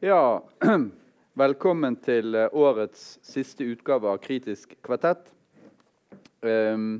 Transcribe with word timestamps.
Ja, 0.00 0.42
velkommen 1.40 1.94
til 2.04 2.34
eh, 2.36 2.52
årets 2.52 3.14
siste 3.24 3.64
utgave 3.64 4.10
av 4.12 4.18
Kritisk 4.20 4.74
kvartett. 4.84 5.30
Um, 6.44 6.98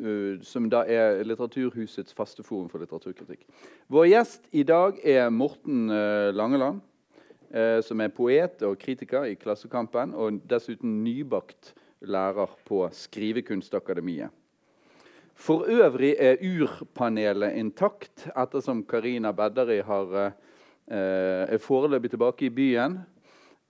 uh, 0.00 0.40
som 0.40 0.70
da 0.72 0.80
er 0.88 1.20
Litteraturhusets 1.28 2.16
faste 2.16 2.40
forum 2.46 2.70
for 2.72 2.80
litteraturkritikk. 2.80 3.44
Vår 3.92 4.08
gjest 4.08 4.48
i 4.56 4.64
dag 4.64 4.96
er 5.04 5.28
Morten 5.28 5.92
uh, 5.92 6.32
Langeland, 6.32 6.80
uh, 7.52 7.84
som 7.84 8.00
er 8.00 8.16
poet 8.16 8.64
og 8.64 8.80
kritiker 8.80 9.28
i 9.28 9.36
Klassekampen, 9.36 10.16
og 10.16 10.40
dessuten 10.48 11.02
nybakt 11.04 11.74
lærer 12.08 12.56
på 12.64 12.86
Skrivekunstakademiet. 12.88 14.32
For 15.36 15.68
øvrig 15.68 16.16
er 16.16 16.40
urpanelet 16.40 17.60
intakt, 17.60 18.30
ettersom 18.32 18.80
Karina 18.88 19.36
Bedderi 19.36 19.82
har 19.84 20.20
Eh, 20.20 20.32
er 20.86 21.58
foreløpig 21.58 22.12
tilbake 22.12 22.46
i 22.46 22.54
byen. 22.54 23.00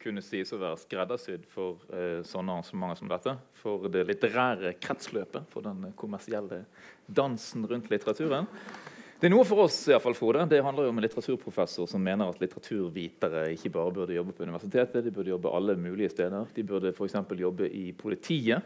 kunne 0.00 0.22
sies 0.24 0.52
å 0.54 0.60
være 0.60 0.80
skreddersydd 0.80 1.44
for 1.50 1.82
eh, 1.92 2.20
sånne 2.26 2.56
arrangementer 2.56 3.00
som 3.02 3.10
dette. 3.10 3.34
For 3.60 3.90
det 3.92 4.06
litterære 4.08 4.72
kretsløpet, 4.80 5.50
for 5.52 5.66
den 5.66 5.90
kommersielle 5.98 6.64
dansen 7.06 7.66
rundt 7.68 7.90
litteraturen. 7.92 8.48
Det 9.20 9.28
er 9.28 9.34
noe 9.34 9.44
for 9.44 9.66
oss, 9.66 9.82
i 9.90 9.96
fall, 10.00 10.16
Frode. 10.16 10.46
Det 10.48 10.62
handler 10.64 10.86
jo 10.86 10.92
om 10.94 11.00
en 11.00 11.04
litteraturprofessor 11.04 11.88
som 11.90 12.00
mener 12.00 12.30
at 12.32 12.40
litteraturvitere 12.40 13.50
ikke 13.52 13.74
bare 13.74 13.92
burde 13.98 14.16
jobbe 14.16 14.32
på 14.32 14.46
universitetet, 14.48 15.04
de 15.04 15.12
burde 15.12 15.34
jobbe 15.34 15.52
alle 15.52 15.76
mulige 15.76 16.14
steder. 16.14 16.48
De 16.56 16.64
burde 16.64 16.94
f.eks. 16.94 17.18
jobbe 17.42 17.68
i 17.68 17.90
politiet. 17.92 18.64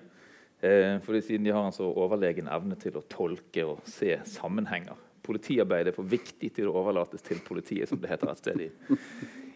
Eh, 0.62 1.00
fordi 1.02 1.24
Siden 1.26 1.48
de 1.48 1.56
har 1.56 1.66
en 1.66 1.74
så 1.74 1.88
overlegen 1.90 2.46
evne 2.46 2.78
til 2.78 2.94
å 3.00 3.02
tolke 3.10 3.66
og 3.66 3.82
se 3.90 4.14
sammenhenger. 4.36 4.94
Politiarbeidet 5.26 5.90
er 5.90 5.96
for 5.96 6.06
viktig 6.06 6.52
til 6.54 6.70
å 6.70 6.76
overlates 6.78 7.24
til 7.26 7.42
politiet, 7.42 7.90
som 7.90 7.98
det 7.98 8.12
heter 8.12 8.30
et 8.30 8.44
sted 8.44 8.68
i 8.68 8.70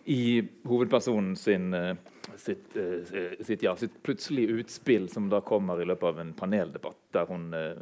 i 0.09 0.49
hovedpersonen 0.65 1.37
sin, 1.37 1.75
eh, 1.75 1.97
sitt, 2.37 2.77
eh, 2.77 3.45
sitt, 3.45 3.63
ja, 3.63 3.77
sitt 3.77 4.03
plutselige 4.03 4.49
utspill 4.49 5.09
som 5.09 5.29
da 5.29 5.41
kommer 5.41 5.83
i 5.83 5.85
løpet 5.85 6.09
av 6.09 6.21
en 6.21 6.31
paneldebatt, 6.33 6.97
der 7.13 7.27
hun 7.29 7.53
uh, 7.53 7.77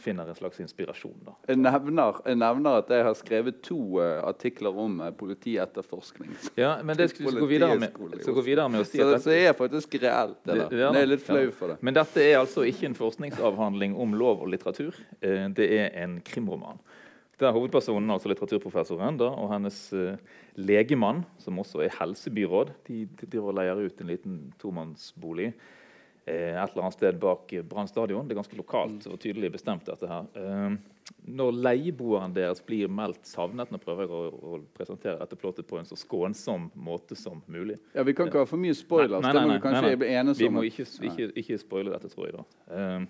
finner 0.00 0.28
en 0.28 0.34
slags 0.38 0.60
inspirasjon. 0.60 1.18
Da. 1.26 1.34
Jeg, 1.48 1.58
nevner, 1.60 2.22
jeg, 2.24 2.38
nevner, 2.40 2.78
at 2.80 2.92
jeg 2.92 3.04
har 3.04 3.16
skrevet 3.18 3.60
to 3.64 4.00
uh, 4.00 4.22
artikler 4.24 4.78
om 4.84 5.02
uh, 5.04 5.10
politietterforskning. 5.12 6.32
Ja, 6.56 6.78
men 6.84 6.96
det 6.96 7.10
skal 7.12 7.28
vi 7.28 7.44
gå 7.44 7.50
videre 7.52 7.76
med, 7.80 7.92
gå 7.96 8.46
videre 8.46 8.68
med 8.72 8.86
å 8.86 8.88
si 8.88 9.02
så, 9.02 9.10
så 9.20 9.36
er 9.36 9.52
faktisk 9.58 9.98
reelt. 10.00 10.40
Det, 10.44 10.56
det, 10.62 10.80
ja, 10.80 10.88
det 10.96 11.04
er 11.04 11.12
litt 11.12 11.26
flau 11.26 11.44
for 11.56 11.74
det. 11.74 11.80
Men 11.84 12.00
dette 12.00 12.24
er 12.24 12.38
altså 12.40 12.64
ikke 12.68 12.88
en 12.88 12.96
forskningsavhandling 12.96 14.00
om 14.00 14.16
lov 14.16 14.46
og 14.46 14.52
litteratur. 14.56 14.96
det 15.20 15.68
er 15.76 15.92
en 16.06 16.22
krimroman. 16.24 16.80
Der 17.40 17.54
hovedpersonen, 17.56 18.12
altså 18.12 18.28
litteraturprofessoren, 18.28 19.16
da, 19.20 19.30
og 19.32 19.48
hennes 19.54 19.78
uh, 19.96 20.16
legemann, 20.60 21.22
som 21.40 21.60
også 21.62 21.80
er 21.86 21.94
helsebyråd, 21.96 22.74
de, 22.88 23.06
de, 23.22 23.44
leier 23.56 23.80
ut 23.80 24.02
en 24.02 24.10
liten 24.10 24.40
tomannsbolig 24.60 25.54
eh, 26.26 26.52
et 26.52 26.72
eller 26.72 26.84
annet 26.84 26.96
sted 26.96 27.18
bak 27.20 27.52
Brann 27.68 27.88
stadion. 27.88 28.28
Det 28.28 28.34
er 28.34 28.40
ganske 28.42 28.58
lokalt 28.58 29.06
og 29.08 29.20
tydelig 29.22 29.52
bestemt. 29.56 29.86
dette 29.88 30.08
her. 30.08 30.28
Eh, 30.36 30.76
når 31.26 31.56
leieboeren 31.64 32.34
deres 32.34 32.60
blir 32.64 32.90
meldt 32.92 33.26
savnet, 33.26 33.72
nå 33.72 33.80
prøver 33.82 34.04
jeg 34.04 34.12
å, 34.14 34.20
å, 34.30 34.60
presentere 34.76 35.18
dette 35.20 35.38
plottet 35.40 35.66
på 35.68 35.80
en 35.80 35.88
så 35.88 35.98
skånsom 35.98 36.68
måte 36.74 37.16
som 37.18 37.42
mulig. 37.50 37.78
Ja, 37.94 38.04
Vi 38.06 38.14
kan 38.14 38.30
ikke 38.30 38.44
ha 38.44 38.50
for 38.50 38.62
mye 38.62 38.76
spoilers. 38.76 39.24
Nei, 39.24 39.32
nei, 39.34 39.46
nei, 39.56 39.58
nei, 39.64 39.96
nei, 39.96 40.12
enige. 40.20 40.38
Vi 40.38 40.52
må 40.52 40.64
ikke, 40.68 40.86
ikke, 41.10 41.32
ikke 41.42 41.58
spoile 41.62 41.96
dette, 41.96 42.12
tror 42.12 42.28
jeg. 42.28 42.38
da. 42.38 43.00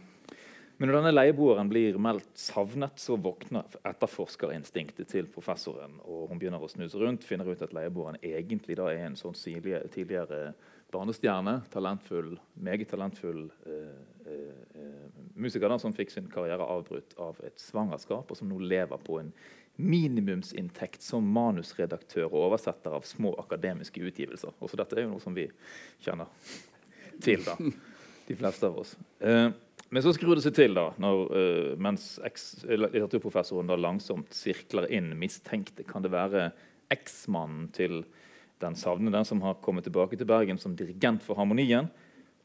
Men 0.80 0.88
når 0.88 0.96
denne 0.96 1.10
leieboeren 1.12 1.68
blir 1.68 1.98
meldt 2.00 2.38
savnet, 2.40 2.96
så 2.96 3.18
våkner 3.20 3.68
etterforskerinstinktet 3.84 5.10
til 5.12 5.26
professoren. 5.28 5.98
og 6.08 6.30
Hun 6.30 6.40
begynner 6.40 6.62
å 6.64 6.70
snuse 6.72 6.96
rundt, 6.96 7.26
finner 7.28 7.50
ut 7.52 7.64
at 7.66 7.74
leieboeren 7.76 8.16
egentlig 8.24 8.78
da 8.80 8.86
er 8.88 9.04
en 9.10 9.18
sånn 9.20 9.36
tidligere 9.36 10.54
barnestjerne. 10.90 11.58
talentfull, 11.68 12.32
Meget 12.56 12.88
talentfull 12.88 13.50
eh, 13.66 14.00
eh, 14.24 15.20
musiker 15.36 15.68
da, 15.68 15.76
som 15.78 15.92
fikk 15.92 16.16
sin 16.16 16.32
karriere 16.32 16.64
avbrutt 16.64 17.12
av 17.20 17.36
et 17.44 17.60
svangerskap, 17.60 18.32
og 18.32 18.40
som 18.40 18.48
nå 18.48 18.64
lever 18.64 19.04
på 19.04 19.20
en 19.20 19.32
minimumsinntekt 19.76 21.04
som 21.04 21.28
manusredaktør 21.28 22.30
og 22.30 22.46
oversetter 22.48 22.96
av 22.96 23.04
små 23.04 23.36
akademiske 23.44 24.00
utgivelser. 24.00 24.56
Også 24.60 24.80
dette 24.80 24.96
er 24.96 25.04
jo 25.04 25.12
noe 25.12 25.28
som 25.28 25.36
vi 25.36 25.50
kjenner 26.00 26.32
til, 27.20 27.44
da, 27.44 27.60
de 28.32 28.36
fleste 28.40 28.64
av 28.64 28.80
oss. 28.80 28.96
Eh, 29.20 29.50
men 29.90 30.04
så 30.04 30.12
skrur 30.14 30.38
det 30.38 30.44
seg 30.44 30.54
til, 30.54 30.76
da, 30.78 30.88
når, 31.02 31.22
uh, 31.34 31.70
mens 31.82 32.12
litteraturprofessoren 32.22 33.70
da 33.70 33.78
langsomt 33.78 34.34
sirkler 34.34 34.86
inn 34.92 35.12
mistenkte. 35.18 35.86
Kan 35.88 36.06
det 36.06 36.12
være 36.14 36.50
eksmannen 36.94 37.68
til 37.74 38.04
den 38.62 38.76
savnede 38.76 39.24
som 39.26 39.42
har 39.42 39.58
kommet 39.64 39.86
tilbake 39.88 40.18
til 40.18 40.28
Bergen 40.28 40.60
som 40.60 40.76
dirigent 40.78 41.24
for 41.26 41.38
Harmonien? 41.40 41.90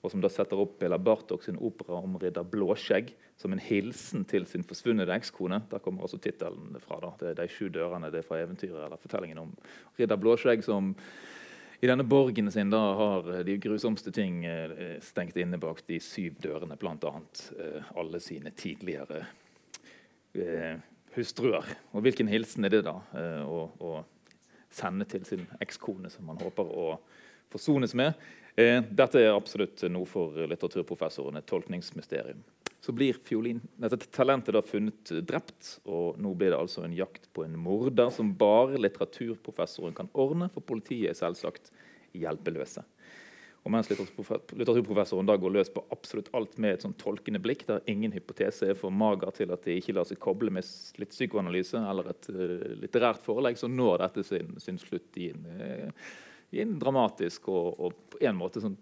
Og 0.06 0.12
som 0.14 0.22
da 0.22 0.30
setter 0.30 0.60
opp 0.62 0.78
Bela 0.82 1.00
Bartok 1.02 1.42
sin 1.46 1.58
opera 1.58 1.98
om 1.98 2.18
ridder 2.22 2.46
Blåskjegg 2.46 3.10
som 3.42 3.54
en 3.54 3.62
hilsen 3.62 4.26
til 4.30 4.46
sin 4.46 4.64
forsvunne 4.66 5.08
ekskone. 5.16 5.64
Der 5.72 5.82
kommer 5.82 6.06
også 6.06 6.20
tittelen 6.22 6.78
fra. 6.84 7.00
da, 7.02 7.14
det 7.20 7.32
er 7.32 7.40
De 7.42 7.48
sju 7.50 7.70
dørene. 7.74 8.12
Det 8.14 8.22
er 8.22 8.28
fra 8.28 8.42
eventyret 8.44 8.86
eller 8.86 9.02
fortellingen 9.02 9.42
om 9.42 9.56
ridder 9.98 10.22
Blåskjegg 10.22 10.64
som 10.64 10.94
i 11.80 11.88
denne 11.88 12.04
borgen 12.08 12.52
sin 12.52 12.70
da 12.70 12.82
har 13.00 13.30
de 13.44 13.58
grusomste 13.58 14.12
ting 14.16 14.46
eh, 14.46 14.98
stengt 15.04 15.38
inne 15.38 15.60
bak 15.62 15.84
de 15.88 16.00
syv 16.00 16.40
dørene, 16.44 16.78
bl.a. 16.80 17.14
Eh, 17.60 17.92
alle 18.00 18.22
sine 18.24 18.54
tidligere 18.56 19.26
eh, 20.34 20.80
hustruer. 21.16 21.76
Og 21.92 22.06
hvilken 22.06 22.32
hilsen 22.32 22.68
er 22.68 22.78
det 22.78 22.86
da 22.88 22.98
eh, 23.16 23.44
å, 23.44 23.68
å, 23.80 23.96
sende 24.76 25.08
til 25.08 25.24
sin 25.24 25.46
ekskone, 25.64 26.10
som 26.12 26.28
man 26.28 26.40
håper 26.42 26.68
å 26.68 26.88
forsones 27.54 27.96
med? 27.96 28.16
Eh, 28.56 28.82
dette 28.84 29.22
er 29.22 29.36
absolutt 29.36 29.86
noe 29.92 30.08
for 30.10 30.36
litteraturprofessoren, 30.48 31.40
et 31.40 31.48
tolkningsmysterium 31.48 32.44
så 32.86 32.94
blir 32.94 33.18
fiolin, 33.26 33.64
dette 33.82 33.98
talentet 34.14 34.54
da 34.54 34.62
funnet 34.62 35.10
drept. 35.26 35.80
Og 35.90 36.20
nå 36.22 36.36
blir 36.38 36.54
det 36.54 36.60
altså 36.60 36.84
en 36.86 36.94
jakt 36.94 37.26
på 37.34 37.42
en 37.42 37.56
morder 37.58 38.12
som 38.14 38.30
bare 38.38 38.78
litteraturprofessoren 38.78 39.96
kan 39.98 40.12
ordne, 40.14 40.52
for 40.54 40.62
politiet 40.62 41.10
er 41.10 41.18
selvsagt 41.18 41.72
hjelpeløse. 42.14 42.84
Og 43.66 43.74
mens 43.74 43.90
litteraturprofessoren 43.90 45.26
da 45.26 45.34
går 45.42 45.56
løs 45.56 45.72
på 45.74 45.82
absolutt 45.90 46.30
alt 46.38 46.60
med 46.62 46.76
et 46.76 46.86
sånn 46.86 46.94
tolkende 47.02 47.42
blikk, 47.42 47.66
der 47.66 47.82
ingen 47.90 48.14
hypotese 48.14 48.70
er 48.70 48.78
for 48.78 48.94
mager 48.94 49.34
til 49.34 49.56
at 49.56 49.66
de 49.66 49.80
ikke 49.80 49.96
lar 49.98 50.06
seg 50.06 50.22
koble 50.22 50.54
med 50.54 50.70
litt 51.02 51.16
psykoanalyse 51.16 51.82
eller 51.82 52.12
et 52.14 52.30
uh, 52.30 52.70
litterært 52.84 53.26
forelegg, 53.26 53.58
så 53.58 53.72
når 53.72 54.04
dette 54.04 54.28
sin, 54.30 54.54
sin 54.62 54.78
slutt 54.78 55.18
i 55.18 55.32
en, 55.34 55.50
uh, 55.58 56.12
i 56.54 56.62
en 56.62 56.78
dramatisk 56.78 57.50
og, 57.50 57.72
og, 57.82 57.98
på 58.14 58.22
en 58.22 58.38
måte 58.38 58.62
sånn 58.62 58.78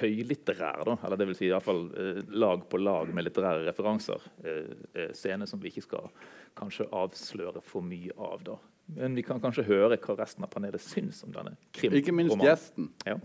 høylitterær, 0.00 0.84
da, 0.88 0.94
eller 1.04 1.20
det 1.20 1.26
vil 1.28 1.36
si 1.38 1.50
i 1.50 1.60
fall, 1.62 1.84
eh, 2.00 2.22
lag 2.32 2.64
på 2.68 2.80
lag 2.80 3.12
med 3.14 3.26
litterære 3.26 3.66
referanser. 3.68 4.22
Eh, 4.44 4.72
eh, 4.94 5.12
scener 5.12 5.46
som 5.46 5.60
vi 5.60 5.70
ikke 5.70 5.84
skal 5.84 6.08
kanskje 6.56 6.88
avsløre 6.90 7.62
for 7.62 7.84
mye 7.84 8.12
av. 8.16 8.42
da. 8.44 8.56
Men 8.96 9.14
vi 9.14 9.22
kan 9.22 9.40
kanskje 9.40 9.66
høre 9.66 9.98
hva 9.98 10.16
resten 10.18 10.44
av 10.46 10.50
panelet 10.50 10.80
syns 10.80 11.22
om 11.24 11.32
denne 11.32 11.56
krimromanen. 11.72 12.02
Ikke 12.02 12.14
minst 12.14 12.42
gjesten. 12.42 12.90
Ja. 13.06 13.18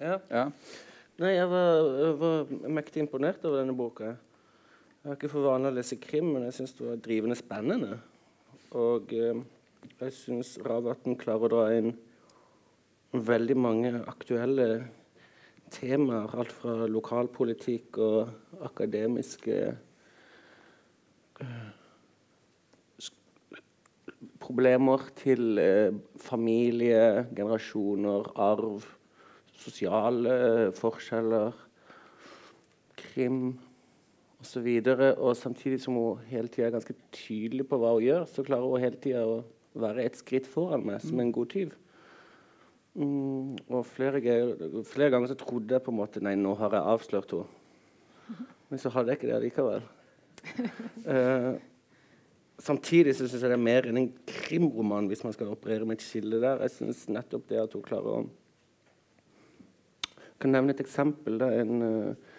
Ja. 0.00 0.18
Ja. 0.30 0.44
Nei, 1.18 1.34
jeg 1.34 1.48
var, 1.50 1.70
jeg 1.98 2.16
var 2.20 2.52
mektig 2.78 3.02
imponert 3.02 3.44
over 3.44 3.60
denne 3.60 3.74
boka. 3.76 4.14
Jeg 5.02 5.10
har 5.10 5.16
ikke 5.18 5.30
for 5.32 5.46
vane 5.46 5.70
å 5.70 5.74
lese 5.74 5.98
krim, 6.00 6.32
men 6.34 6.44
jeg 6.46 6.58
syns 6.60 6.76
det 6.78 6.86
var 6.86 7.00
drivende 7.02 7.36
spennende. 7.38 7.98
Og 8.78 9.12
eh, 9.16 9.40
jeg 9.98 10.14
syns 10.14 10.56
Ravatn 10.62 11.18
klarer 11.18 11.48
å 11.48 11.52
dra 11.54 11.64
inn 11.78 11.92
veldig 13.12 13.56
mange 13.56 13.92
aktuelle 14.10 14.66
temaer. 15.72 16.34
Alt 16.38 16.52
fra 16.54 16.86
lokalpolitikk 16.90 17.98
og 18.02 18.62
akademiske 18.68 19.58
eh, 21.42 21.68
problemer 24.42 25.08
til 25.18 25.58
eh, 25.62 25.94
familie, 26.22 27.26
generasjoner, 27.36 28.32
arv, 28.40 28.84
sosiale 29.58 30.72
forskjeller, 30.78 31.56
krim 32.98 33.58
osv. 34.40 34.68
Og 35.18 35.36
samtidig 35.36 35.80
som 35.82 35.98
hun 35.98 36.24
hele 36.30 36.48
tida 36.48 36.68
er 36.68 36.76
ganske 36.78 36.94
tydelig 37.12 37.68
på 37.68 37.78
hva 37.80 37.94
hun 37.96 38.06
gjør, 38.06 38.26
så 38.30 38.46
klarer 38.46 38.70
hun 38.70 38.82
hele 38.82 39.02
tida 39.02 39.26
å 39.26 39.42
være 39.78 40.06
et 40.06 40.18
skritt 40.18 40.48
foran 40.48 40.86
meg 40.86 41.02
som 41.04 41.20
en 41.20 41.34
god 41.34 41.52
tyv. 41.54 41.74
Mm, 42.96 43.58
og 43.68 43.84
flere, 43.86 44.20
flere 44.88 45.12
ganger 45.12 45.30
så 45.30 45.36
trodde 45.38 45.76
jeg 45.76 45.84
på 45.84 45.92
en 45.92 45.98
måte 46.00 46.22
Nei, 46.24 46.34
nå 46.38 46.54
har 46.58 46.74
jeg 46.74 46.92
avslørt 46.94 47.34
henne. 47.36 47.64
Men 48.68 48.80
så 48.82 48.90
hadde 48.92 49.12
jeg 49.12 49.20
ikke 49.20 49.32
det 49.32 49.44
likevel. 49.48 49.88
Eh, 51.08 51.54
samtidig 52.60 53.14
så 53.16 53.24
syns 53.26 53.40
jeg 53.40 53.50
det 53.50 53.56
er 53.56 53.62
mer 53.62 53.86
enn 53.88 53.98
en 54.00 54.10
krimroman 54.28 55.06
hvis 55.08 55.22
man 55.24 55.32
skal 55.32 55.50
operere 55.54 55.86
med 55.88 55.96
et 55.98 56.04
skille 56.04 56.40
der. 56.42 56.60
Jeg 56.66 56.74
syns 56.74 57.06
nettopp 57.10 57.46
det 57.48 57.62
at 57.62 57.74
hun 57.76 57.84
klarer 57.84 58.18
å 58.18 58.20
Jeg 60.18 60.42
kan 60.44 60.52
nevne 60.54 60.74
et 60.74 60.82
eksempel. 60.84 61.40
Er 61.42 61.62
en, 61.64 61.82
eh, 61.82 62.36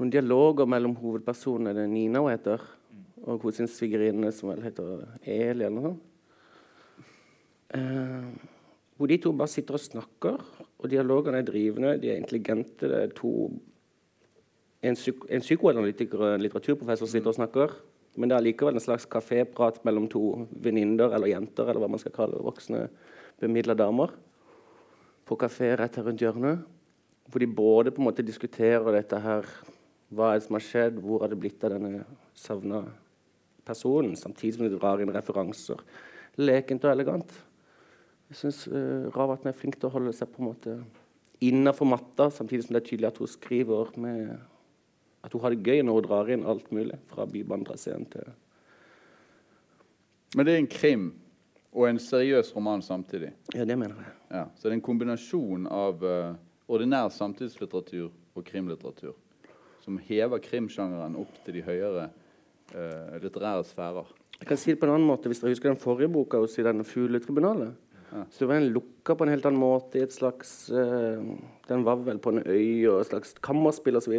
noen 0.00 0.10
dialoger 0.10 0.66
mellom 0.66 0.96
hovedpersonene. 0.98 1.74
Det 1.76 1.84
er 1.84 1.92
Nina 1.92 2.24
hun 2.24 2.32
heter, 2.32 2.64
og 3.22 3.46
hos 3.46 3.60
sin 3.60 3.70
svigerinne 3.70 4.32
som 4.32 4.50
vel 4.50 4.64
heter 4.64 5.04
Eli 5.22 5.66
eller 5.68 5.76
noe 5.76 5.90
sånt. 5.90 6.02
Eh, 7.76 8.55
hvor 8.96 9.10
de 9.10 9.18
to 9.20 9.32
bare 9.36 9.52
sitter 9.52 9.76
og 9.76 9.82
snakker, 9.82 10.36
og 10.78 10.90
dialogene 10.90 11.42
er 11.42 11.48
drivende, 11.48 11.96
de 12.00 12.10
er 12.10 12.20
intelligente. 12.20 12.88
Det 12.88 13.02
er 13.02 13.12
to 13.16 13.32
en, 14.82 14.96
psyk 14.96 15.26
en 15.28 15.44
psykoanalytiker 15.44 16.22
og 16.22 16.34
en 16.34 16.44
litteraturprofessor 16.44 17.10
sitter 17.10 17.32
og 17.32 17.36
snakker. 17.36 17.74
Men 18.16 18.30
det 18.30 18.36
er 18.38 18.46
likevel 18.46 18.78
en 18.78 18.80
slags 18.80 19.04
kaféprat 19.12 19.82
mellom 19.84 20.06
to 20.08 20.22
venninner 20.64 21.12
eller 21.12 21.34
jenter, 21.34 21.68
eller 21.68 21.82
hva 21.82 21.90
man 21.92 22.00
skal 22.00 22.14
kalle 22.16 22.40
voksne 22.44 22.86
bemidla 23.40 23.76
damer, 23.76 24.14
på 25.26 25.36
kafé 25.36 25.74
rett 25.76 25.98
her 25.98 26.06
rundt 26.06 26.22
hjørnet. 26.22 26.62
Hvor 27.26 27.42
de 27.42 27.48
både 27.50 27.90
på 27.90 28.00
en 28.00 28.06
måte 28.06 28.24
diskuterer 28.24 28.86
dette 28.94 29.18
her 29.18 29.48
Hva 30.14 30.28
er 30.30 30.38
det 30.38 30.44
som 30.44 30.54
har 30.54 30.62
skjedd? 30.62 31.00
Hvor 31.02 31.24
har 31.24 31.32
det 31.32 31.38
blitt 31.42 31.64
av 31.66 31.72
denne 31.74 32.04
savna 32.38 32.84
personen? 33.66 34.12
Samtidig 34.14 34.54
som 34.54 34.62
de 34.62 34.76
drar 34.78 35.02
inn 35.02 35.10
referanser. 35.10 35.80
Lekent 36.38 36.86
og 36.86 36.92
elegant. 36.92 37.32
Jeg 38.30 38.40
syns 38.40 38.64
uh, 38.70 39.06
Ravatn 39.14 39.50
er 39.50 39.56
flink 39.56 39.78
til 39.78 39.88
å 39.88 39.94
holde 39.94 40.14
seg 40.16 40.30
på 40.32 40.42
en 40.42 40.48
måte 40.50 40.76
innafor 41.44 41.88
matta, 41.88 42.30
samtidig 42.32 42.66
som 42.66 42.74
det 42.74 42.82
er 42.82 42.88
tydelig 42.88 43.10
at 43.10 43.20
hun 43.20 43.30
skriver 43.30 43.92
med 44.00 44.32
at 45.26 45.34
hun 45.34 45.42
har 45.42 45.52
det 45.52 45.66
gøy 45.66 45.82
når 45.82 45.98
hun 45.98 46.06
drar 46.06 46.32
inn 46.32 46.46
alt 46.46 46.68
mulig. 46.74 46.98
Fra 47.10 47.26
bybanetraseen 47.28 48.06
til 48.12 48.32
Men 50.34 50.46
det 50.46 50.54
er 50.54 50.62
en 50.62 50.70
krim 50.70 51.06
og 51.76 51.88
en 51.88 52.00
seriøs 52.00 52.50
roman 52.56 52.82
samtidig. 52.82 53.30
Ja, 53.54 53.64
det 53.64 53.76
mener 53.78 54.00
jeg. 54.00 54.12
Ja, 54.30 54.44
så 54.56 54.66
det 54.66 54.74
er 54.74 54.78
en 54.78 54.88
kombinasjon 54.88 55.68
av 55.70 56.02
uh, 56.02 56.34
ordinær 56.72 57.12
samtidslitteratur 57.14 58.10
og 58.10 58.44
krimlitteratur 58.44 59.14
som 59.86 60.00
hever 60.02 60.42
krimsjangeren 60.42 61.14
opp 61.20 61.34
til 61.46 61.60
de 61.60 61.62
høyere 61.62 62.08
uh, 62.74 63.18
litterære 63.22 63.62
sfærer. 63.68 64.08
Jeg 64.40 64.48
kan 64.50 64.58
si 64.58 64.72
det 64.72 64.80
på 64.80 64.88
en 64.88 64.96
annen 64.96 65.08
måte, 65.08 65.30
Hvis 65.30 65.40
dere 65.40 65.54
husker 65.54 65.70
den 65.70 65.80
forrige 65.80 66.10
boka 66.12 66.40
hos 66.42 66.58
i 66.58 66.64
denne 66.66 66.84
Fugletribunalet. 66.84 67.76
Så 68.10 68.44
det 68.44 68.48
var 68.48 68.60
en 68.60 68.70
lukka 68.74 69.16
på 69.16 69.26
en 69.26 69.32
helt 69.32 69.46
annen 69.48 69.60
måte 69.60 69.98
i 69.98 70.04
et 70.06 70.14
slags 70.14 70.68
uh, 70.70 71.18
Den 71.66 71.82
var 71.86 71.98
vel 72.06 72.20
på 72.22 72.32
en 72.32 72.44
øy 72.44 72.86
og 72.90 73.00
et 73.00 73.10
slags 73.10 73.34
kammerspill 73.44 73.98
osv. 73.98 74.14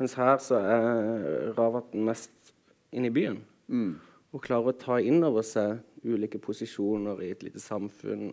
Mens 0.00 0.16
her 0.18 0.40
så 0.42 0.60
er 0.60 1.52
Ravatn 1.56 2.04
mest 2.08 2.54
inne 2.96 3.10
i 3.10 3.14
byen. 3.14 3.38
Mm. 3.68 3.94
Og 4.32 4.42
klarer 4.44 4.72
å 4.72 4.80
ta 4.80 4.98
inn 5.00 5.24
over 5.24 5.44
seg 5.46 5.80
ulike 6.06 6.40
posisjoner 6.42 7.22
i 7.24 7.30
et 7.34 7.44
lite 7.46 7.60
samfunn 7.62 8.30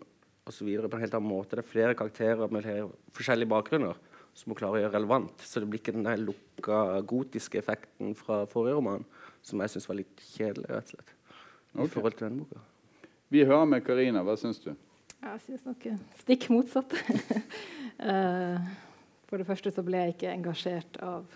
osv. 0.48 0.68
på 0.68 0.96
en 0.96 1.04
helt 1.04 1.16
annen 1.16 1.30
måte. 1.30 1.56
Det 1.56 1.64
er 1.64 1.70
flere 1.70 1.96
karakterer 1.98 2.52
med 2.52 2.68
forskjellige 3.16 3.52
bakgrunner 3.52 4.00
som 4.34 4.50
hun 4.50 4.58
klarer 4.58 4.80
å 4.80 4.82
gjøre 4.84 4.96
relevant. 4.98 5.46
Så 5.46 5.62
det 5.62 5.70
blir 5.70 5.80
ikke 5.82 5.94
den 5.96 6.06
der 6.06 6.20
lukka, 6.20 7.00
gotiske 7.06 7.60
effekten 7.60 8.14
fra 8.18 8.42
forrige 8.50 8.78
roman 8.80 9.06
som 9.44 9.60
jeg 9.62 9.74
syns 9.74 9.88
var 9.90 10.00
litt 10.00 10.24
kjedelig, 10.34 10.70
rett 10.72 10.90
og 10.90 10.96
slett. 10.96 11.18
I 11.74 11.82
okay. 11.82 11.92
forhold 11.96 12.18
til 12.18 12.28
denne 12.28 12.44
boka. 12.44 12.62
Vi 13.34 13.42
hører 13.42 13.66
med 13.66 13.82
Karina. 13.82 14.20
Hva 14.22 14.36
syns 14.38 14.60
du? 14.62 14.68
Jeg 15.18 15.40
syns 15.42 15.64
noe 15.66 15.94
stikk 16.22 16.50
motsatt. 16.54 16.94
Eh, 17.94 18.62
For 19.30 19.38
det 19.38 19.46
første 19.46 19.70
så 19.70 19.82
ble 19.86 20.00
jeg 20.00 20.12
ikke 20.16 20.32
engasjert 20.32 20.96
av 21.00 21.28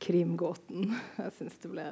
krimgåten. 0.00 0.92
Jeg 1.18 1.32
syns 1.34 1.56
det 1.58 1.70
ble 1.72 1.86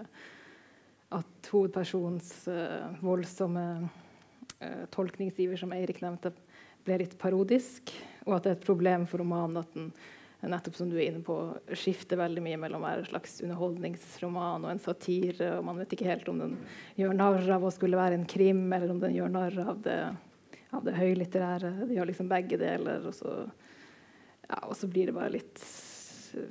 at 1.18 1.50
hovedpersonens 1.50 2.30
eh, 2.48 2.94
voldsomme 3.02 3.64
uh, 3.82 4.84
tolkningsiver, 4.94 5.58
som 5.58 5.74
Eirik 5.74 5.98
nevnte, 6.04 6.30
ble 6.86 7.00
litt 7.02 7.18
parodisk. 7.18 7.90
Og 8.28 8.38
at 8.38 8.46
det 8.46 8.52
er 8.52 8.58
et 8.60 8.68
problem 8.70 9.08
for 9.10 9.24
romanen 9.24 9.58
at 9.60 9.74
den 9.74 9.90
nettopp 10.44 10.76
som 10.76 10.90
du 10.90 10.98
er 10.98 11.08
inne 11.08 11.22
på, 11.24 11.34
skifter 11.72 12.20
veldig 12.20 12.42
mye 12.44 12.58
mellom 12.60 12.84
en 12.86 13.04
slags 13.08 13.38
underholdningsroman 13.42 14.66
og 14.66 14.70
en 14.70 14.82
satire. 14.82 15.56
og 15.56 15.64
Man 15.66 15.80
vet 15.80 15.96
ikke 15.96 16.10
helt 16.10 16.28
om 16.28 16.42
den 16.42 16.54
gjør 16.98 17.16
narr 17.16 17.50
av 17.56 17.64
å 17.64 17.72
skulle 17.74 17.98
være 17.98 18.18
en 18.20 18.28
krim, 18.28 18.66
eller 18.72 18.92
om 18.92 19.00
den 19.02 19.16
gjør 19.16 19.32
narr 19.32 19.58
av 19.64 19.80
det, 19.86 19.98
av 20.76 20.84
det 20.86 20.96
høylitterære. 20.98 21.72
De 21.88 21.96
gjør 21.96 22.10
liksom 22.12 22.30
begge 22.30 22.60
deler. 22.60 23.08
Og 23.08 23.16
så, 23.16 23.34
ja, 24.46 24.60
og 24.60 24.76
så 24.78 24.90
blir 24.92 25.10
det 25.10 25.16
bare 25.16 25.34
litt 25.38 25.64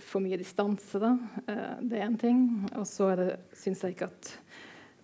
for 0.01 0.23
mye 0.23 0.39
distanse, 0.39 0.99
da. 1.01 1.13
Eh, 1.47 1.77
det 1.85 1.99
er 1.99 2.07
én 2.07 2.17
ting. 2.19 2.41
Og 2.75 2.87
så 2.89 3.11
syns 3.55 3.83
jeg 3.83 3.95
ikke 3.97 4.09
at 4.09 4.33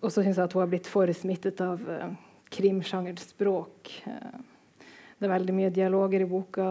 Og 0.02 0.10
så 0.10 0.24
syns 0.24 0.34
jeg 0.34 0.48
at 0.48 0.54
hun 0.56 0.64
har 0.64 0.70
blitt 0.72 0.88
for 0.90 1.06
smittet 1.14 1.60
av 1.62 1.78
uh, 1.86 2.08
krimsjangerens 2.50 3.28
språk. 3.30 3.92
Eh, 4.10 4.40
det 5.14 5.28
er 5.28 5.30
veldig 5.30 5.54
mye 5.54 5.70
dialoger 5.70 6.24
i 6.24 6.26
boka. 6.26 6.66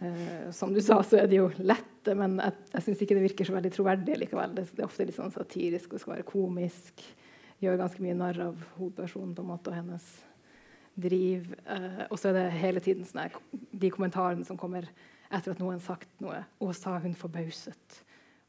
Eh, 0.00 0.50
som 0.52 0.74
du 0.74 0.80
sa, 0.84 0.98
så 1.02 1.22
er 1.22 1.30
det 1.30 1.38
jo 1.38 1.48
lette, 1.58 2.14
men 2.18 2.36
jeg, 2.42 2.56
jeg 2.74 2.84
syns 2.84 3.02
ikke 3.02 3.16
det 3.16 3.24
virker 3.24 3.48
så 3.48 3.56
veldig 3.56 3.72
troverdig 3.74 4.18
likevel. 4.20 4.54
Det, 4.56 4.66
det 4.76 4.84
er 4.84 4.88
ofte 4.88 5.06
litt 5.08 5.16
sånn 5.16 5.34
satirisk 5.34 5.94
og 5.94 6.02
skal 6.02 6.16
være 6.16 6.28
komisk. 6.28 7.04
Gjør 7.64 7.80
ganske 7.80 8.04
mye 8.04 8.16
narr 8.18 8.40
av 8.50 8.64
hovedpersonen 8.76 9.34
på 9.36 9.44
en 9.44 9.52
måte 9.54 9.72
og 9.72 9.78
hennes 9.78 10.08
driv. 10.96 11.48
Uh, 11.68 12.04
og 12.10 12.18
så 12.20 12.30
er 12.30 12.38
det 12.38 12.46
hele 12.60 12.82
tiden 12.84 13.08
sånne, 13.08 13.30
de 13.52 13.92
kommentarene 13.92 14.44
som 14.48 14.60
kommer 14.60 14.88
etter 15.26 15.52
at 15.52 15.60
noen 15.60 15.78
har 15.78 15.84
sagt 15.84 16.12
noe. 16.24 16.42
Og 16.60 16.76
sa 16.76 16.98
hun 17.02 17.16
forbauset. 17.16 18.02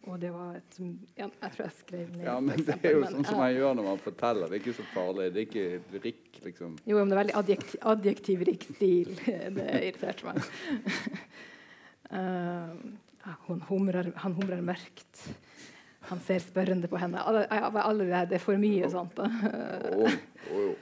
Og 0.07 0.19
det 0.21 0.29
var 0.31 0.55
et 0.55 0.77
ja, 1.17 1.25
Jeg 1.27 1.51
tror 1.53 1.63
jeg 1.65 1.73
skrev 1.81 2.11
ned 2.13 2.23
Ja, 2.27 2.37
men 2.39 2.61
Det 2.63 2.77
er 2.79 2.93
jo 2.95 3.01
men, 3.01 3.09
sånn 3.15 3.27
som 3.27 3.41
man 3.41 3.51
gjør 3.55 3.73
når 3.79 3.87
man 3.89 3.99
forteller. 4.03 4.47
Det 4.47 4.55
er 4.59 4.63
ikke 4.63 4.77
så 4.77 4.85
farlig. 4.93 5.27
Det 5.35 5.41
er 5.41 5.49
ikke 5.49 5.99
rikk, 6.05 6.29
liksom. 6.45 6.77
Jo, 6.87 6.99
men 6.99 7.09
det 7.09 7.17
er 7.17 7.21
veldig 7.23 7.37
adjektiv, 7.41 7.81
adjektivrik 7.93 8.67
stil. 8.69 9.11
Det 9.57 9.67
irriterte 9.81 10.29
meg. 10.29 10.39
uh, 12.15 13.59
humrer, 13.67 14.13
han 14.23 14.37
humrer 14.37 14.63
mørkt. 14.63 15.27
Han 16.07 16.23
ser 16.23 16.39
spørrende 16.39 16.87
på 16.87 16.99
henne. 17.01 17.19
Alle, 17.19 17.47
alle 17.51 18.07
det, 18.07 18.27
det 18.31 18.39
er 18.39 18.43
for 18.43 18.59
mye 18.61 18.87
sånt. 18.93 19.17
Da. 19.17 19.27
oh, 19.91 20.19
oh. 20.53 20.67
jo. 20.69 20.75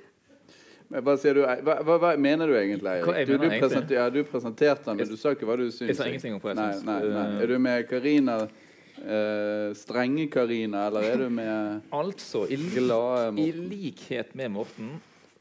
Men 0.87 1.01
hva, 1.01 1.15
sier 1.17 1.33
du, 1.33 1.41
hva, 1.41 1.79
hva, 1.81 1.95
hva 2.01 2.11
mener 2.21 2.49
du 2.49 2.53
egentlig, 2.59 2.91
Eirik? 2.91 3.25
Du, 3.25 3.33
du, 3.39 3.47
egentlig? 3.47 3.61
presenter, 3.63 3.95
ja, 3.97 4.05
du 4.13 4.19
presenterte 4.29 4.85
den, 4.85 4.99
men 5.01 5.09
du 5.09 5.17
sa 5.17 5.33
ikke 5.33 5.47
hva 5.49 5.57
du 5.57 5.65
syns. 5.71 5.89
Jeg 5.89 5.97
sa 5.97 6.05
ingenting 6.09 6.35
om 6.37 6.43
hva 6.43 6.53
jeg 6.53 6.83
syns. 6.83 7.41
Er 7.41 7.49
du 7.49 7.55
med 7.61 7.87
Karina, 7.89 8.37
eh, 9.03 9.73
strenge 9.77 10.27
Karina, 10.31 10.87
eller 10.87 11.07
er 11.09 11.23
du 11.25 11.29
med 11.33 11.91
Altså, 11.95 12.45
i, 12.47 12.57
li 12.59 12.71
glade 12.77 13.27
i 13.27 13.35
Morten? 13.37 13.69
likhet 13.71 14.35
med 14.35 14.51
Morten 14.55 14.95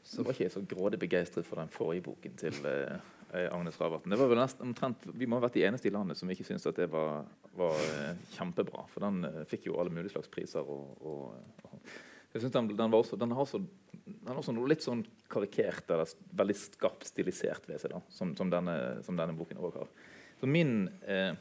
så 0.05 0.23
var 0.23 0.35
ikke 0.35 0.45
jeg 0.45 0.53
så 0.53 0.61
grådig 0.69 0.99
begeistret 1.01 1.47
for 1.47 1.59
den 1.59 1.71
forrige 1.73 2.05
boken 2.05 2.35
til 2.37 2.57
eh, 2.69 2.97
eh, 3.33 3.47
Agnes 3.49 3.79
Ravatn. 3.81 4.13
Det 4.13 4.19
var 4.19 4.29
vel 4.29 4.41
nesten 4.41 4.69
omtrent, 4.69 5.07
Vi 5.17 5.25
må 5.25 5.39
ha 5.39 5.45
vært 5.47 5.57
de 5.57 5.65
eneste 5.65 5.89
i 5.89 5.93
landet 5.93 6.19
som 6.19 6.29
ikke 6.29 6.45
syntes 6.45 6.67
at 6.69 6.77
det 6.77 6.91
var, 6.93 7.25
var 7.57 7.79
eh, 7.89 8.19
kjempebra. 8.35 8.85
For 8.93 9.05
den 9.07 9.25
eh, 9.25 9.41
fikk 9.49 9.65
jo 9.71 9.79
alle 9.81 9.93
mulige 9.93 10.13
slags 10.13 10.29
priser. 10.31 10.61
Og, 10.61 11.01
og, 11.01 11.65
og 11.65 11.89
jeg 12.35 12.43
synes 12.43 12.53
den, 12.53 12.69
den, 12.75 12.91
var 12.91 13.01
også, 13.01 13.17
den, 13.17 13.33
har 13.33 13.49
så, 13.49 13.63
den 14.05 14.29
har 14.29 14.37
også 14.43 14.53
noe 14.53 14.69
litt 14.69 14.85
sånn 14.85 15.01
karikert 15.31 15.89
eller 15.95 16.13
veldig 16.37 16.57
skarpt 16.59 17.09
stilisert 17.09 17.65
ved 17.69 17.81
seg, 17.81 17.95
da, 17.95 18.03
som, 18.13 18.35
som, 18.37 18.53
denne, 18.53 18.77
som 19.07 19.17
denne 19.17 19.35
boken 19.37 19.61
også 19.63 19.85
har. 19.85 19.93
Så 20.41 20.49
min 20.51 20.83
eh, 21.07 21.31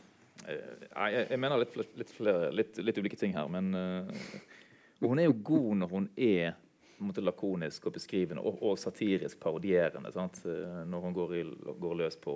jeg, 0.42 1.26
jeg 1.30 1.40
mener 1.40 1.62
litt, 1.62 1.76
litt, 1.78 2.12
litt, 2.54 2.82
litt 2.82 3.00
ulike 3.00 3.18
ting 3.20 3.34
her, 3.36 3.48
men 3.52 3.70
eh, 3.78 4.28
hun 5.04 5.20
er 5.20 5.28
jo 5.28 5.38
god 5.46 5.80
når 5.82 5.92
hun 5.92 6.08
er 6.16 6.54
måte 6.98 7.24
lakonisk 7.24 7.86
og 7.88 7.96
beskrivende 7.96 8.42
og, 8.44 8.60
og 8.62 8.78
satirisk 8.78 9.40
parodierende 9.40 10.12
sant? 10.14 10.40
Eh, 10.46 10.82
når 10.90 11.06
hun 11.08 11.16
går, 11.16 11.34
i, 11.34 11.44
går 11.80 11.94
løs 12.02 12.16
på 12.20 12.34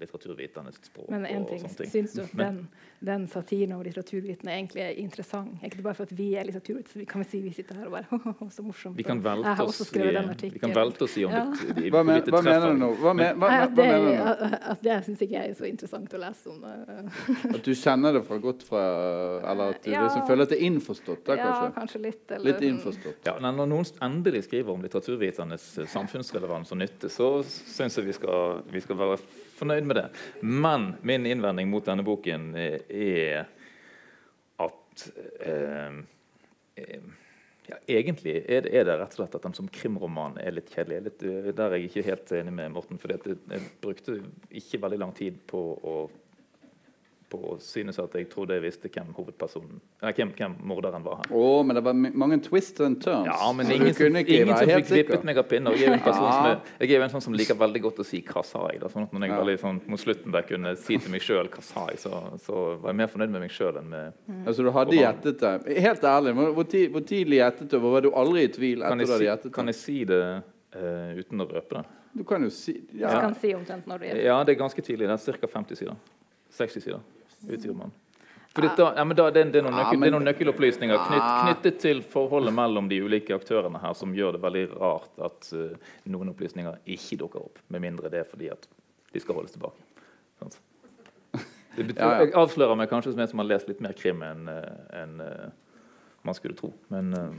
litteraturvitende 0.00 0.72
språk. 0.76 1.08
Men 1.10 1.26
en 1.26 1.46
ting, 1.48 1.64
syns 1.68 2.16
du 2.16 2.22
at 2.22 2.34
den, 2.38 2.60
den 3.04 3.26
satiren 3.30 3.74
over 3.76 3.88
litteraturvitene 3.88 4.54
egentlig 4.54 4.84
er 4.84 4.98
interessant? 5.00 5.56
Er 5.62 5.70
ikke 5.70 5.80
det 5.80 5.86
bare 5.88 5.98
for 5.98 6.08
at 6.08 6.16
vi 6.18 6.32
er 6.34 6.48
litteraturvitere? 6.48 6.92
så 6.92 6.98
vi 6.98 7.06
kan 7.06 7.22
vi 7.22 7.28
si 7.28 7.40
vi 7.42 7.52
sitter 7.52 7.74
her 7.80 7.86
og 7.86 7.92
bare 7.92 8.50
så 8.56 8.62
morsomt. 8.62 8.96
Vi 8.96 9.04
kan 9.06 9.20
velte 9.24 9.64
oss, 9.64 9.80
i, 9.94 10.50
vi 10.52 10.58
kan 10.62 10.74
velte 10.74 11.04
oss 11.04 11.16
i 11.18 11.24
om 11.24 11.32
ja. 11.32 11.44
det, 11.50 11.74
de, 11.82 11.90
hva, 11.92 12.02
men, 12.06 12.22
hva 12.28 12.42
mener 12.44 12.72
du 12.72 12.80
nå? 12.80 12.90
Hva, 13.00 13.14
men, 13.16 13.38
hva, 13.38 13.48
hva, 13.48 13.58
hva, 13.58 13.68
det, 13.74 13.88
mener 13.88 14.06
du 14.06 14.16
nå? 14.16 14.28
at, 14.32 14.56
at 14.72 14.84
det 14.84 14.98
syns 15.06 15.24
ikke 15.26 15.36
jeg 15.36 15.52
er 15.52 15.58
så 15.58 15.68
interessant 15.68 16.14
å 16.14 16.22
lese 16.22 16.52
om. 16.52 16.64
uh, 16.64 17.52
At 17.54 17.60
du 17.66 17.72
kjenner 17.74 18.18
det 18.18 18.24
fra 18.28 18.38
godt 18.42 18.64
fra 18.68 18.84
Eller 19.52 19.74
at 19.74 19.84
du 19.84 19.90
Ja. 19.92 20.04
liksom 20.06 20.26
føler 20.28 20.48
at 20.48 20.54
det 20.54 20.58
er 20.58 20.66
innforstått? 20.68 21.24
Da, 21.26 21.36
ja, 21.38 21.48
kanskje? 21.48 21.74
kanskje 21.78 22.02
litt. 22.04 22.24
Eller, 22.30 22.46
Litt 22.52 22.64
innforstått. 22.68 23.20
Ja, 23.28 23.36
men 23.42 23.56
Når 23.58 23.70
noen 23.74 23.77
endelig 24.04 24.44
skriver 24.46 24.72
om 24.72 24.82
litteraturviternes 24.84 25.66
eh, 25.78 25.90
samfunnsrelevans 25.90 26.72
og 26.74 26.80
nytte, 26.80 27.10
så 27.12 27.30
syns 27.46 27.98
jeg 27.98 28.08
vi 28.08 28.16
skal, 28.16 28.64
vi 28.72 28.82
skal 28.84 28.98
være 29.00 29.20
fornøyd 29.58 29.88
med 29.88 30.00
det. 30.00 30.08
Men 30.42 30.92
min 31.06 31.26
innvending 31.28 31.70
mot 31.70 31.86
denne 31.86 32.06
boken 32.06 32.50
eh, 32.58 32.80
er 32.88 33.48
at 34.64 35.08
eh, 35.46 36.02
eh, 36.82 37.08
ja, 37.68 37.76
Egentlig 37.98 38.38
er 38.48 38.62
det, 38.64 38.72
er 38.72 38.86
det 38.88 38.94
rett 38.96 39.12
og 39.12 39.20
slett 39.20 39.34
at 39.36 39.44
den 39.44 39.56
som 39.56 39.68
krimroman 39.68 40.38
er 40.40 40.54
litt 40.56 40.70
kjedelig. 40.72 41.02
Litt, 41.04 41.24
eh, 41.28 41.50
der 41.52 41.66
er 41.66 41.76
jeg 41.76 41.90
ikke 41.90 42.06
helt 42.06 42.32
enig 42.38 42.54
med 42.56 42.72
Morten. 42.72 43.00
For 43.00 43.12
jeg 43.12 43.66
brukte 43.82 44.20
ikke 44.48 44.80
veldig 44.84 45.00
lang 45.02 45.12
tid 45.16 45.36
på 45.50 45.60
å 45.76 45.98
på 47.30 47.38
å 47.52 47.56
synes 47.62 47.98
at 48.00 48.14
jeg 48.16 48.28
trodde 48.32 48.56
jeg 48.56 48.64
visste 48.64 48.90
hvem 48.92 49.10
hovedpersonen 49.16 49.80
nei, 50.02 50.12
hvem, 50.16 50.30
hvem 50.36 50.54
morderen 50.70 51.04
var. 51.04 51.20
her. 51.22 51.32
Oh, 51.36 51.60
men 51.66 51.76
det 51.76 51.82
var 51.84 51.96
mange 51.96 52.38
twists 52.44 52.80
and 52.84 53.00
turns. 53.02 53.28
Ja, 53.28 53.50
men 53.52 53.70
ingen 53.72 53.94
som, 53.94 54.16
ingen 54.16 54.54
som 54.56 54.72
fikk 54.72 54.92
vippet 54.94 55.26
meg 55.28 55.40
av 55.40 55.48
pinner. 55.50 55.76
Jeg 55.76 55.88
er 55.88 55.92
jo 55.92 55.98
en 55.98 56.04
person 56.06 56.24
som 56.24 56.46
Ja. 56.48 56.52
er, 56.52 56.60
jeg 56.80 56.94
er 56.94 57.02
jo 57.02 57.06
en 57.08 57.14
sånn 57.16 57.26
som 57.26 57.36
liker 57.36 57.58
veldig 57.58 57.82
godt 57.82 58.00
å 58.00 58.06
si 58.06 58.22
'hva 58.22 58.44
sa 58.44 58.68
jeg'? 58.68 58.80
Da. 58.80 58.88
Sånn 58.88 59.02
at 59.02 59.12
når 59.12 59.20
jeg 59.20 59.30
Ja. 59.30 59.40
veldig, 59.42 59.58
sånn, 59.60 59.80
mot 59.88 60.00
slutten 60.00 60.32
der 60.32 60.42
kunne 60.42 60.76
si 60.76 60.98
til 60.98 61.10
meg 61.10 61.20
sjøl 61.20 61.48
'hva 61.48 61.62
sa 61.62 61.86
jeg', 61.86 61.98
så, 61.98 62.38
så 62.40 62.80
var 62.80 62.90
jeg 62.90 62.96
mer 62.96 63.06
fornøyd 63.06 63.30
med 63.30 63.40
meg 63.40 63.50
sjøl 63.50 63.76
enn 63.76 63.88
med 63.88 64.12
Altså, 64.46 64.62
du 64.62 64.70
hadde 64.70 64.92
gjettet 64.92 65.38
det. 65.38 65.78
Helt 65.82 66.02
ærlig, 66.02 66.34
hvor, 66.34 66.64
tid, 66.68 66.90
hvor 66.90 67.00
tidlig 67.00 67.38
gjettet 67.38 67.68
du? 67.68 67.78
Var 67.78 68.00
du 68.00 68.10
aldri 68.10 68.44
i 68.44 68.48
tvil 68.48 68.82
etter 68.82 68.96
du 68.96 69.12
hadde 69.12 69.24
gjettet 69.24 69.42
det? 69.42 69.52
kan 69.52 69.66
jeg 69.66 69.74
si 69.74 70.04
det 70.04 70.42
uh, 70.76 71.12
uten 71.18 71.40
å 71.40 71.48
røpe 71.48 71.76
det? 71.76 71.84
Du 72.16 72.24
kan 72.24 72.42
jo 72.42 72.50
si 72.50 72.72
Du 72.92 73.04
kan 73.04 73.34
si 73.34 73.52
omtrent 73.54 73.86
når 73.86 73.98
det 73.98 74.08
gjelder. 74.08 74.24
Ja, 74.24 74.44
det 74.44 74.56
er 74.56 74.60
ganske 74.64 74.82
tidlig. 74.82 75.06
Det 75.06 75.28
er 75.28 75.38
ca. 75.38 75.46
50 75.46 75.76
sider. 75.76 75.96
60 76.50 76.82
sider. 76.82 77.00
For 78.58 78.64
da, 78.76 78.86
ja, 78.96 79.04
men 79.04 79.16
da, 79.16 79.28
det, 79.30 79.40
er- 79.40 79.50
det, 79.54 79.60
noen 79.62 79.76
nøkkel, 79.76 80.00
det 80.00 80.08
er 80.08 80.14
noen 80.16 80.24
nøkkelopplysninger 80.26 81.02
knytt, 81.06 81.26
knyttet 81.44 81.76
til 81.84 82.00
forholdet 82.02 82.54
mellom 82.56 82.88
de 82.90 82.98
ulike 83.04 83.36
aktørene 83.36 83.78
her 83.82 83.94
som 83.94 84.14
gjør 84.16 84.34
det 84.34 84.40
veldig 84.42 84.64
rart 84.80 85.20
at 85.28 85.50
uh, 85.54 85.92
noen 86.10 86.32
opplysninger 86.32 86.80
ikke 86.96 87.20
dukker 87.20 87.44
opp. 87.44 87.60
Med 87.70 87.84
mindre 87.84 88.10
det 88.10 88.24
er 88.24 88.26
fordi 88.26 88.48
at 88.50 88.66
de 89.12 89.22
skal 89.22 89.38
holdes 89.38 89.54
tilbake. 89.54 89.78
Sånn. 90.40 90.56
Det 91.76 91.86
betyr. 91.92 92.24
Jeg 92.24 92.34
avslører 92.40 92.74
meg 92.80 92.90
kanskje 92.90 93.12
som 93.14 93.22
en 93.22 93.30
som 93.30 93.44
har 93.44 93.50
lest 93.52 93.68
litt 93.70 93.84
mer 93.84 93.94
krim 93.94 94.24
enn 94.26 94.48
en, 94.50 94.78
enn, 94.98 95.14
eh, 95.22 95.50
man 96.28 96.36
skulle 96.36 96.56
tro. 96.58 96.70
Men 96.92 97.10
uh... 97.16 97.32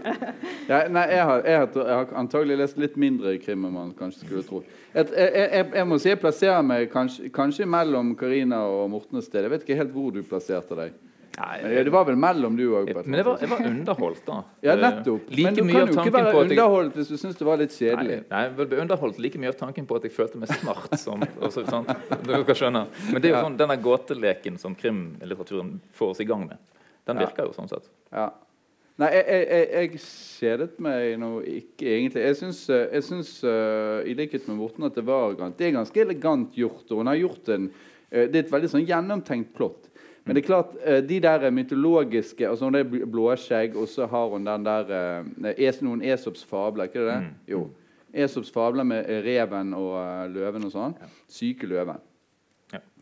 Ja, 0.70 0.84
nei, 0.88 1.04
jeg 1.10 1.24
har, 1.26 1.42
jeg, 1.44 1.58
har, 1.58 1.68
jeg 1.74 1.96
har 1.98 2.12
antagelig 2.20 2.56
lest 2.60 2.78
litt 2.80 2.96
mindre 3.00 3.34
krim 3.42 3.66
enn 3.66 3.74
man 3.74 3.92
kanskje 3.98 4.24
skulle 4.24 4.46
tro. 4.46 4.62
Et, 4.94 5.12
jeg, 5.18 5.66
jeg, 5.74 5.86
må 5.90 5.98
si 6.02 6.10
jeg 6.12 6.18
plasserer 6.22 6.62
meg 6.66 6.88
kanskje, 6.92 7.28
kanskje 7.34 7.66
mellom 7.68 8.14
Karina 8.18 8.62
og 8.70 8.88
Morten 8.94 9.22
sted. 9.22 9.44
Jeg 9.46 9.52
vet 9.56 9.66
ikke 9.66 9.78
helt 9.82 9.94
hvor 9.94 10.12
du 10.14 10.22
plasserte 10.26 10.78
deg. 10.78 10.94
nei, 11.40 11.58
Men 11.62 11.74
det 11.86 11.92
var 11.94 12.06
vel 12.08 12.18
mellom 12.20 12.56
du 12.58 12.64
òg? 12.76 12.90
men 13.06 13.18
jeg 13.20 13.26
var, 13.26 13.38
jeg 13.42 13.50
var 13.50 13.66
underholdt, 13.70 14.22
da. 14.26 14.38
Ja, 14.66 14.74
Eh, 14.74 14.80
nettopp. 14.82 15.28
like 15.30 15.44
Men 15.50 15.54
du 15.54 15.62
kan 15.62 15.80
jo 15.80 15.94
ikke 15.94 16.14
være 16.16 16.34
underholdt 16.44 16.98
hvis 16.98 17.12
du 17.12 17.16
syns 17.22 17.38
det 17.38 17.46
var 17.46 17.60
litt 17.62 17.74
kjedelig. 17.76 18.18
nei, 18.30 18.42
jeg 18.46 18.56
ble 18.58 18.80
underholdt 18.84 19.18
like 19.22 19.38
mye 19.42 19.52
av 19.52 19.58
tanken 19.60 19.86
på 19.90 19.98
at 19.98 20.06
jeg 20.08 20.14
følte 20.16 20.38
meg 20.42 20.50
smart. 20.54 20.90
Som, 21.00 21.22
også. 21.46 21.64
Men 21.66 23.22
det 23.22 23.30
er 23.30 23.34
jo 23.36 23.44
sånn, 23.46 23.56
denne 23.58 23.78
gåteleken 23.82 24.58
som 24.58 24.74
krimlitteraturen 24.78 25.78
får 25.98 26.14
oss 26.16 26.20
i 26.22 26.28
gang 26.28 26.46
med, 26.50 26.58
den 27.06 27.20
Ja. 27.20 27.26
virker 27.26 27.48
jo 27.48 27.56
sånn 27.56 27.70
sett. 27.70 27.90
Ja. 28.12 28.30
Nei, 29.00 29.08
jeg, 29.16 29.44
jeg, 29.48 29.68
jeg, 29.72 30.00
kjedet 30.04 30.80
meg 30.82 31.14
nå 31.20 31.28
ikke 31.48 31.88
egentlig. 31.88 32.24
Jeg 32.26 32.36
syns, 32.36 32.58
eh, 32.68 32.88
jeg 32.98 33.06
syns 33.06 33.30
uh, 33.48 34.02
i 34.04 34.12
likhet 34.18 34.44
med 34.50 34.58
Morten 34.58 34.84
at 34.84 34.98
det 34.98 35.06
var 35.08 35.32
Det 35.56 35.68
er 35.68 35.78
ganske 35.78 36.02
elegant 36.02 36.58
gjort. 36.58 36.84
Og 36.90 37.00
hun 37.00 37.08
har 37.08 37.16
gjort 37.16 37.48
en 37.54 37.70
uh, 37.70 38.26
Det 38.26 38.34
er 38.34 38.42
et 38.42 38.52
veldig 38.52 38.72
sånn 38.74 38.84
gjennomtenkt 38.84 39.54
plott. 39.56 39.88
Men 40.26 40.36
det 40.36 40.42
er 40.42 40.48
klart, 40.50 40.76
uh, 40.84 40.98
de 41.00 41.16
der 41.24 41.48
mytologiske 41.48 42.44
altså 42.44 42.68
Hun 42.68 42.76
har 42.76 43.08
blåskjegg, 43.14 43.78
og 43.80 43.88
så 43.88 44.04
har 44.10 44.34
hun 44.34 44.44
den 44.50 44.68
der 44.68 44.92
es, 45.56 45.80
Noen 45.80 46.04
Esops 46.04 46.44
fabler, 46.44 46.90
ikke 46.90 47.08
det? 47.08 47.18
Jo. 47.48 47.70
Esops 48.12 48.52
fabler 48.52 48.84
med 48.84 49.08
reven 49.24 49.72
og 49.78 49.96
løven 50.34 50.68
og 50.68 50.76
sånn. 50.76 50.98
Syke 51.30 51.70
løven. 51.70 52.04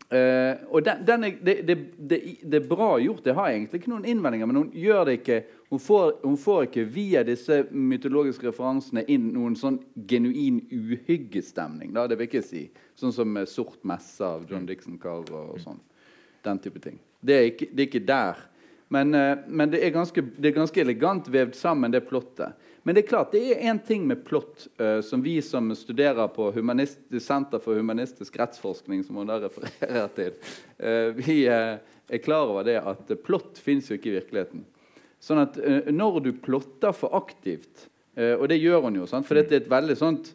Eh, 0.09 0.57
og 0.73 0.81
den, 0.85 1.03
den 1.05 1.23
er, 1.23 1.33
det, 1.45 1.53
det, 1.67 1.77
det, 2.09 2.17
det 2.41 2.57
er 2.57 2.67
bra 2.69 2.95
gjort. 2.97 3.21
Det 3.25 3.35
har 3.37 3.49
jeg 3.49 3.59
egentlig 3.59 3.81
ikke 3.81 3.91
noen 3.91 4.07
innvendinger, 4.09 4.49
men 4.49 4.57
hun 4.63 4.69
gjør 4.73 5.05
det 5.05 5.19
ikke 5.21 5.41
Hun 5.69 5.77
får, 5.77 6.15
hun 6.23 6.37
får 6.41 6.63
ikke 6.65 6.83
via 6.89 7.21
disse 7.21 7.59
mytologiske 7.69 8.47
referansene 8.47 9.03
inn 9.05 9.27
noen 9.35 9.53
sånn 9.53 9.75
genuin 10.09 10.63
uhyggestemning. 10.73 11.91
Da, 11.93 12.07
det 12.09 12.17
vil 12.17 12.25
ikke 12.25 12.41
si. 12.41 12.63
Sånn 12.97 13.13
som 13.13 13.37
eh, 13.37 13.45
'Sort 13.45 13.83
messe' 13.85 14.25
av 14.25 14.47
John 14.49 14.65
Dixon 14.65 14.97
Carver 14.97 15.37
og, 15.37 15.51
og 15.53 15.61
sånn. 15.61 15.77
Den 16.41 16.57
type 16.63 16.81
ting. 16.81 16.97
Det 17.21 17.35
er 17.35 17.45
ikke, 17.51 17.67
det 17.69 17.83
er 17.83 17.91
ikke 17.91 18.07
der. 18.07 18.41
Men, 18.89 19.13
uh, 19.13 19.45
men 19.45 19.69
det, 19.69 19.83
er 19.85 19.93
ganske, 19.93 20.23
det 20.41 20.49
er 20.49 20.57
ganske 20.57 20.81
elegant 20.81 21.29
vevd 21.29 21.53
sammen, 21.53 21.93
det 21.93 22.07
plottet. 22.09 22.57
Men 22.83 22.95
det 22.95 23.03
er 23.03 23.09
klart, 23.09 23.33
det 23.35 23.41
er 23.53 23.67
én 23.71 23.79
ting 23.85 24.05
med 24.07 24.23
plott 24.27 24.67
uh, 24.79 24.99
som 25.05 25.21
vi 25.23 25.37
som 25.43 25.67
studerer 25.75 26.29
på 26.31 26.49
humanist, 26.55 27.01
Senter 27.21 27.61
for 27.63 27.77
humanistisk 27.79 28.39
rettsforskning, 28.39 29.03
som 29.03 29.19
hun 29.19 29.29
da 29.29 29.39
refererer 29.43 30.07
til, 30.15 30.37
uh, 30.79 31.11
vi 31.17 31.41
uh, 31.51 31.75
er 32.09 32.23
klar 32.23 32.49
over 32.49 32.67
det 32.67 32.79
at 32.79 33.11
plott 33.25 33.59
fins 33.61 33.91
jo 33.91 33.99
ikke 33.99 34.13
i 34.13 34.17
virkeligheten. 34.17 34.63
Sånn 35.19 35.41
at 35.41 35.57
når 35.91 36.21
du 36.23 36.29
plotter 36.39 36.93
for 36.95 37.11
aktivt, 37.17 37.89
og 38.15 38.45
det 38.47 38.55
gjør 38.61 38.85
hun 38.85 39.01
jo, 39.01 39.07
sant? 39.07 39.27
for 39.27 39.35
dette 39.35 39.51
er 39.51 39.59
et 39.59 39.71
veldig 39.71 39.97
sånt 39.99 40.29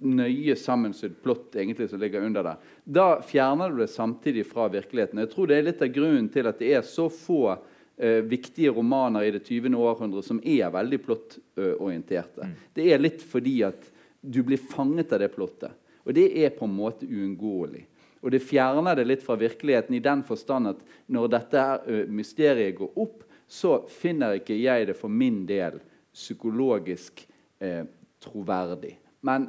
nøye 0.00 0.56
sammensydd 0.56 1.18
plott 1.22 1.58
egentlig 1.60 1.90
som 1.90 2.00
ligger 2.00 2.24
under 2.24 2.46
der. 2.48 2.70
Da 2.84 3.06
fjerner 3.20 3.70
du 3.70 3.82
det 3.82 3.90
samtidig 3.92 4.46
fra 4.48 4.70
virkeligheten. 4.72 5.20
Jeg 5.20 5.30
tror 5.34 5.50
det 5.50 5.58
er 5.58 5.68
litt 5.68 5.84
av 5.84 5.92
grunnen 5.92 6.30
til 6.32 6.48
at 6.48 6.64
det 6.64 6.72
er 6.78 6.86
så 6.88 7.10
få 7.12 7.58
eh, 8.00 8.22
viktige 8.24 8.72
romaner 8.74 9.28
i 9.28 9.30
det 9.34 9.44
20. 9.46 9.76
århundre 9.76 10.22
som 10.24 10.40
er 10.44 10.72
veldig 10.72 10.98
plottorienterte. 11.04 12.48
Det 12.74 12.88
er 12.92 13.02
litt 13.02 13.22
fordi 13.22 13.60
at 13.68 13.88
du 14.20 14.42
blir 14.44 14.60
fanget 14.60 15.12
av 15.12 15.22
det 15.22 15.30
plottet. 15.34 15.76
Og 16.04 16.14
det 16.16 16.30
er 16.42 16.52
på 16.56 16.64
en 16.64 16.74
måte 16.74 17.06
uunngåelig. 17.08 17.84
Og 18.20 18.32
det 18.32 18.42
fjerner 18.44 18.96
det 18.96 19.06
litt 19.08 19.22
fra 19.24 19.36
virkeligheten 19.40 19.96
i 19.96 20.02
den 20.04 20.22
forstand 20.26 20.74
at 20.74 20.80
når 21.08 21.30
dette 21.32 21.62
her, 21.64 22.08
mysteriet 22.12 22.76
går 22.76 22.98
opp, 23.00 23.22
så 23.50 23.80
finner 23.90 24.36
ikke 24.38 24.58
jeg 24.60 24.90
det 24.90 24.96
for 24.98 25.10
min 25.10 25.42
del 25.48 25.80
psykologisk 26.14 27.24
eh, 27.58 27.82
troverdig. 28.22 28.92
Men 29.26 29.48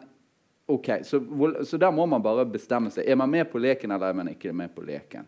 ok, 0.65 0.89
så, 1.03 1.21
så 1.65 1.77
der 1.77 1.91
må 1.91 2.07
man 2.09 2.23
bare 2.23 2.47
bestemme 2.49 2.91
seg. 2.93 3.05
Er 3.05 3.19
man 3.19 3.29
med 3.29 3.49
på 3.51 3.61
leken, 3.61 3.91
eller 3.91 4.09
er 4.09 4.17
man 4.17 4.31
ikke 4.31 4.53
med 4.55 4.73
på 4.73 4.85
leken? 4.87 5.27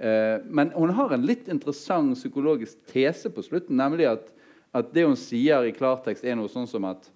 Eh, 0.00 0.40
men 0.48 0.72
hun 0.72 0.90
har 0.96 1.12
en 1.12 1.26
litt 1.28 1.48
interessant 1.52 2.16
psykologisk 2.16 2.78
tese 2.88 3.28
på 3.32 3.44
slutten, 3.44 3.76
nemlig 3.76 4.08
at, 4.08 4.30
at 4.72 4.94
det 4.94 5.04
hun 5.04 5.18
sier 5.18 5.66
i 5.68 5.74
klartekst, 5.76 6.24
er 6.24 6.38
noe 6.40 6.48
sånn 6.48 6.68
som 6.70 6.86
at 6.88 7.10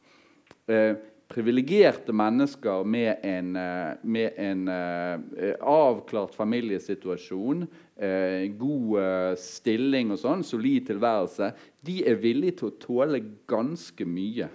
eh, 0.68 0.92
privilegerte 1.32 2.12
mennesker 2.12 2.84
med 2.84 3.24
en, 3.24 3.54
eh, 3.56 3.94
med 4.04 4.36
en 4.36 4.68
eh, 4.68 5.54
avklart 5.64 6.36
familiesituasjon, 6.36 7.64
eh, 7.96 8.44
god 8.60 9.00
eh, 9.00 9.30
stilling 9.40 10.12
og 10.12 10.20
sånn, 10.20 10.44
solid 10.44 10.90
tilværelse, 10.90 11.54
de 11.88 12.02
er 12.04 12.20
villige 12.20 12.60
til 12.60 12.68
å 12.68 12.76
tåle 12.84 13.22
ganske 13.48 14.04
mye 14.04 14.50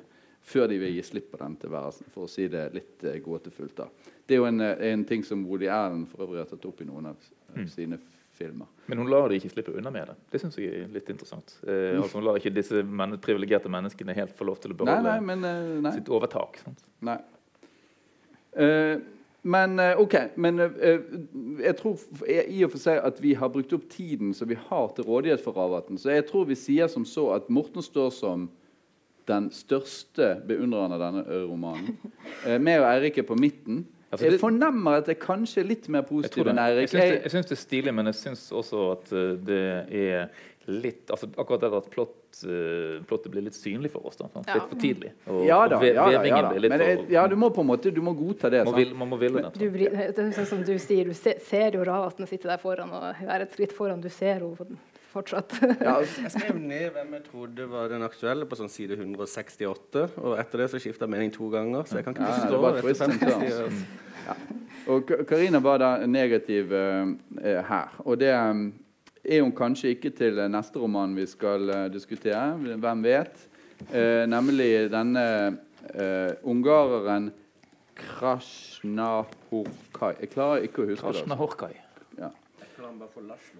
før 0.50 0.70
de 0.70 0.80
vil 0.82 0.96
gi 1.00 1.04
slipp 1.06 1.34
på 1.34 1.42
den 1.42 1.58
tilværelsen, 1.62 2.14
for 2.14 2.26
å 2.26 2.32
si 2.32 2.46
det 2.50 2.70
litt 2.78 3.10
gåtefullt. 3.26 3.82
da. 3.82 3.90
Det 4.30 4.38
er 4.38 4.44
jo 4.44 4.46
en, 4.46 4.62
en 4.62 5.04
ting 5.10 5.26
som 5.26 5.42
Woody 5.50 5.66
Allen 5.74 6.06
for 6.10 6.28
øvrig 6.28 6.44
har 6.44 6.50
tatt 6.52 6.66
opp 6.70 6.82
i 6.84 6.86
noen 6.86 7.10
av 7.10 7.30
eh, 7.56 7.66
sine 7.70 7.98
filmer. 8.40 8.70
Men 8.90 9.04
hun 9.04 9.12
lar 9.12 9.30
de 9.30 9.38
ikke 9.40 9.52
slippe 9.52 9.76
unna 9.78 9.92
med 9.94 10.10
det. 10.10 10.16
Det 10.32 10.42
syns 10.42 10.58
jeg 10.58 10.86
er 10.86 10.90
litt 10.94 11.12
interessant. 11.12 11.58
Eh, 11.68 12.00
altså 12.00 12.20
Hun 12.20 12.26
lar 12.28 12.40
ikke 12.40 12.54
disse 12.56 12.82
men 12.84 13.20
privilegerte 13.22 13.72
menneskene 13.72 14.16
helt 14.18 14.34
få 14.38 14.48
lov 14.50 14.62
til 14.64 14.74
å 14.74 14.80
beholde 14.80 15.06
nei, 15.06 15.20
men 15.28 15.46
eh, 15.46 15.78
nei. 15.86 15.94
sitt 16.00 16.12
overtak. 16.14 16.62
Sant? 16.64 16.84
Nei. 17.06 17.20
Eh, 18.58 18.98
men 19.42 19.80
eh, 19.80 20.00
OK. 20.00 20.16
Men 20.36 20.60
eh, 20.60 21.04
jeg 21.64 21.76
tror 21.80 22.00
i 22.28 22.64
og 22.66 22.74
for 22.74 22.82
seg 22.82 23.04
at 23.08 23.22
vi 23.24 23.36
har 23.40 23.52
brukt 23.54 23.76
opp 23.76 23.86
tiden 23.92 24.34
som 24.36 24.50
vi 24.50 24.58
har 24.60 24.96
til 24.96 25.08
rådighet 25.08 25.44
for 25.44 25.56
Ravatn. 25.58 26.00
Så 26.00 26.12
jeg 26.16 26.28
tror 26.32 26.50
vi 26.50 26.58
sier 26.60 26.92
som 26.92 27.08
så 27.08 27.30
at 27.38 27.52
Morten 27.54 27.86
står 27.86 28.12
som 28.16 28.50
den 29.30 29.52
største 29.54 30.40
beundreren 30.50 30.96
av 30.96 31.04
denne 31.04 31.40
romanen. 31.46 31.96
Eh, 32.48 32.56
meg 32.62 32.80
og 32.80 32.86
Eirik 32.88 33.18
er 33.20 33.26
på 33.28 33.36
midten. 33.40 33.84
Ja, 34.12 34.18
det- 34.18 34.32
Jeg 34.32 34.40
fornemmer 34.40 34.98
at 34.98 35.06
det 35.06 35.18
er 35.18 35.26
kanskje 35.26 35.62
er 35.62 35.68
litt 35.70 35.88
mer 35.90 36.02
positiv 36.02 36.48
enn 36.48 36.58
Eirik. 36.58 36.92
Jeg, 36.92 37.30
syns 37.30 37.46
det 37.46 37.52
er 37.52 37.62
stilig, 37.62 37.94
men 37.94 38.06
jeg 38.06 38.16
syns 38.16 38.52
også 38.52 38.92
at 38.92 39.12
eh, 39.14 39.36
det 39.46 39.94
er 39.94 40.30
litt 40.70 41.08
altså 41.10 41.30
Akkurat 41.38 41.62
det 41.62 41.74
at 41.74 41.90
plott, 41.90 42.16
uh, 42.46 43.00
plottet 43.10 43.32
blir 43.32 43.42
litt 43.42 43.54
synlig 43.58 43.90
for 43.92 44.06
oss. 44.06 44.18
da? 44.18 44.28
Ja. 44.46 44.54
Litt 44.54 44.70
for 44.70 44.76
tidlig. 44.82 45.12
Og, 45.28 45.46
Ja 45.46 45.68
da. 45.68 45.76
og 45.78 45.82
ve- 45.82 45.94
Ja, 45.94 46.10
da, 46.12 46.24
ja, 46.26 46.42
da. 46.42 46.50
Men 46.60 46.80
det, 46.80 46.90
for 47.08 47.12
ja, 47.14 47.28
du 47.28 47.36
må 47.36 47.50
på 47.54 47.62
en 47.62 47.68
måte 47.68 47.94
du 47.94 48.02
må 48.02 48.14
godta 48.16 48.50
det. 48.52 48.66
må 48.66 48.76
vil, 48.76 48.94
Man 48.96 49.10
må 49.10 49.18
ville 49.20 49.42
det. 49.42 49.54
Du, 49.58 49.70
det 49.70 50.20
er 50.20 50.32
sånn 50.32 50.46
som 50.46 50.64
du 50.64 50.78
sier, 50.78 51.06
du 51.06 51.14
ser, 51.14 51.40
ser 51.40 51.72
jo 51.72 51.84
Ravatn 51.84 52.28
sitte 52.28 52.44
der 52.50 52.58
foran 52.58 52.92
og 52.92 53.16
være 53.26 53.42
et 53.48 53.52
skritt 53.54 53.74
foran. 53.74 54.02
Du 54.02 54.10
ser 54.10 54.36
henne 54.40 54.78
fortsatt. 55.14 55.50
Ja, 55.88 55.94
Jeg 56.02 56.08
skrev 56.34 56.56
ned 56.60 56.90
hvem 56.96 57.10
jeg 57.18 57.24
trodde 57.30 57.64
var 57.72 57.84
den 57.92 58.04
aktuelle 58.06 58.46
på 58.50 58.56
sånn 58.60 58.70
side 58.72 58.94
168. 59.00 60.04
Og 60.22 60.32
etter 60.42 60.58
det 60.64 60.68
så 60.74 60.78
skifta 60.82 61.04
jeg 61.08 61.14
mening 61.16 61.32
to 61.36 61.46
ganger, 61.54 61.82
så 61.90 61.94
jeg 62.00 62.06
kan 62.08 62.14
ikke 62.16 62.26
Ja, 62.26 62.30
det 62.30 62.34
forstå 62.44 62.58
dette 62.66 62.82
twist 62.86 63.02
and 63.02 63.14
50 63.14 63.26
år. 63.66 63.72
Ja. 64.28 64.34
Og 64.90 64.98
Ka- 65.10 65.24
Karina 65.30 65.60
var 65.62 65.78
da 65.82 65.90
negativ 66.10 66.66
eh, 66.74 67.06
eh, 67.44 67.62
her. 67.70 67.88
Og 68.06 68.14
det 68.22 68.32
eh, 68.34 68.56
er 69.36 69.40
hun 69.46 69.54
kanskje 69.58 69.88
ikke 69.96 70.12
til 70.18 70.34
eh, 70.40 70.48
neste 70.50 70.76
roman 70.82 71.16
vi 71.18 71.26
skal 71.30 71.62
eh, 71.70 71.88
diskutere. 71.94 72.44
Hvem 72.80 73.00
vet? 73.06 73.36
Eh, 73.94 74.24
nemlig 74.30 74.90
denne 74.94 75.26
ungareren 76.46 77.32
Krasjnahorkai. 78.00 80.14
Jeg 80.22 80.30
klarer 80.34 80.60
ikke 80.68 80.80
å 80.84 80.86
huske 80.90 81.02
det. 81.02 81.06
Krasjnahorkai. 81.24 81.74
altså. 81.74 81.76
Horkai. 81.76 81.76
Ja. 82.20 82.30
Kaller 82.76 82.90
han 82.92 83.00
bare 83.02 83.12
for 83.14 83.24
Laszlo. 83.28 83.60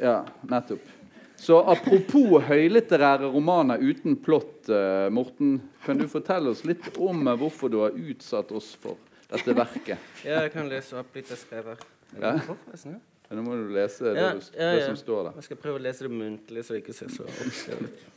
Ja, 0.00 0.18
nettopp. 0.50 0.92
Så 1.36 1.58
apropos 1.68 2.44
høylitterære 2.46 3.28
romaner 3.28 3.82
uten 3.82 4.16
plott, 4.16 4.68
eh, 4.68 5.08
Morten. 5.12 5.58
Kan 5.84 5.98
du 5.98 6.06
fortelle 6.08 6.54
oss 6.54 6.62
litt 6.64 6.86
om 6.96 7.26
eh, 7.26 7.36
hvorfor 7.36 7.72
du 7.72 7.80
har 7.82 7.98
utsatt 7.98 8.52
oss 8.54 8.70
for 8.80 8.96
dette 9.28 9.56
verket? 9.56 9.98
Ja, 10.24 10.44
jeg 10.44 10.54
kan 10.54 10.70
lese 10.70 10.96
opp 11.00 11.16
litt 11.16 11.28
jeg 11.34 11.42
skrev 11.42 11.74
her. 11.74 11.84
Ja. 12.20 12.36
Nå 13.34 13.42
må 13.42 13.56
du 13.58 13.70
lese 13.74 14.06
det, 14.06 14.14
Ja, 14.20 14.32
du, 14.36 14.50
ja, 14.54 14.72
det 14.76 14.86
som 14.86 14.98
står 15.00 15.22
der. 15.28 15.38
Jeg 15.40 15.48
skal 15.48 15.58
prøve 15.60 15.80
å 15.80 15.84
lese 15.84 16.06
det 16.06 16.12
muntlig, 16.14 16.64
så 16.64 16.76
det 16.76 16.84
ikke 16.84 16.96
ser 16.96 17.10
så 17.12 17.26
oppskrevet 17.26 17.88
ut. 17.88 18.10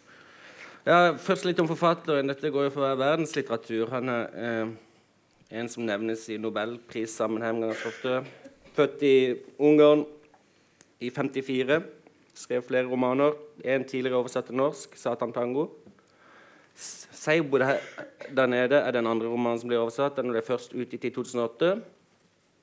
Ja, 0.88 1.00
først 1.20 1.44
litt 1.48 1.60
om 1.60 1.68
forfatteren. 1.68 2.30
Dette 2.32 2.52
går 2.54 2.70
jo 2.70 2.74
for 2.78 2.86
å 2.86 2.92
være 2.92 3.02
verdenslitteratur. 3.02 3.90
Han 3.92 4.12
er 4.14 4.38
eh, 4.40 4.76
en 5.60 5.72
som 5.72 5.84
nevnes 5.88 6.22
i 6.32 6.38
nobelprissammenheng 6.40 7.66
ganske 7.66 7.92
ofte. 7.92 8.22
Født 8.78 9.04
i 9.04 9.18
Ungarn 9.58 10.06
i 11.00 11.10
54. 11.10 11.82
Skrev 12.38 12.64
flere 12.66 12.88
romaner. 12.90 13.34
En 13.66 13.86
tidligere 13.86 14.18
oversatt 14.18 14.46
til 14.46 14.56
norsk, 14.56 14.96
'Satan 14.96 15.34
Tango'. 15.34 15.70
Seibo 16.76 17.58
der 17.58 18.46
nede 18.46 18.76
er 18.76 18.92
den 18.92 19.08
andre 19.08 19.28
romanen 19.28 19.60
som 19.60 19.70
blir 19.70 19.80
oversatt. 19.80 20.16
Den 20.16 20.32
ble 20.32 20.42
først 20.42 20.74
utgitt 20.74 21.06
i 21.06 21.10
2008. 21.10 21.82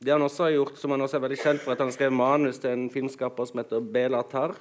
Det 0.04 0.12
han 0.12 0.22
også 0.22 0.42
har 0.44 0.50
gjort, 0.50 0.78
som 0.78 0.90
han 0.90 1.00
også 1.00 1.16
er 1.16 1.24
veldig 1.24 1.38
kjent 1.38 1.60
for, 1.60 1.72
at 1.72 1.80
han 1.80 1.92
skrev 1.92 2.12
manus 2.12 2.58
til 2.58 2.70
en 2.70 2.90
filmskaper 2.90 3.44
som 3.44 3.58
heter 3.58 3.80
Bela 3.80 4.22
Tar, 4.22 4.54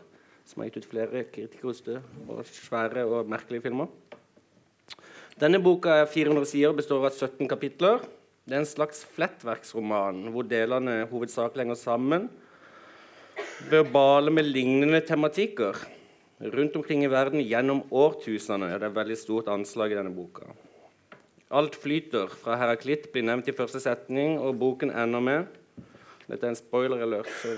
som 0.46 0.62
har 0.62 0.70
gitt 0.70 0.78
ut 0.78 0.90
flere 0.90 1.24
kritikerroste 1.24 2.02
og 2.28 2.46
svære 2.46 3.06
og 3.06 3.30
merkelige 3.30 3.62
filmer. 3.62 3.88
Denne 5.40 5.62
boka 5.64 5.90
er 5.90 6.06
400 6.06 6.46
sider 6.46 6.70
og 6.70 6.78
består 6.78 7.06
av 7.06 7.12
17 7.12 7.48
kapitler. 7.50 8.00
Det 8.46 8.56
er 8.56 8.62
en 8.62 8.70
slags 8.70 9.04
flettverksroman 9.16 10.30
hvor 10.34 10.44
delene 10.48 11.08
hovedsakelig 11.12 11.66
henger 11.66 11.80
sammen 11.80 12.30
ved 13.70 13.82
å 13.84 13.90
bale 13.94 14.32
med 14.34 14.48
lignende 14.50 15.02
tematikker 15.06 15.78
rundt 16.54 16.76
omkring 16.76 17.04
i 17.06 17.12
verden 17.12 17.42
gjennom 17.44 17.84
årtusenene. 17.92 18.76
Det 18.76 18.88
er 18.88 18.92
et 18.92 18.98
veldig 18.98 19.18
stort 19.20 19.50
anslag 19.54 19.94
i 19.94 19.98
denne 20.00 20.14
boka. 20.14 20.50
Alt 21.54 21.76
flyter 21.78 22.32
fra 22.34 22.58
Heraklitt 22.58 23.12
blir 23.14 23.26
nevnt 23.28 23.50
i 23.52 23.56
første 23.56 23.82
setning, 23.84 24.40
og 24.42 24.58
boken 24.62 24.90
ender 24.90 25.22
med 25.22 25.60
Dette 26.24 26.48
er 26.48 26.54
en 26.54 26.58
spoiler 26.58 27.02
alert, 27.04 27.28
så 27.42 27.52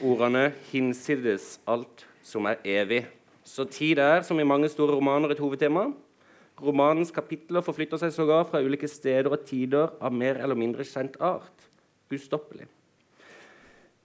ordene 0.00 0.52
'hinsides 0.70 1.58
alt 1.66 2.04
som 2.22 2.46
er 2.46 2.62
evig'. 2.64 3.10
Så 3.44 3.64
tid 3.68 3.98
er, 3.98 4.22
som 4.22 4.38
i 4.40 4.46
mange 4.46 4.68
store 4.68 4.94
romaner, 4.94 5.30
et 5.30 5.42
hovedtema. 5.42 5.92
Romanens 6.62 7.10
kapitler 7.10 7.60
forflytter 7.60 7.98
seg 7.98 8.12
sågar 8.14 8.46
fra 8.48 8.62
ulike 8.62 8.88
steder 8.88 9.32
og 9.32 9.44
tider 9.44 9.90
av 10.00 10.12
mer 10.12 10.38
eller 10.38 10.54
mindre 10.54 10.86
kjent 10.86 11.16
art. 11.20 11.66
Ustoppelig. 12.14 12.68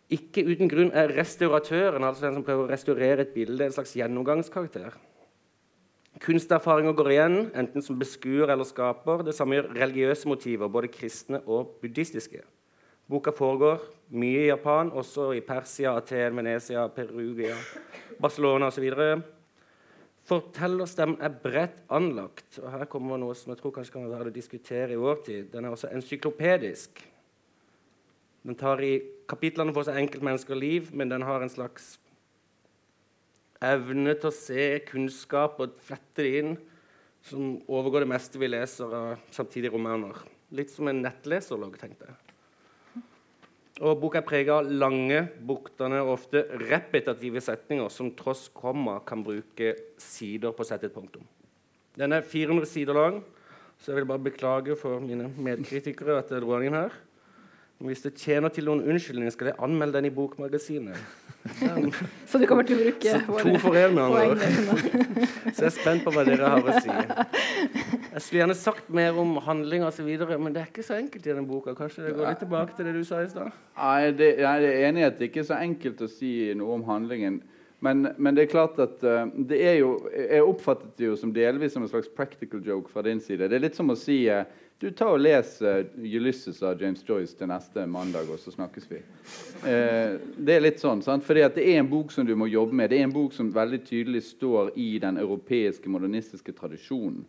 Ikke 0.09 0.41
uten 0.47 0.69
grunn 0.71 0.89
er 0.97 1.11
restauratøren, 1.13 2.03
altså 2.03 2.25
den 2.25 2.39
som 2.39 2.45
prøver 2.45 2.65
å 2.65 2.71
restaurere 2.71 3.27
et 3.27 3.33
bilde, 3.35 3.67
en 3.67 3.75
slags 3.75 3.93
gjennomgangskarakter. 3.97 4.95
Kunsterfaringer 6.19 6.95
går 6.97 7.11
igjen, 7.13 7.37
enten 7.55 7.83
som 7.85 7.99
beskuer 7.99 8.49
eller 8.49 8.65
skaper. 8.67 9.21
Det 9.23 9.35
samme 9.37 9.59
gjør 9.59 9.69
religiøse 9.77 10.27
motiver, 10.27 10.71
både 10.71 10.89
kristne 10.91 11.43
og 11.45 11.77
buddhistiske. 11.83 12.41
Boka 13.09 13.31
foregår 13.33 13.79
mye 14.17 14.47
i 14.47 14.49
Japan, 14.49 14.91
også 14.91 15.29
i 15.37 15.43
Persia, 15.45 15.95
Aten, 15.97 16.35
Venezia, 16.37 16.87
Perugia, 16.93 17.55
Barcelona 18.21 18.69
osv. 18.69 18.89
Fortellerstemmen 20.29 21.21
er 21.25 21.37
bredt 21.41 21.79
anlagt. 21.89 22.59
og 22.61 22.69
Her 22.73 22.89
kommer 22.89 23.17
noe 23.17 23.37
som 23.37 23.53
jeg 23.53 23.61
tror 23.61 23.77
kanskje 23.77 23.95
kan 23.95 24.09
være 24.11 24.29
å 24.29 24.35
diskutere 24.35 24.93
i 24.93 24.99
vår 24.99 25.23
tid. 25.25 25.47
Den 25.53 25.65
er 25.65 25.73
også 25.73 25.89
encyklopedisk. 25.93 27.01
Den 28.49 28.57
tar 28.57 28.81
i 28.81 28.95
kapitlene 29.29 29.69
for 29.75 29.85
seg 29.85 29.99
enkeltmennesker 30.01 30.55
og 30.55 30.63
liv, 30.63 30.87
men 30.97 31.11
den 31.11 31.21
har 31.21 31.43
en 31.45 31.51
slags 31.53 31.99
evne 33.61 34.15
til 34.17 34.31
å 34.31 34.33
se 34.33 34.63
kunnskap 34.87 35.59
og 35.61 35.75
flette 35.85 36.23
det 36.25 36.31
inn 36.39 36.55
som 37.29 37.59
overgår 37.69 38.07
det 38.07 38.09
meste 38.09 38.39
vi 38.41 38.47
leser 38.49 38.95
av 38.95 39.19
samtidige 39.35 39.75
romaner. 39.75 40.17
Litt 40.55 40.71
som 40.73 40.89
en 40.89 41.01
nettleserlogg, 41.03 41.75
tenkte 41.77 42.07
jeg. 42.09 43.03
Og 43.85 43.99
Boka 44.01 44.23
er 44.23 44.25
prega 44.25 44.55
av 44.57 44.71
lange, 44.71 45.19
buktende 45.45 45.99
og 46.01 46.15
ofte 46.15 46.41
repetitive 46.63 47.43
setninger 47.45 47.91
som 47.93 48.09
tross 48.17 48.47
komma 48.55 48.97
kan 49.05 49.21
bruke 49.27 49.75
sider 50.01 50.55
på 50.55 50.65
å 50.65 50.71
sette 50.71 50.89
et 50.89 50.95
punktum. 50.95 51.27
Den 52.01 52.17
er 52.17 52.25
400 52.25 52.65
sider 52.71 52.97
lang, 52.97 53.21
så 53.77 53.91
jeg 53.91 53.99
vil 53.99 54.09
bare 54.09 54.25
beklage 54.25 54.79
for 54.79 54.97
mine 55.03 55.29
medkritikere 55.37 56.17
at 56.23 56.33
jeg 56.33 56.41
dro 56.41 56.57
den 56.57 56.71
inn 56.71 56.79
her. 56.79 56.97
Men 57.79 57.93
hvis 57.93 58.01
det 58.03 58.09
tjener 58.19 58.51
til 58.51 58.65
noen 58.67 58.81
unnskyldning, 58.91 59.29
skal 59.31 59.53
jeg 59.53 59.55
anmelde 59.63 59.95
den 59.95 60.09
i 60.09 60.11
Bokmagasinet. 60.11 60.97
Så 62.29 62.41
du 62.41 62.43
kommer 62.49 62.65
til 62.67 62.75
å 62.75 62.81
bruke 62.81 63.13
Så 63.13 63.21
to 63.39 63.53
for 63.63 63.77
én, 63.79 63.93
med 63.95 64.03
andre. 64.03 64.49
Så 65.55 65.63
jeg 65.63 65.69
er 65.69 65.75
spent 65.77 66.03
på 66.03 66.11
hva 66.11 66.25
dere 66.27 66.49
har 66.51 66.67
å 66.67 66.73
si. 66.83 66.91
Jeg 68.09 68.23
skulle 68.25 68.41
gjerne 68.41 68.57
sagt 68.59 68.89
mer 68.91 69.15
om 69.21 69.37
handling 69.45 69.85
osv., 69.87 70.09
men 70.11 70.51
det 70.51 70.65
er 70.65 70.67
ikke 70.73 70.83
så 70.83 70.97
enkelt 70.97 71.23
i 71.23 71.31
denne 71.31 71.45
boka. 71.47 71.71
Kanskje 71.77 72.09
det 72.09 72.13
går 72.17 72.27
litt 72.27 72.43
tilbake 72.43 72.75
til 72.75 72.89
det 72.89 72.97
du 72.97 73.03
sa 73.07 73.21
i 73.23 73.31
stad? 73.31 73.55
Nei, 73.77 74.11
det, 74.17 74.29
jeg 74.41 74.67
er 74.73 74.83
enig 74.89 75.05
i 75.05 75.07
at 75.07 75.21
det 75.21 75.29
ikke 75.29 75.45
er 75.45 75.49
så 75.53 75.61
enkelt 75.61 76.03
å 76.03 76.11
si 76.11 76.33
noe 76.59 76.75
om 76.81 76.83
handlingen. 76.89 77.39
Men, 77.85 78.09
men 78.19 78.35
det 78.35 78.43
er 78.43 78.51
klart 78.51 78.79
at 78.83 79.05
uh, 79.07 79.29
det 79.47 79.61
er 79.63 79.77
jo 79.79 79.93
Jeg 80.11 80.43
oppfattet 80.43 80.97
det 80.99 81.05
jo 81.05 81.13
som 81.15 81.31
delvis 81.31 81.71
som 81.71 81.85
en 81.85 81.91
slags 81.91 82.11
practical 82.11 82.59
joke 82.65 82.91
fra 82.91 83.05
din 83.07 83.23
side. 83.23 83.47
Det 83.47 83.55
er 83.55 83.63
litt 83.69 83.79
som 83.79 83.93
å 83.93 83.95
si 83.95 84.25
eh, 84.27 84.43
du 84.79 84.91
tar 84.95 85.11
og 85.11 85.19
Les 85.19 85.47
uh, 85.59 85.81
Ulysses 85.99 86.61
av 86.63 86.79
James 86.79 87.01
Joyce 87.03 87.35
til 87.35 87.49
neste 87.51 87.83
mandag, 87.89 88.29
og 88.31 88.39
så 88.39 88.53
snakkes 88.53 88.85
vi. 88.87 89.01
Uh, 89.65 90.15
det 90.39 90.55
er 90.55 90.63
litt 90.63 90.79
sånn, 90.79 91.03
sant? 91.03 91.25
Fordi 91.27 91.43
det 91.57 91.65
er 91.67 91.81
en 91.81 91.89
bok 91.91 92.13
som 92.15 92.27
du 92.27 92.31
må 92.39 92.47
jobbe 92.47 92.77
med. 92.79 92.91
Det 92.93 93.01
er 93.01 93.09
en 93.09 93.15
bok 93.15 93.35
som 93.35 93.51
veldig 93.51 93.81
tydelig 93.89 94.23
står 94.29 94.71
i 94.79 94.93
den 95.03 95.19
europeiske 95.19 95.91
modernistiske 95.91 96.55
tradisjonen. 96.55 97.25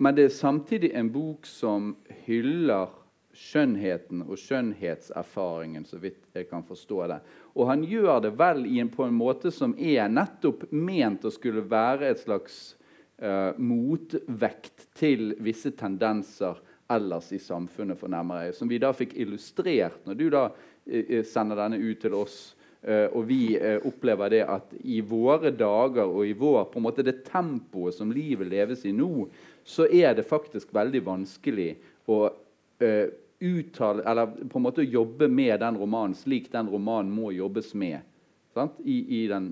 Men 0.00 0.16
det 0.16 0.26
er 0.28 0.36
samtidig 0.36 0.92
en 0.96 1.08
bok 1.12 1.48
som 1.48 1.94
hyller 2.26 2.92
skjønnheten 3.36 4.24
og 4.26 4.36
skjønnhetserfaringen, 4.40 5.86
så 5.88 6.00
vidt 6.02 6.18
jeg 6.36 6.48
kan 6.50 6.64
forstå 6.66 7.06
det. 7.08 7.20
Og 7.56 7.68
han 7.70 7.84
gjør 7.88 8.20
det 8.26 8.34
vel 8.36 8.66
en, 8.66 8.92
på 8.92 9.06
en 9.06 9.16
måte 9.16 9.52
som 9.54 9.72
er 9.78 10.12
nettopp 10.12 10.66
ment 10.72 11.24
å 11.24 11.32
skulle 11.32 11.64
være 11.68 12.10
et 12.10 12.20
slags 12.20 12.60
eh, 13.20 13.58
motvekt 13.60 14.88
til 14.98 15.34
visse 15.44 15.72
tendenser 15.78 16.58
ellers 16.90 17.30
i 17.32 17.38
samfunnet 17.38 17.98
fornærmer 18.00 18.46
jeg. 18.46 18.56
som 18.58 18.70
vi 18.70 18.80
da 18.82 18.90
fikk 18.96 19.14
illustrert 19.20 20.06
når 20.06 20.18
du 20.18 20.26
da 20.32 20.48
eh, 20.86 21.22
sender 21.26 21.60
denne 21.60 21.78
ut 21.78 22.00
til 22.02 22.16
oss. 22.18 22.56
eh, 22.82 23.06
og 23.12 23.26
vi 23.28 23.56
eh, 23.56 23.78
opplever 23.86 24.30
det 24.32 24.42
at 24.48 24.74
i 24.80 25.00
våre 25.00 25.50
dager 25.52 26.08
og 26.08 26.26
i 26.26 26.32
vår, 26.32 26.64
på 26.72 26.80
en 26.80 26.86
måte 26.88 27.04
det 27.04 27.24
tempoet 27.28 27.94
som 27.94 28.12
livet 28.12 28.48
leves 28.48 28.84
i 28.88 28.92
nå, 28.92 29.28
så 29.64 29.86
er 29.86 30.14
det 30.16 30.24
faktisk 30.26 30.72
veldig 30.72 31.02
vanskelig 31.04 31.74
å 32.08 32.22
eh, 32.80 33.12
uttale, 33.40 34.04
eller 34.04 34.32
på 34.48 34.58
en 34.58 34.64
måte 34.64 34.84
jobbe 34.84 35.28
med 35.28 35.60
den 35.60 35.76
romanen 35.80 36.16
slik 36.16 36.50
den 36.52 36.68
romanen 36.68 37.12
må 37.12 37.30
jobbes 37.32 37.74
med? 37.74 38.00
I, 38.84 39.22
i 39.22 39.28
den, 39.30 39.44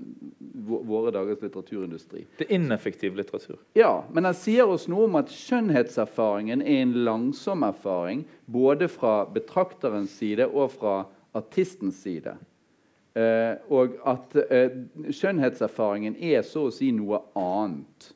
våre 0.67 1.13
dagers 1.15 1.39
litteraturindustri. 1.41 2.25
Det 2.37 2.49
er 2.49 2.57
ineffektiv 2.57 3.15
litteratur. 3.15 3.55
Ja, 3.77 4.03
men 4.11 4.27
den 4.27 4.35
sier 4.35 4.67
oss 4.67 4.89
noe 4.91 5.07
om 5.07 5.15
at 5.15 5.31
skjønnhetserfaringen 5.31 6.59
er 6.61 6.83
en 6.83 6.93
langsom 7.07 7.63
erfaring 7.63 8.25
både 8.45 8.89
fra 8.91 9.23
betrakterens 9.31 10.17
side 10.19 10.49
og 10.51 10.75
fra 10.75 10.97
artistens 11.37 12.01
side. 12.03 12.35
Eh, 13.15 13.55
og 13.71 13.95
at 14.07 14.35
eh, 14.49 14.75
skjønnhetserfaringen 15.15 16.19
er 16.19 16.43
så 16.45 16.67
å 16.67 16.73
si 16.73 16.91
noe 16.93 17.23
annet 17.39 18.11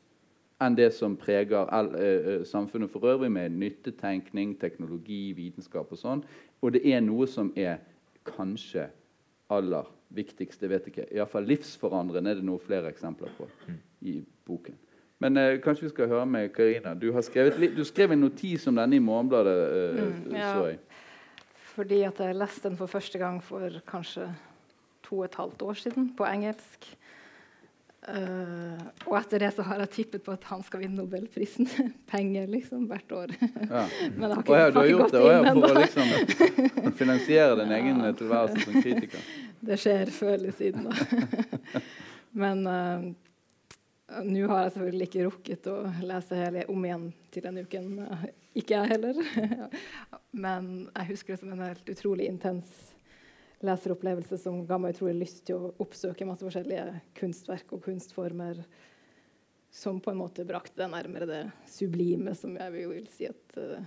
enn 0.63 0.75
det 0.77 0.91
som 0.95 1.15
preger 1.19 1.67
el, 1.75 1.89
eh, 1.95 2.27
eh, 2.33 2.43
samfunnet 2.47 2.91
for 2.91 3.07
øvrig, 3.07 3.31
med 3.31 3.51
nyttetenkning, 3.51 4.55
teknologi, 4.59 5.33
vitenskap 5.35 5.91
og 5.91 5.99
sånn. 5.99 6.23
Og 6.61 6.73
det 6.73 6.83
er 6.85 7.01
noe 7.01 7.27
som 7.27 7.51
er 7.55 7.81
kanskje 8.23 8.87
aller 9.51 9.89
viktigste. 10.15 10.69
Vet 10.71 10.87
ikke. 10.91 11.05
Iallfall 11.15 11.45
livsforandrende 11.49 12.31
er 12.33 12.39
det 12.41 12.45
noe 12.47 12.61
flere 12.61 12.91
eksempler 12.93 13.31
på 13.37 13.47
i 14.01 14.19
boken. 14.47 14.75
Men 15.23 15.37
eh, 15.39 15.57
kanskje 15.63 15.85
vi 15.87 15.93
skal 15.93 16.09
høre 16.11 16.25
med 16.27 16.49
Karina. 16.55 16.93
Du, 16.99 17.11
har 17.15 17.21
skrevet 17.23 17.59
litt- 17.61 17.75
du 17.77 17.83
skrev 17.87 18.11
en 18.11 18.25
notis 18.25 18.65
om 18.67 18.75
denne 18.75 18.97
i 18.97 19.03
Morgenbladet. 19.03 19.59
Eh, 19.69 20.01
Mm, 20.03 20.33
ja. 20.35 20.49
så 20.57 20.65
jeg. 20.71 20.79
Fordi 21.73 22.01
at 22.05 22.19
jeg 22.21 22.35
leste 22.37 22.69
den 22.69 22.77
for 22.77 22.87
første 22.91 23.17
gang 23.17 23.39
for 23.43 23.69
kanskje 23.87 24.27
to 25.03 25.19
og 25.21 25.25
et 25.25 25.35
halvt 25.39 25.61
år 25.65 25.73
siden 25.79 26.11
på 26.17 26.25
engelsk. 26.27 26.89
Uh, 28.03 28.75
og 29.07 29.13
etter 29.15 29.39
det 29.39 29.53
så 29.55 29.63
har 29.63 29.79
jeg 29.79 29.89
tippet 29.95 30.23
på 30.25 30.33
at 30.35 30.43
han 30.49 30.59
skal 30.67 30.81
vinne 30.81 30.97
Nobelprisen. 30.99 31.69
Penger, 32.11 32.49
liksom, 32.51 32.83
hvert 32.91 33.11
år. 33.15 33.31
Ja. 33.39 33.85
Men 34.17 34.25
det 34.27 34.35
har 34.35 34.41
ikke, 34.43 34.51
ikke, 34.51 34.59
ja, 34.59 34.69
du 34.69 34.75
har 34.75 34.81
har 34.81 34.89
ikke 34.89 34.97
gått 34.99 35.13
det 35.13 35.21
inn 35.23 35.47
for 35.47 35.55
å 35.55 35.69
ennå. 35.69 35.69
liksom 35.79 36.93
finansiere 37.01 37.55
din 37.61 37.71
egen 37.77 38.01
eh, 38.03 38.11
tilværelse 38.19 38.65
som 38.65 38.75
kritiker. 38.83 39.23
Det 39.63 39.77
skjer 39.79 40.11
før 40.11 40.33
eller 40.35 40.55
siden, 40.55 40.89
da. 40.89 41.81
Men 42.43 42.65
uh, 42.67 43.05
nå 44.25 44.47
har 44.49 44.65
jeg 44.65 44.73
selvfølgelig 44.75 45.07
ikke 45.09 45.27
rukket 45.27 45.69
å 45.71 45.77
lese 46.03 46.39
hele 46.39 46.65
om 46.71 46.87
igjen 46.87 47.05
til 47.31 47.45
denne 47.45 47.63
uken. 47.63 47.93
Ikke 48.59 48.81
jeg 48.81 48.91
heller. 48.91 49.21
Men 50.45 50.73
jeg 50.89 51.09
husker 51.13 51.35
det 51.35 51.43
som 51.43 51.53
en 51.55 51.63
helt 51.63 51.93
utrolig 51.95 52.27
intens 52.29 52.73
leseropplevelse 53.63 54.37
som 54.41 54.65
ga 54.67 54.77
meg 54.81 54.97
utrolig 54.97 55.15
lyst 55.21 55.45
til 55.47 55.55
å 55.61 55.71
oppsøke 55.83 56.27
masse 56.27 56.43
forskjellige 56.43 56.99
kunstverk 57.15 57.71
og 57.77 57.85
kunstformer 57.85 58.59
som 59.73 60.01
på 60.03 60.11
en 60.11 60.19
måte 60.19 60.43
brakte 60.45 60.83
det 60.83 60.89
nærmere 60.91 61.25
det 61.25 61.43
sublime, 61.71 62.35
som 62.37 62.53
jeg 62.59 62.73
vil 62.75 63.07
si 63.09 63.25
at 63.25 63.55
uh, 63.57 63.79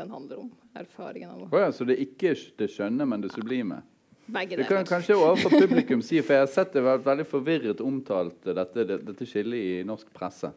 den 0.00 0.10
handler 0.10 0.40
om. 0.46 0.48
Erfaringen 0.74 1.30
av 1.30 1.52
Å 1.52 1.60
ja, 1.60 1.68
så 1.70 1.86
det 1.86 1.98
er 1.98 2.06
ikke 2.08 2.32
det 2.58 2.72
skjønne, 2.72 3.06
men 3.06 3.22
det 3.22 3.30
sublime? 3.36 3.82
Begge 4.26 4.56
Det 4.56 4.68
kan 4.68 4.86
kanskje 4.86 5.16
overfor 5.16 5.50
publikum 5.50 6.02
si, 6.02 6.20
for 6.22 6.36
jeg 6.36 6.46
har 6.46 6.50
sett 6.52 6.72
det 6.74 6.84
vært 6.84 7.04
veldig 7.06 7.26
forvirret 7.28 7.80
omtalt, 7.84 8.38
dette, 8.44 8.86
dette 8.92 9.28
skillet 9.28 9.58
i 9.58 9.84
norsk 9.86 10.10
presse. 10.14 10.52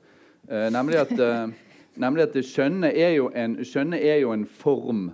Eh, 0.47 0.67
nemlig, 0.73 0.99
at, 1.01 1.13
eh, 1.19 1.47
nemlig 2.05 2.27
at 2.27 2.35
det 2.37 2.45
skjønne 2.47 2.91
er 2.93 3.15
er 3.15 4.19
jo 4.21 4.31
en 4.33 4.45
form, 4.45 5.07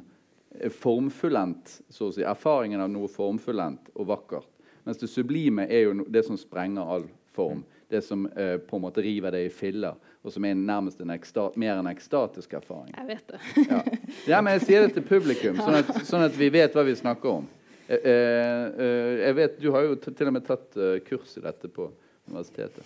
eh, 0.59 0.69
formfullendt, 0.69 1.81
så 1.89 2.09
å 2.09 2.15
si. 2.15 2.23
Erfaringen 2.23 2.81
av 2.81 2.89
noe 2.91 3.07
formfullendt 3.11 3.93
og 3.95 4.07
vakkert. 4.07 4.49
Mens 4.83 4.97
det 4.97 5.09
sublime 5.09 5.67
er 5.69 5.85
jo 5.85 6.05
det 6.09 6.25
som 6.25 6.37
sprenger 6.37 6.81
all 6.81 7.05
form. 7.31 7.63
Det 7.89 8.01
som 8.01 8.25
eh, 8.25 8.57
på 8.57 8.75
en 8.75 8.81
måte 8.81 9.01
river 9.01 9.31
det 9.31 9.45
i 9.45 9.49
filler, 9.49 9.95
og 10.23 10.31
som 10.31 10.45
er 10.45 10.55
nærmest 10.55 11.01
en 11.01 11.11
mer 11.59 11.79
en 11.79 11.89
ekstatisk 11.91 12.53
erfaring. 12.53 12.93
Jeg 12.95 13.07
vet 13.07 13.27
det. 13.27 13.39
Ja. 13.69 13.81
ja, 14.27 14.41
men 14.41 14.53
jeg 14.53 14.61
sier 14.67 14.85
det 14.85 14.93
til 14.95 15.03
publikum, 15.03 15.59
sånn 15.59 15.81
at, 15.81 15.91
sånn 16.09 16.23
at 16.23 16.37
vi 16.37 16.49
vet 16.53 16.75
hva 16.75 16.85
vi 16.87 16.95
snakker 16.95 17.41
om. 17.41 17.49
Eh, 17.91 18.11
eh, 18.11 18.65
eh, 18.85 19.19
jeg 19.25 19.35
vet, 19.35 19.57
Du 19.61 19.71
har 19.71 19.83
jo 19.83 19.95
til 19.99 20.29
og 20.29 20.35
med 20.37 20.45
tatt 20.47 20.77
kurs 21.07 21.35
i 21.37 21.43
dette 21.43 21.67
på 21.71 21.89
universitetet. 22.29 22.85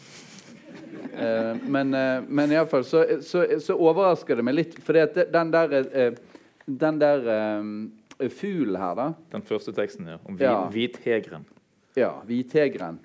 Eh, 1.16 1.52
men 1.72 1.94
uh, 1.96 2.24
men 2.28 2.52
iallfall 2.52 2.84
så, 2.84 3.04
så, 3.24 3.46
så 3.64 3.76
overrasker 3.78 4.36
det 4.36 4.44
meg 4.44 4.58
litt, 4.58 4.74
for 4.84 4.98
den 4.98 5.54
der, 5.54 6.16
den 6.66 7.00
der 7.00 7.28
fuglen 8.34 8.80
her, 8.82 8.96
da 8.98 9.08
Den 9.32 9.46
første 9.46 9.76
teksten, 9.76 10.10
ja. 10.10 10.18
Om 10.26 10.40
hvithegren. 10.74 11.46
Ja, 11.96 12.12
hvithegren. 12.28 13.00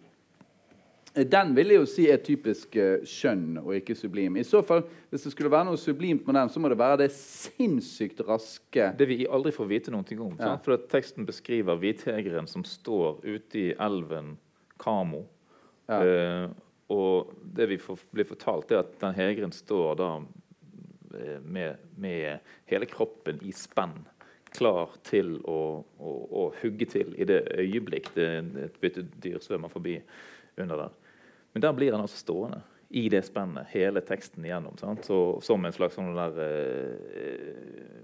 Den 1.15 1.57
vil 1.57 1.73
jeg 1.73 1.81
jo 1.81 1.87
si 1.91 2.05
er 2.07 2.21
typisk 2.23 2.77
eh, 2.79 3.03
skjønn 3.09 3.59
og 3.65 3.73
ikke 3.75 3.97
sublim. 3.99 4.37
I 4.39 4.47
så 4.47 4.61
fall, 4.63 4.85
Hvis 5.11 5.27
det 5.27 5.33
skulle 5.35 5.51
være 5.51 5.67
noe 5.67 5.81
sublimt 5.81 6.27
med 6.27 6.39
den, 6.39 6.53
så 6.53 6.63
må 6.63 6.71
det 6.71 6.79
være 6.79 7.01
det 7.03 7.11
sinnssykt 7.17 8.23
raske 8.29 8.93
Det 8.99 9.09
vi 9.11 9.25
aldri 9.27 9.51
får 9.55 9.71
vite 9.73 9.91
noe 9.91 10.05
om. 10.23 10.37
Ja. 10.39 10.55
For 10.63 10.79
teksten 10.91 11.27
beskriver 11.27 11.79
hvithegeren 11.81 12.47
som 12.47 12.63
står 12.65 13.25
ute 13.27 13.59
i 13.59 13.69
elven 13.75 14.37
Kamo. 14.79 15.25
Ja. 15.91 15.99
Uh, 15.99 16.51
og 16.91 17.35
det 17.43 17.69
vi 17.71 17.79
får, 17.79 17.99
blir 18.15 18.27
fortalt, 18.27 18.71
er 18.71 18.83
at 18.83 18.97
den 19.03 19.15
hegeren 19.15 19.53
står 19.55 19.99
da 19.99 20.09
eh, 21.15 21.39
med, 21.43 21.79
med 22.03 22.41
hele 22.71 22.89
kroppen 22.91 23.39
i 23.47 23.53
spenn. 23.55 23.95
Klar 24.51 24.97
til 25.07 25.37
å, 25.47 25.61
å, 26.03 26.15
å 26.35 26.49
hugge 26.59 26.89
til 26.91 27.15
i 27.15 27.27
det 27.31 27.45
øyeblikk 27.55 28.11
det, 28.17 28.27
et 28.65 28.81
byttedyr 28.83 29.39
svømmer 29.45 29.71
forbi 29.71 30.01
under 30.59 30.83
der. 30.83 30.97
Men 31.53 31.65
der 31.65 31.75
blir 31.77 31.93
han 31.93 32.05
altså 32.05 32.21
stående 32.21 32.61
i 32.91 33.09
det 33.11 33.23
spennet 33.27 33.71
hele 33.71 34.03
teksten 34.03 34.45
igjennom. 34.45 34.79
Så, 35.03 35.19
som 35.47 35.65
en 35.65 35.75
slags 35.75 35.95
sånn 35.99 36.15
der 36.17 36.41
eh, 36.43 38.01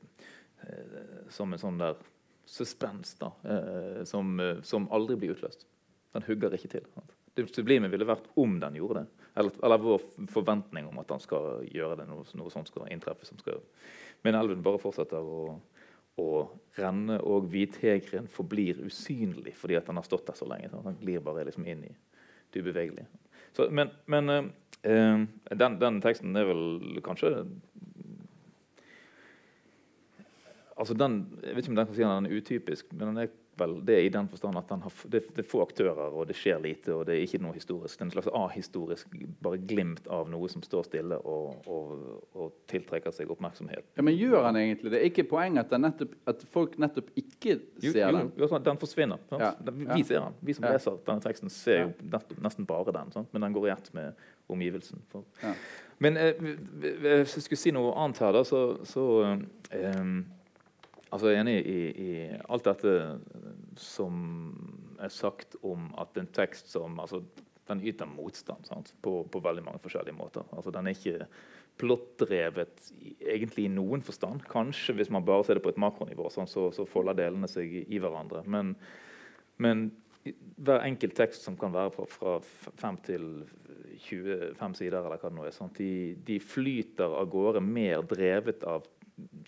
eh, 0.62 1.24
Som 1.34 1.54
en 1.54 1.62
sånn 1.62 1.80
der 1.80 1.98
suspens 2.46 3.16
da, 3.18 3.32
eh, 3.42 4.04
som, 4.04 4.40
eh, 4.40 4.60
som 4.62 4.86
aldri 4.94 5.16
blir 5.18 5.34
utløst. 5.34 5.66
Den 6.14 6.22
hugger 6.28 6.54
ikke 6.54 6.70
til. 6.76 6.84
Sant? 6.94 7.16
Det 7.36 7.48
sublime 7.52 7.90
ville 7.92 8.06
vært 8.08 8.28
om 8.38 8.60
den 8.62 8.78
gjorde 8.78 9.02
det. 9.02 9.24
Eller, 9.36 9.56
eller 9.66 9.82
vår 9.82 10.04
forventning 10.32 10.86
om 10.88 11.02
at 11.02 11.10
han 11.12 11.20
skal 11.20 11.66
gjøre 11.68 11.98
det, 12.00 12.06
noe, 12.08 12.24
noe 12.38 12.52
sånt 12.54 12.70
skal 12.70 12.86
inntreffe. 12.88 13.26
Som 13.28 13.42
skal, 13.42 13.60
men 14.24 14.38
elven 14.38 14.62
bare 14.64 14.80
fortsetter 14.80 15.20
å, 15.20 15.58
å 16.22 16.28
renne, 16.78 17.18
og 17.20 17.50
hvithegren 17.52 18.30
forblir 18.32 18.80
usynlig 18.86 19.56
fordi 19.58 19.76
at 19.76 19.90
han 19.90 20.00
har 20.00 20.06
stått 20.06 20.30
der 20.30 20.38
så 20.38 20.48
lenge. 20.48 20.70
Sant? 20.72 20.86
Han 20.86 21.02
glir 21.02 21.26
bare 21.26 21.44
liksom 21.50 21.66
inn 21.68 21.84
i 21.90 21.92
det 22.54 22.62
ubevegelige. 22.62 23.10
Så, 23.56 23.70
men 23.72 23.90
men 24.06 24.28
eh, 24.32 24.48
eh, 24.84 25.22
den, 25.56 25.78
den 25.80 26.02
teksten 26.04 26.36
er 26.36 26.48
vel 26.48 27.00
kanskje 27.04 27.46
Altså 30.76 30.92
den, 30.92 31.12
jeg 31.40 31.56
vet 31.56 31.64
ikke 31.64 31.72
om 31.72 31.76
den 31.78 31.86
kan 31.88 31.96
si 31.96 32.02
den 32.04 32.26
er 32.28 32.36
utypisk, 32.36 32.90
men 32.92 33.08
den 33.08 33.18
er 33.22 33.30
vel 33.58 33.74
det 33.86 33.96
i 34.04 34.08
den 34.12 34.28
forstand 34.28 34.58
at 34.60 34.70
har, 34.70 34.92
det, 35.12 35.22
det 35.36 35.42
er 35.42 35.48
få 35.48 35.62
aktører, 35.64 36.12
og 36.12 36.26
det 36.28 36.36
skjer 36.36 36.60
lite, 36.62 36.92
og 36.94 37.06
det 37.08 37.16
er 37.16 37.24
ikke 37.24 37.40
noe 37.44 37.56
historisk. 37.56 37.96
Det 37.96 38.04
er 38.04 38.08
en 38.08 38.14
slags 38.14 38.28
ahistorisk 38.40 39.16
bare 39.44 39.60
glimt 39.70 40.08
av 40.12 40.28
noe 40.32 40.50
som 40.52 40.64
står 40.64 40.86
stille 40.88 41.18
og, 41.18 41.66
og, 41.72 41.94
og 42.36 42.54
tiltrekker 42.70 43.14
seg 43.16 43.32
oppmerksomhet. 43.32 43.88
Ja, 43.96 44.04
Men 44.06 44.18
gjør 44.18 44.48
han 44.48 44.60
egentlig 44.60 44.92
det? 44.92 45.00
Er 45.00 45.10
ikke 45.10 45.26
poenget 45.30 45.72
at, 45.72 45.80
nettopp, 45.80 46.14
at 46.28 46.44
folk 46.52 46.76
nettopp 46.82 47.10
ikke 47.16 47.56
Jo, 47.56 47.90
ser 47.92 48.02
jo, 48.04 48.12
den? 48.18 48.30
jo, 48.36 48.50
sånn, 48.52 48.64
den 48.68 48.80
forsvinner. 48.82 49.24
Ja, 49.32 49.52
Vi, 49.70 49.88
ja. 49.88 50.00
ser 50.12 50.20
den. 50.26 50.38
Vi 50.50 50.56
som 50.58 50.68
leser 50.68 51.00
denne 51.08 51.24
teksten, 51.24 51.52
ser 51.52 51.82
jo 51.86 51.90
nettopp, 52.02 52.38
nesten 52.44 52.68
bare 52.68 52.94
den. 52.96 53.12
Sant? 53.16 53.32
Men 53.32 53.48
den 53.48 53.56
går 53.56 53.68
i 53.70 53.74
ett 53.76 53.92
med 53.96 54.26
omgivelsen. 54.52 55.02
Men 55.98 56.16
eh, 56.20 56.34
hvis 56.36 57.38
jeg 57.38 57.46
skulle 57.46 57.60
si 57.60 57.72
noe 57.74 57.94
annet 57.96 58.20
her, 58.20 58.34
da, 58.36 58.42
så, 58.46 58.62
så 58.86 59.06
eh, 59.72 60.02
Altså, 61.14 61.30
jeg 61.30 61.38
er 61.38 61.44
enig 61.44 61.58
i, 61.62 61.80
i 62.02 62.10
alt 62.50 62.66
dette 62.66 62.94
som 63.78 64.16
er 65.02 65.12
sagt 65.12 65.58
om 65.66 65.90
at 66.00 66.16
en 66.18 66.30
tekst 66.34 66.72
som 66.72 66.98
altså, 67.02 67.22
Den 67.66 67.82
yter 67.82 68.06
motstand 68.06 68.66
sant? 68.66 68.92
På, 69.02 69.24
på 69.26 69.40
veldig 69.42 69.64
mange 69.66 69.82
forskjellige 69.82 70.14
måter. 70.14 70.44
Altså, 70.54 70.70
den 70.70 70.86
er 70.86 70.94
ikke 70.94 71.26
plottdrevet 71.80 72.92
egentlig 73.18 73.66
i 73.66 73.72
noen 73.72 74.04
forstand. 74.06 74.44
Kanskje 74.46 74.94
hvis 74.96 75.10
man 75.10 75.26
bare 75.26 75.44
ser 75.44 75.58
det 75.58 75.64
på 75.64 75.72
et 75.74 75.80
makronivå, 75.82 76.28
sånn, 76.30 76.46
så, 76.46 76.68
så 76.70 76.86
folder 76.88 77.18
delene 77.18 77.50
seg 77.50 77.74
i, 77.82 77.82
i 77.90 77.98
hverandre. 78.00 78.44
Men, 78.46 78.70
men 79.58 79.88
hver 80.56 80.86
enkelt 80.86 81.16
tekst 81.18 81.42
som 81.46 81.58
kan 81.58 81.74
være 81.74 81.92
fra, 81.94 82.06
fra 82.38 82.38
5 82.82 83.00
til 83.10 83.26
25 84.06 84.78
sider, 84.78 85.00
eller 85.00 85.18
hva 85.18 85.30
det 85.30 85.36
nå 85.36 85.46
er, 85.46 85.54
sant? 85.54 85.78
De, 85.78 86.14
de 86.26 86.38
flyter 86.42 87.18
av 87.18 87.28
gårde 87.32 87.62
mer 87.64 88.06
drevet 88.08 88.64
av 88.68 88.86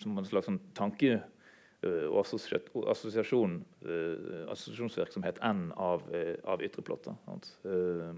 som 0.01 0.17
en 0.17 0.25
slags 0.25 0.49
sånn 0.49 0.61
tanke 0.77 1.19
og 1.83 2.89
assosiasjon, 2.91 3.59
øh, 3.85 4.45
assosiasjonsvirksomhet 4.51 5.39
enn 5.47 5.69
av, 5.79 6.03
øh, 6.11 6.35
av 6.43 6.63
ytre 6.65 6.83
plotter. 6.83 7.15
Øh, 7.65 8.15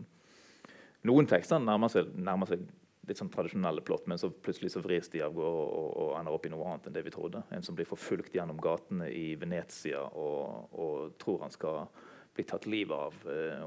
noen 1.10 1.30
tekster 1.30 1.62
nærmer 1.62 1.92
seg, 1.94 2.10
nærmer 2.16 2.50
seg 2.50 2.66
litt 3.08 3.18
sånn 3.18 3.32
tradisjonelle 3.34 3.84
plott, 3.86 4.08
men 4.08 4.18
så 4.22 4.30
plutselig 4.30 4.72
så 4.74 4.82
vris 4.82 5.10
de 5.14 5.22
av 5.26 5.34
gårde 5.34 5.62
og, 5.78 5.90
og 6.04 6.12
ender 6.20 6.34
opp 6.34 6.46
i 6.46 6.52
noe 6.54 6.68
annet 6.70 6.90
enn 6.90 6.98
det 6.98 7.06
vi 7.06 7.14
trodde. 7.14 7.44
En 7.52 7.66
som 7.66 7.78
blir 7.78 7.90
forfulgt 7.90 8.34
gjennom 8.38 8.62
gatene 8.62 9.10
i 9.14 9.36
Venezia 9.42 10.04
og, 10.10 10.74
og 10.74 11.16
tror 11.22 11.46
han 11.46 11.54
skal 11.54 11.88
bli 12.34 12.46
tatt 12.48 12.70
livet 12.70 12.96
av, 12.96 13.18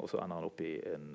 og 0.00 0.06
så 0.08 0.22
ender 0.22 0.38
han 0.38 0.46
opp 0.46 0.62
i 0.64 0.78
en, 0.88 1.10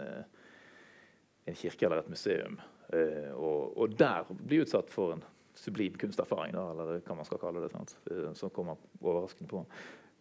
en 1.50 1.58
kirke 1.58 1.88
eller 1.88 2.04
et 2.04 2.12
museum. 2.12 2.60
Eh, 2.94 3.34
og, 3.38 3.78
og 3.78 3.94
der 3.98 4.26
blir 4.34 4.64
utsatt 4.66 4.90
for 4.90 5.14
en 5.14 5.24
sublim 5.60 5.96
kunsterfaring, 6.00 6.56
da, 6.56 6.70
eller 6.72 7.02
hva 7.04 7.18
man 7.18 7.28
skal 7.28 7.42
kalle 7.42 7.64
det, 7.64 7.72
sant? 7.74 7.96
eh, 8.12 8.30
som 8.38 8.52
kommer 8.56 8.80
overraskende 9.02 9.52
på. 9.52 9.64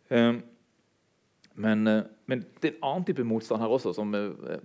Um, 0.09 0.43
men, 1.59 1.87
eh, 1.87 2.05
men 2.31 2.45
det 2.61 2.71
er 2.71 2.77
en 2.77 2.87
annen 2.91 3.09
type 3.09 3.27
motstand 3.27 3.63
her 3.63 3.73
også. 3.75 3.95
som 3.97 4.15
eh, 4.15 4.59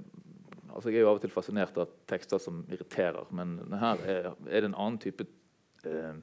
altså 0.74 0.90
Jeg 0.90 1.02
er 1.02 1.06
jo 1.06 1.10
av 1.10 1.20
og 1.20 1.24
til 1.24 1.34
fascinert 1.34 1.78
av 1.78 1.90
tekster 2.10 2.42
som 2.42 2.64
irriterer, 2.70 3.26
men 3.32 3.58
her 3.80 4.06
er, 4.06 4.32
er 4.50 4.62
det 4.62 4.72
en 4.72 4.78
annen 4.78 5.00
type 5.02 5.26
eh, 5.86 6.16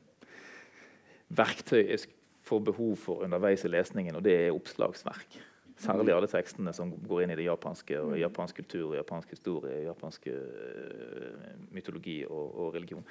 verktøy 1.29 1.85
jeg 1.85 2.09
får 2.47 2.65
behov 2.71 2.97
for 2.99 3.25
underveis 3.27 3.65
i 3.65 3.71
lesningen, 3.71 4.17
og 4.17 4.25
det 4.27 4.35
er 4.35 4.55
oppslagsverk. 4.55 5.39
Særlig 5.81 6.12
alle 6.12 6.29
tekstene 6.29 6.73
som 6.77 6.90
går 6.93 7.23
inn 7.25 7.33
i 7.33 7.37
det 7.38 7.47
japanske, 7.47 7.97
og 8.05 8.16
japansk 8.21 8.59
kultur, 8.61 8.93
japansk 8.99 9.31
historie, 9.33 9.79
japansk 9.87 10.27
uh, 10.29 11.47
mytologi 11.73 12.19
og, 12.27 12.51
og, 12.51 12.75
religion. 12.75 13.07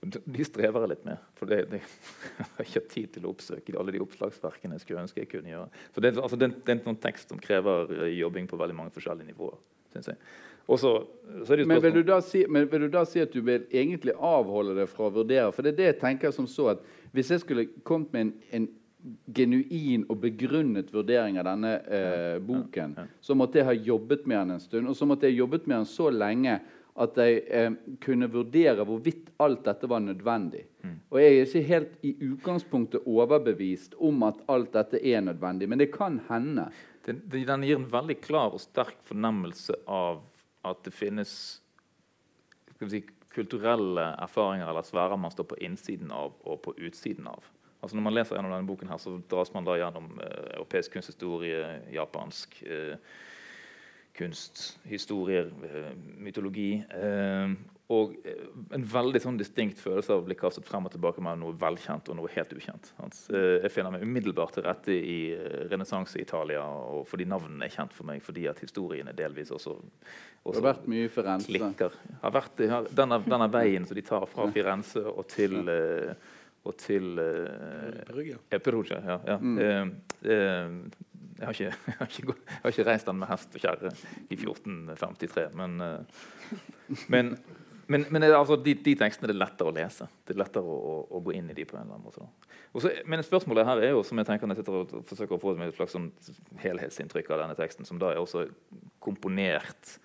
Og 0.00 0.16
de 0.24 0.46
strever 0.48 0.86
jeg 0.86 0.92
litt 0.94 1.04
med. 1.10 1.26
For 1.36 1.50
det, 1.50 1.60
det, 1.74 1.82
jeg 2.38 2.48
har 2.56 2.64
ikke 2.64 2.84
tid 2.94 3.12
til 3.18 3.28
å 3.28 3.34
oppsøke 3.34 3.76
alle 3.76 3.92
de 3.92 4.00
oppslagsverkene 4.04 4.78
jeg 4.78 4.86
skulle 4.86 5.04
ønske 5.04 5.20
jeg 5.20 5.32
kunne 5.34 5.52
gjøre. 5.52 5.84
Så 5.92 6.04
det, 6.04 6.14
altså, 6.16 6.40
det, 6.40 6.50
det 6.64 6.78
er 6.78 6.90
en 6.94 7.04
tekst 7.04 7.34
som 7.34 7.42
krever 7.42 7.92
jobbing 8.14 8.48
på 8.48 8.60
veldig 8.60 8.78
mange 8.80 8.96
forskjellige 8.96 9.34
nivåer. 9.34 9.60
Synes 9.92 10.10
jeg. 10.14 10.20
Også, 10.66 11.06
men, 11.66 11.82
vil 11.82 12.22
si, 12.24 12.46
men, 12.48 12.72
vil 12.72 12.86
du 12.86 12.88
da 12.88 13.04
si, 13.04 13.20
at 13.20 13.34
du 13.34 13.42
vil 13.44 13.66
egentlig 13.68 14.14
avholde 14.16 14.72
det 14.78 14.86
fra 14.88 15.10
å 15.10 15.12
vurdere? 15.12 15.50
For 15.52 15.60
det 15.60 15.74
er 15.74 15.76
det 15.76 15.88
jeg 15.90 15.98
tenker 16.00 16.32
som 16.32 16.48
så 16.48 16.70
at 16.72 16.86
Hvis 17.12 17.30
jeg 17.30 17.40
skulle 17.44 17.66
kommet 17.84 18.12
med 18.12 18.20
en, 18.20 18.32
en 18.50 18.68
genuin 19.36 20.06
og 20.08 20.20
begrunnet 20.22 20.92
vurdering 20.94 21.36
av 21.40 21.48
denne 21.50 21.74
eh, 21.84 22.38
boken, 22.40 22.96
så 23.20 23.36
måtte 23.36 23.60
jeg 23.60 23.68
ha 23.68 23.74
jobbet 23.76 24.24
med 24.26 24.38
den 24.38 24.54
en 24.56 24.62
stund. 24.62 24.88
Og 24.88 24.96
så 24.96 25.08
måtte 25.08 25.28
jeg 25.28 25.42
jobbet 25.42 25.66
med 25.68 25.82
den 25.82 25.88
så 25.90 26.08
lenge 26.12 26.58
at 27.04 27.18
jeg 27.18 27.40
eh, 27.50 27.72
kunne 28.04 28.30
vurdere 28.30 28.86
hvorvidt 28.86 29.32
alt 29.42 29.64
dette 29.66 29.88
var 29.90 30.02
nødvendig. 30.04 30.62
Mm. 30.84 30.98
Og 31.10 31.18
jeg 31.20 31.32
er 31.32 31.48
ikke 31.48 31.64
helt 31.70 31.96
i 32.06 32.12
utgangspunktet 32.28 33.08
overbevist 33.10 33.96
om 33.98 34.22
at 34.28 34.38
alt 34.52 34.72
dette 34.76 35.02
er 35.02 35.24
nødvendig, 35.26 35.68
men 35.68 35.82
det 35.82 35.90
kan 35.94 36.20
hende. 36.28 36.68
Den, 37.04 37.20
den 37.32 37.66
gir 37.66 37.80
en 37.80 37.90
veldig 37.92 38.20
klar 38.22 38.54
og 38.54 38.62
sterk 38.62 38.96
fornemmelse 39.04 39.82
av 39.90 40.22
at 40.64 40.80
det 40.86 40.94
finnes 40.96 41.34
si, 42.88 43.02
kulturelle 43.34 44.06
erfaringer 44.22 44.70
eller 44.70 44.86
sfærer 44.86 45.18
man 45.20 45.34
står 45.34 45.50
på 45.50 45.60
innsiden 45.66 46.14
av 46.14 46.38
og 46.46 46.62
på 46.64 46.76
utsiden 46.78 47.26
av. 47.28 47.42
Altså 47.84 47.98
Når 47.98 48.06
man 48.06 48.16
leser 48.16 48.38
gjennom 48.38 48.54
denne 48.54 48.68
boken, 48.70 48.88
her, 48.88 49.00
så 49.02 49.18
dras 49.28 49.52
man 49.52 49.66
da 49.68 49.76
gjennom 49.76 50.08
eh, 50.24 50.50
europeisk 50.56 50.96
kunsthistorie, 50.96 51.60
japansk 51.92 52.56
eh, 52.64 52.96
kunsthistorie, 54.16 55.44
eh, 55.68 55.90
mytologi. 56.24 56.70
Eh, 56.88 57.54
og 57.92 58.14
eh, 58.24 58.46
en 58.72 58.86
veldig 58.88 59.20
sånn 59.20 59.36
distinkt 59.36 59.82
følelse 59.84 60.14
av 60.14 60.22
å 60.22 60.24
bli 60.24 60.36
kastet 60.40 60.64
frem 60.64 60.88
og 60.88 60.94
tilbake 60.94 61.20
med 61.24 61.42
noe 61.42 61.56
velkjent 61.60 62.08
og 62.08 62.16
noe 62.16 62.30
helt 62.32 62.54
ukjent. 62.56 62.88
Eh, 63.04 63.66
jeg 63.66 63.72
finner 63.74 63.92
meg 63.92 64.06
umiddelbart 64.08 64.56
til 64.56 64.64
rette 64.64 64.96
i 64.96 65.18
renessanse-Italia, 65.72 66.62
fordi 67.10 67.28
navnene 67.28 67.68
er 67.68 67.74
kjent 67.74 67.92
for 67.92 68.08
meg. 68.08 68.24
Fordi 68.24 68.46
at 68.48 68.64
historiene 68.64 69.12
delvis 69.18 69.52
også, 69.52 69.76
også 70.40 70.62
har 70.62 70.70
vært 70.70 70.88
mye 70.94 71.12
Firenze. 71.12 71.52
klikker. 71.52 72.00
Har 72.24 72.38
vært, 72.38 72.64
har, 72.72 72.88
denne, 73.02 73.20
denne, 73.28 73.50
veien 73.52 73.84
som 73.84 74.00
de 74.00 74.08
tar 74.08 74.24
fra 74.32 74.48
Firenze 74.56 75.04
og 75.04 75.28
til 75.34 75.60
ja 75.68 76.16
og 76.64 76.76
til 76.80 77.18
eh, 77.20 78.60
Perugia. 78.60 79.00
Ja, 79.04 79.18
ja. 79.26 79.36
Mm. 79.40 79.58
Eh, 79.58 79.82
eh, 80.22 80.70
jeg, 81.38 81.46
har 81.46 81.52
ikke, 81.52 81.64
jeg, 81.88 81.98
har 81.98 82.08
ikke, 82.08 82.36
jeg, 82.36 82.62
har 82.62 82.72
ikke, 82.72 82.86
reist 82.88 83.10
den 83.10 83.20
med 83.20 83.30
hest 83.32 83.58
og 83.58 83.66
kjerre 83.66 83.92
i 84.30 84.38
1453, 84.38 85.44
men, 85.60 85.76
men, 87.12 87.34
men, 87.86 88.06
men 88.08 88.28
altså, 88.30 88.56
de, 88.56 88.76
de, 88.86 88.96
tekstene 88.96 89.28
er 89.28 89.34
det 89.34 89.40
lettere 89.42 89.68
å 89.68 89.76
lese. 89.76 90.08
Det 90.24 90.36
er 90.36 90.40
lettere 90.40 90.64
å, 90.64 90.78
å, 90.78 90.96
å, 91.18 91.22
gå 91.26 91.36
inn 91.36 91.52
i 91.52 91.58
de 91.58 91.66
på 91.68 91.76
en 91.76 91.84
eller 91.84 91.98
annen 91.98 92.08
måte. 92.08 92.24
Også, 92.74 92.94
men 93.10 93.22
spørsmålet 93.26 93.68
her 93.68 93.84
er 93.84 93.92
jo, 93.92 94.00
som 94.06 94.18
jeg 94.18 94.30
tenker 94.30 94.48
når 94.48 94.56
jeg 94.56 94.64
sitter 94.64 94.80
og 94.80 95.10
forsøker 95.10 95.36
å 95.36 95.42
få 95.42 95.54
et 95.58 95.76
slags 95.76 95.94
sånn 95.98 96.08
helhetsinntrykk 96.64 97.34
av 97.34 97.44
denne 97.44 97.58
teksten, 97.58 97.86
som 97.86 98.00
da 98.00 98.14
er 98.14 98.22
også 98.22 98.48
komponert 99.04 99.98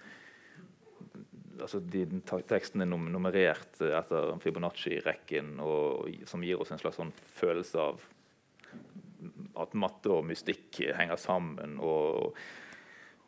altså 1.66 1.82
de, 1.82 2.06
Teksten 2.50 2.84
er 2.84 2.90
nummerert 2.90 3.82
etter 3.84 4.32
Fibonacci-rekken, 4.44 5.58
som 6.30 6.46
gir 6.46 6.62
oss 6.62 6.72
en 6.74 6.82
slags 6.82 7.00
sånn 7.00 7.14
følelse 7.40 7.84
av 7.84 8.08
at 9.60 9.76
matte 9.76 10.12
og 10.14 10.26
mystikk 10.30 10.82
henger 10.96 11.20
sammen. 11.20 11.78
og, 11.84 12.36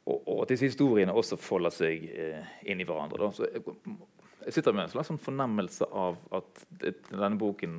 og, 0.06 0.18
og 0.18 0.44
at 0.44 0.54
disse 0.54 0.70
historiene 0.72 1.14
også 1.16 1.38
folder 1.40 1.74
seg 1.76 2.08
eh, 2.10 2.56
inn 2.72 2.82
i 2.82 2.88
hverandre. 2.88 3.20
Da. 3.22 3.32
Så 3.36 3.50
jeg, 3.50 3.66
jeg 4.46 4.56
sitter 4.56 4.74
med 4.74 4.88
en 4.88 4.94
slags 4.94 5.12
sånn 5.12 5.22
fornemmelse 5.22 5.88
av 5.94 6.18
at 6.34 6.64
denne 6.82 7.36
boken 7.42 7.76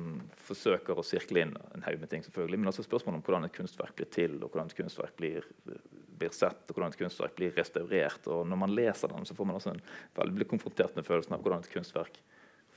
forsøker 0.47 0.99
å 0.99 1.05
sirkle 1.05 1.43
inn 1.43 1.57
en 1.73 1.83
haug 1.87 1.99
med 1.99 2.11
ting, 2.11 2.23
selvfølgelig, 2.23 2.61
men 2.61 2.71
også 2.71 2.85
spørsmålet 2.85 3.19
om 3.19 3.25
hvordan 3.27 3.49
et 3.49 3.57
kunstverk 3.57 3.97
blir 3.99 4.11
til, 4.13 4.37
og 4.39 4.53
hvordan 4.53 4.71
et 4.71 4.77
kunstverk 4.77 5.17
blir, 5.19 5.49
blir, 6.23 6.31
sett, 6.35 6.63
og 6.65 6.77
hvordan 6.77 6.95
et 6.95 7.01
kunstverk 7.03 7.35
blir 7.37 7.53
restaurert. 7.59 8.31
og 8.31 8.47
Når 8.47 8.63
man 8.63 8.73
leser 8.73 9.11
den, 9.11 9.27
så 9.27 9.35
får 9.35 9.49
man 9.49 9.59
også 9.59 9.75
en, 9.75 9.83
blir 10.33 10.49
konfrontert 10.49 10.95
med 10.95 11.05
følelsen 11.05 11.35
av 11.35 11.43
hvordan 11.43 11.61
et 11.61 11.75
kunstverk 11.75 12.23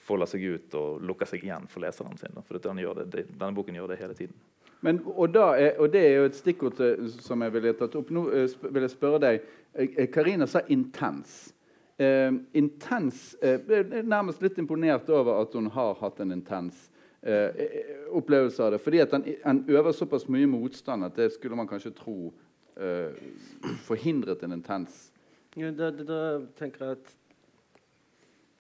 folder 0.07 0.31
seg 0.31 0.45
ut 0.47 0.77
og 0.79 1.03
lukker 1.07 1.29
seg 1.29 1.45
igjen 1.47 1.67
for 1.71 1.85
leseren 1.85 2.19
sin. 2.21 2.37
For 2.47 2.63
denne, 2.63 2.87
denne, 3.11 3.53
boken 3.57 3.79
gjør 3.79 3.93
det 3.93 4.01
hele 4.03 4.17
tiden. 4.19 4.39
Men, 4.85 5.01
og, 5.09 5.35
er, 5.35 5.79
og, 5.81 5.91
Det 5.93 6.03
er 6.05 6.17
jo 6.21 6.27
et 6.29 6.39
stikkord 6.39 6.83
som 7.25 7.43
jeg 7.43 7.55
ville 7.55 7.75
tatt 7.79 7.97
opp. 7.99 8.13
Nå 8.15 8.27
eh, 8.31 8.57
vil 8.69 8.87
jeg 8.87 8.93
spørre 8.93 9.23
deg. 9.25 9.47
Eh, 9.75 10.07
Karina 10.13 10.47
sa 10.47 10.61
'intens' 10.69 11.53
eh, 11.99 12.33
intens 12.55 13.35
eh, 13.43 13.59
Nærmest 14.05 14.43
litt 14.43 14.59
imponert 14.59 15.09
over 15.11 15.41
at 15.41 15.55
hun 15.57 15.71
har 15.73 15.97
hatt 16.01 16.21
en 16.21 16.37
intens 16.37 16.91
eh, 17.23 17.51
opplevelse 18.13 18.63
av 18.63 18.77
det. 18.77 18.83
Fordi 18.85 19.03
at 19.03 19.17
han, 19.45 19.65
øver 19.69 19.93
såpass 19.93 20.29
mye 20.29 20.47
motstand 20.47 21.05
at 21.09 21.17
det 21.17 21.33
skulle 21.33 21.57
man 21.57 21.69
kanskje 21.69 21.97
tro 21.97 22.29
eh, 22.29 22.46
forhindret 23.87 24.43
en 24.45 24.53
intens 24.59 25.07
ja, 25.57 25.71
da, 25.73 25.89
da, 25.89 26.05
da, 26.05 26.19
tenker 26.59 26.83
jeg 26.85 26.99
at 26.99 27.13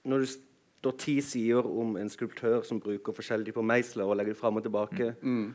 Når 0.09 0.23
det 0.23 0.29
står 0.31 0.95
ti 1.03 1.17
sider 1.21 1.67
om 1.69 1.99
en 2.01 2.09
skulptør 2.09 2.63
som 2.65 2.81
bruker 2.81 3.13
forskjellige 3.13 3.53
på 3.53 3.65
meisler 3.67 4.09
og 4.09 4.17
legger 4.17 4.33
det 4.33 4.41
fram 4.41 4.57
og 4.57 4.65
tilbake 4.65 5.13
mm. 5.21 5.37
Mm 5.43 5.55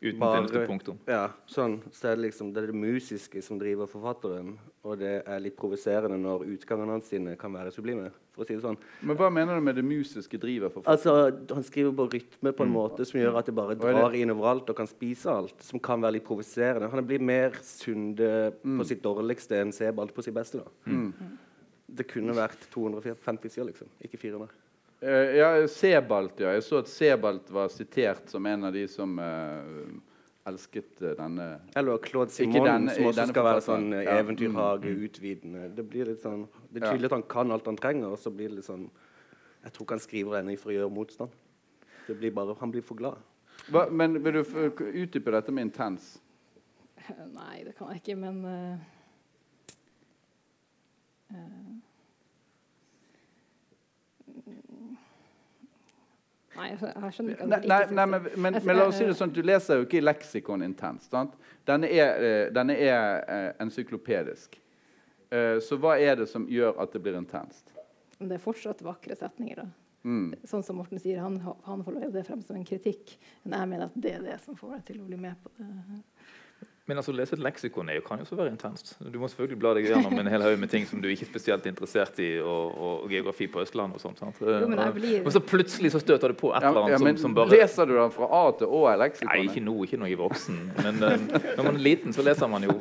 Uten 0.00 0.20
bare, 0.20 0.60
punktum. 0.68 0.98
Ja, 1.10 1.24
sånn, 1.50 1.80
så 1.90 2.12
er 2.12 2.18
det 2.18 2.28
liksom 2.28 2.52
det, 2.54 2.62
er 2.62 2.70
det 2.70 2.78
musiske 2.78 3.40
som 3.42 3.58
driver 3.58 3.88
forfatteren. 3.90 4.52
Og 4.86 5.00
det 5.00 5.16
er 5.26 5.40
litt 5.42 5.56
provoserende 5.58 6.14
når 6.22 6.44
utgangene 6.54 6.94
hans 6.94 7.08
sine 7.10 7.34
kan 7.40 7.50
være 7.56 7.72
sublime. 7.74 8.12
For 8.38 8.46
å 8.46 8.48
si 8.48 8.56
det 8.56 8.64
sånn. 8.64 8.78
Men 9.02 9.18
Hva 9.18 9.28
mener 9.34 9.58
du 9.58 9.66
med 9.66 9.76
det 9.78 9.84
musiske 9.86 10.38
drivet? 10.40 10.72
for 10.72 10.80
folk? 10.80 10.88
Altså, 10.92 11.32
Han 11.54 11.66
skriver 11.66 11.92
på 11.98 12.08
rytme 12.14 12.52
på 12.52 12.64
en 12.64 12.70
mm. 12.70 12.78
måte 12.78 13.08
som 13.08 13.18
gjør 13.20 13.40
at 13.40 13.50
det 13.50 13.56
bare 13.58 13.76
drar 13.78 14.14
inn 14.14 14.32
overalt 14.34 14.70
og 14.70 14.78
kan 14.78 14.88
spise 14.90 15.32
alt. 15.32 15.58
Som 15.64 15.82
kan 15.82 16.00
være 16.00 16.18
litt 16.18 16.28
provoserende. 16.28 16.90
Han 16.92 17.06
blir 17.06 17.20
mer 17.20 17.58
Sunde 17.62 18.54
mm. 18.62 18.78
på 18.78 18.88
sitt 18.88 19.02
dårligste 19.04 19.58
enn 19.58 19.74
Sebald 19.74 20.14
på 20.14 20.24
sitt 20.24 20.36
beste. 20.36 20.62
da. 20.62 20.72
Mm. 20.86 21.36
Det 21.98 22.04
kunne 22.08 22.36
vært 22.36 22.68
250 22.72 23.50
sider, 23.52 23.70
liksom. 23.70 23.90
Ikke 24.04 24.20
400. 24.20 24.52
Uh, 24.98 25.36
ja, 25.38 25.48
Sebald, 25.70 26.34
ja. 26.42 26.52
Jeg 26.56 26.66
så 26.66 26.82
at 26.82 26.90
Sebald 26.90 27.50
var 27.54 27.70
sitert 27.72 28.30
som 28.30 28.46
en 28.50 28.68
av 28.68 28.74
de 28.74 28.84
som 28.90 29.12
uh, 29.18 29.86
elsket 30.48 31.02
uh, 31.02 31.12
denne 31.18 31.48
Eller 31.78 32.00
Claude 32.04 32.34
Simon, 32.34 32.66
denne, 32.66 32.94
som 32.94 33.08
også 33.10 33.26
skal 33.30 33.46
være 33.46 33.64
sånn 33.64 33.88
ja. 33.96 34.18
eventyrhage, 34.18 34.94
mm. 34.94 35.58
Det 35.76 35.84
blir 35.86 36.12
litt 36.12 36.22
sånn 36.24 36.46
Det 36.68 36.82
er 36.82 36.90
tydelig 36.90 37.10
at 37.10 37.16
han 37.18 37.26
kan 37.30 37.54
alt 37.54 37.68
han 37.70 37.78
trenger, 37.80 38.14
og 38.14 38.20
så 38.20 38.32
blir 38.34 38.52
det 38.52 38.60
litt 38.60 38.68
sånn 38.68 38.86
Jeg 39.64 39.74
tror 39.74 39.86
ikke 39.86 39.98
han 39.98 40.06
skriver 40.06 40.38
ennå 40.40 40.56
for 40.60 40.72
å 40.72 40.76
gjøre 40.78 40.94
motstand. 40.94 41.34
Det 42.06 42.16
blir 42.16 42.32
bare, 42.32 42.54
Han 42.60 42.72
blir 42.72 42.84
for 42.86 42.96
glad. 42.98 43.18
Hva, 43.68 43.88
men 43.90 44.16
vil 44.24 44.38
du 44.38 44.42
utdype 45.02 45.34
dette 45.34 45.52
med 45.52 45.68
intens? 45.68 46.14
Nei, 47.34 47.64
det 47.66 47.74
kan 47.76 47.90
jeg 47.92 48.02
ikke, 48.02 48.16
men 48.20 48.36
uh, 48.44 48.78
Nei, 56.58 56.68
jeg 56.74 57.14
skjønner 57.14 57.34
ikke 57.34 57.48
nei, 57.48 57.60
nei, 57.70 57.80
nei, 57.94 58.06
men, 58.10 58.28
men, 58.34 58.58
men, 58.58 58.76
la 58.76 58.86
oss 58.90 58.98
si 58.98 59.06
det 59.06 59.14
sånn, 59.18 59.32
Du 59.34 59.40
leser 59.46 59.80
jo 59.80 59.86
ikke 59.86 60.02
leksikon 60.02 60.64
intenst. 60.66 61.10
sant? 61.12 61.36
Denne 61.68 61.90
er, 61.94 62.18
uh, 62.18 62.44
denne 62.54 62.74
er 62.74 63.20
uh, 63.22 63.50
encyklopedisk. 63.62 64.58
Uh, 65.30 65.58
så 65.62 65.78
hva 65.80 65.98
er 66.00 66.18
det 66.22 66.28
som 66.30 66.48
gjør 66.50 66.80
at 66.82 66.94
det 66.94 67.02
blir 67.04 67.18
intenst? 67.18 67.74
Det 68.18 68.34
er 68.34 68.42
fortsatt 68.42 68.82
vakre 68.82 69.14
setninger. 69.18 69.62
da. 69.62 69.68
Mm. 70.08 70.34
Sånn 70.48 70.64
som 70.64 70.78
Morten 70.78 71.00
sier, 71.02 71.20
Han, 71.22 71.38
han 71.66 71.82
får 71.84 71.98
det 72.14 72.24
frem 72.26 72.42
som 72.42 72.58
en 72.58 72.66
kritikk. 72.66 73.14
Men 73.44 73.60
jeg 73.60 73.72
mener 73.74 73.90
at 73.90 73.96
det 73.98 74.14
er 74.16 74.26
det 74.26 74.38
som 74.44 74.58
får 74.58 74.78
deg 74.78 74.84
til 74.90 75.02
å 75.02 75.08
bli 75.08 75.18
med 75.20 75.38
på 75.42 75.52
det. 75.58 75.68
Men 76.88 77.00
altså, 77.02 77.12
å 77.12 77.18
lese 77.18 77.36
et 77.36 77.42
leksikon 77.44 77.90
er, 77.92 78.00
kan 78.04 78.20
jo 78.20 78.24
også 78.24 78.38
være 78.38 78.54
intenst. 78.54 78.94
Du 78.98 79.18
må 79.20 79.28
selvfølgelig 79.28 79.58
bla 79.60 79.74
deg 79.76 79.90
gjennom 79.90 80.14
en 80.22 80.30
hel 80.32 80.44
haug 80.46 80.54
med 80.62 80.70
ting 80.72 80.86
som 80.88 81.02
du 81.04 81.10
ikke 81.12 81.26
er 81.26 81.30
spesielt 81.30 81.66
interessert 81.68 82.16
i, 82.24 82.30
og, 82.40 82.72
og, 82.72 82.94
og 83.04 83.12
geografi 83.12 83.48
på 83.52 83.60
Østlandet 83.60 84.00
og 84.00 84.04
sånt. 84.04 84.22
Sant? 84.22 84.40
Jo, 84.40 84.68
blir... 84.96 85.18
Og 85.20 85.34
så 85.34 85.42
plutselig 85.44 85.92
så 85.92 86.00
støter 86.00 86.32
det 86.32 86.38
på 86.40 86.52
et 86.54 86.64
eller 86.64 86.80
annet 86.80 86.94
ja, 86.94 86.96
ja, 86.96 87.02
som, 87.02 87.20
som, 87.26 87.34
bare 87.36 87.52
Leser 87.52 87.90
du 87.90 87.92
den 87.98 88.14
fra 88.14 88.30
A 88.38 88.42
til 88.56 88.72
Å? 88.72 88.80
leksikonet? 89.02 89.34
Nei, 89.34 89.50
ikke 89.50 89.64
nå, 89.66 89.74
ikke 89.84 90.00
når 90.00 90.10
jeg 90.10 90.16
er 90.16 90.22
voksen. 90.22 90.58
Men 90.78 91.02
uh, 91.04 91.14
når 91.58 91.68
man 91.68 91.70
er 91.74 91.84
liten, 91.84 92.16
så 92.16 92.24
leser 92.24 92.50
man 92.50 92.64
jo 92.64 92.78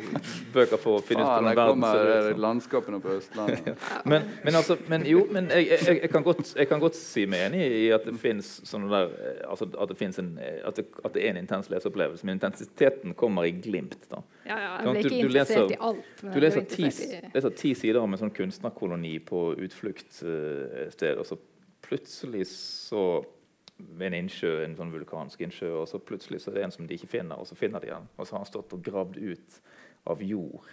bøker 0.55 0.81
for 0.81 1.01
å 1.01 1.03
finne 1.03 1.25
ut 1.25 1.31
hvordan 1.33 1.59
verden 1.59 1.85
ser 1.87 2.07
ut. 2.07 2.15
Sånn. 2.27 2.41
landskapene 2.47 3.01
på 3.03 3.13
Østlandet. 3.17 3.69
men, 4.11 4.31
men, 4.45 4.59
altså, 4.61 4.79
men, 4.87 5.05
jo, 5.09 5.25
men 5.35 5.51
jeg, 5.51 5.67
jeg, 5.73 5.99
jeg, 6.05 6.13
kan 6.13 6.25
godt, 6.25 6.53
jeg, 6.53 6.69
kan 6.71 6.83
godt, 6.83 6.95
si 6.97 7.27
meg 7.29 7.49
enig 7.49 7.67
i 7.67 7.83
at 7.95 8.07
det 8.07 8.15
fins 8.21 8.55
der 8.71 9.11
eh, 9.11 9.43
altså, 9.49 9.67
at, 9.75 9.91
det 9.91 10.09
en, 10.23 10.31
at, 10.39 10.79
det, 10.79 10.87
at 11.03 11.13
det 11.15 11.25
er 11.25 11.35
en 11.35 11.41
intens 11.43 11.67
leseopplevelse. 11.73 12.25
Men 12.27 12.39
intensiteten 12.39 13.17
kommer 13.17 13.47
i 13.47 13.51
glimt. 13.51 13.96
Da 14.11 14.21
ja, 14.45 14.57
ja, 14.57 14.71
jeg 14.83 14.93
ble 14.93 15.01
ikke 15.01 15.09
du, 15.09 15.15
du 15.15 15.21
interessert 15.25 15.63
leser, 15.63 15.73
i 15.73 15.79
alt. 15.89 16.21
du 16.21 16.39
leser 16.43 16.67
ti, 16.71 16.89
leser 17.33 17.55
ti, 17.63 17.73
sider 17.81 18.01
om 18.03 18.13
en 18.13 18.21
sånn 18.21 18.35
kunstnerkoloni 18.37 19.15
på 19.27 19.41
utfluktssted 19.67 21.13
uh, 21.15 21.21
og 21.21 21.25
så 21.27 21.39
plutselig 21.87 22.45
så 22.51 23.07
ved 23.77 24.09
en 24.09 24.17
innsjø, 24.23 24.51
en 24.63 24.75
sånn 24.77 24.93
vulkansk 24.93 25.41
innsjø, 25.45 25.69
og 25.81 25.87
så 25.89 25.99
plutselig 26.01 26.41
så 26.41 26.51
er 26.51 26.57
det 26.57 26.67
en 26.67 26.73
som 26.73 26.87
de 26.89 26.97
ikke 26.97 27.11
finner, 27.11 27.37
og 27.37 27.47
så 27.49 27.57
finner 27.57 27.83
de 27.83 27.91
den. 27.91 28.07
Og 28.17 28.25
så 28.25 28.35
har 28.35 28.41
han 28.41 28.49
stått 28.49 28.73
og 28.73 28.83
gravd 28.85 29.19
ut 29.21 29.59
av 30.09 30.23
jord. 30.25 30.69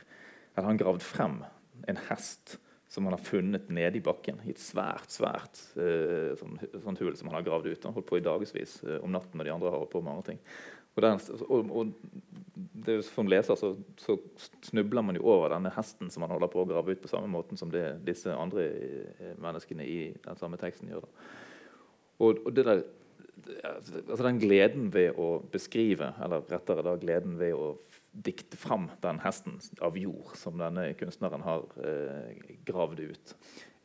Eller 0.54 0.70
han 0.70 0.80
gravd 0.80 1.04
frem 1.04 1.42
en 1.90 2.00
hest 2.08 2.56
som 2.94 3.08
han 3.08 3.16
har 3.16 3.24
funnet 3.26 3.68
nede 3.74 3.98
i 3.98 4.04
bakken. 4.04 4.38
I 4.46 4.54
et 4.54 4.62
svært 4.62 5.12
svært 5.12 5.60
uh, 5.76 6.32
sånn, 6.38 6.56
sånt 6.84 7.02
hull 7.02 7.16
som 7.18 7.30
han 7.30 7.40
har 7.40 7.46
gravd 7.46 7.72
ut. 7.72 7.86
Han 7.88 7.96
holdt 7.96 8.08
på 8.08 8.20
i 8.20 8.24
dagevis 8.24 8.78
uh, 8.86 9.00
om 9.02 9.12
natten, 9.12 9.40
og 9.40 9.48
de 9.48 9.52
andre 9.52 9.72
har 9.72 9.82
holdt 9.82 9.92
på 9.92 10.04
med 10.04 10.14
andre 10.14 10.28
ting. 10.32 10.42
Og, 10.94 11.02
den, 11.02 11.20
og, 11.48 11.70
og 11.74 11.94
det, 12.86 13.00
Som 13.08 13.28
leser 13.30 13.58
så, 13.58 13.72
så, 13.98 14.18
snubler 14.62 15.02
man 15.02 15.16
jo 15.18 15.26
over 15.26 15.50
denne 15.54 15.72
hesten 15.74 16.10
som 16.12 16.22
man 16.22 16.34
holder 16.34 16.52
på 16.52 16.62
å 16.62 16.68
grave 16.68 16.94
ut, 16.94 17.02
på 17.02 17.10
samme 17.10 17.30
måten 17.30 17.58
som 17.58 17.72
det, 17.72 17.82
disse 18.06 18.34
andre 18.34 18.68
eh, 18.68 19.32
menneskene 19.42 19.86
i 19.86 19.98
den 20.24 20.38
samme 20.38 20.60
teksten 20.60 20.92
gjør. 20.92 21.08
Og, 22.22 22.44
og 22.44 22.52
der, 22.54 22.84
altså 23.72 24.22
den 24.22 24.38
gleden 24.42 24.92
ved 24.94 25.18
å 25.18 25.40
beskrive, 25.52 26.12
eller 26.22 26.46
rettere 26.50 26.84
da 26.86 26.94
gleden 27.00 27.38
ved 27.40 27.56
å 27.58 27.74
dikte 28.14 28.56
fram 28.60 28.86
den 29.02 29.18
hesten 29.24 29.58
av 29.82 29.98
jord 29.98 30.36
som 30.38 30.60
denne 30.60 30.92
kunstneren 30.98 31.42
har 31.42 31.66
eh, 31.82 32.54
gravd 32.68 33.02
ut, 33.08 33.34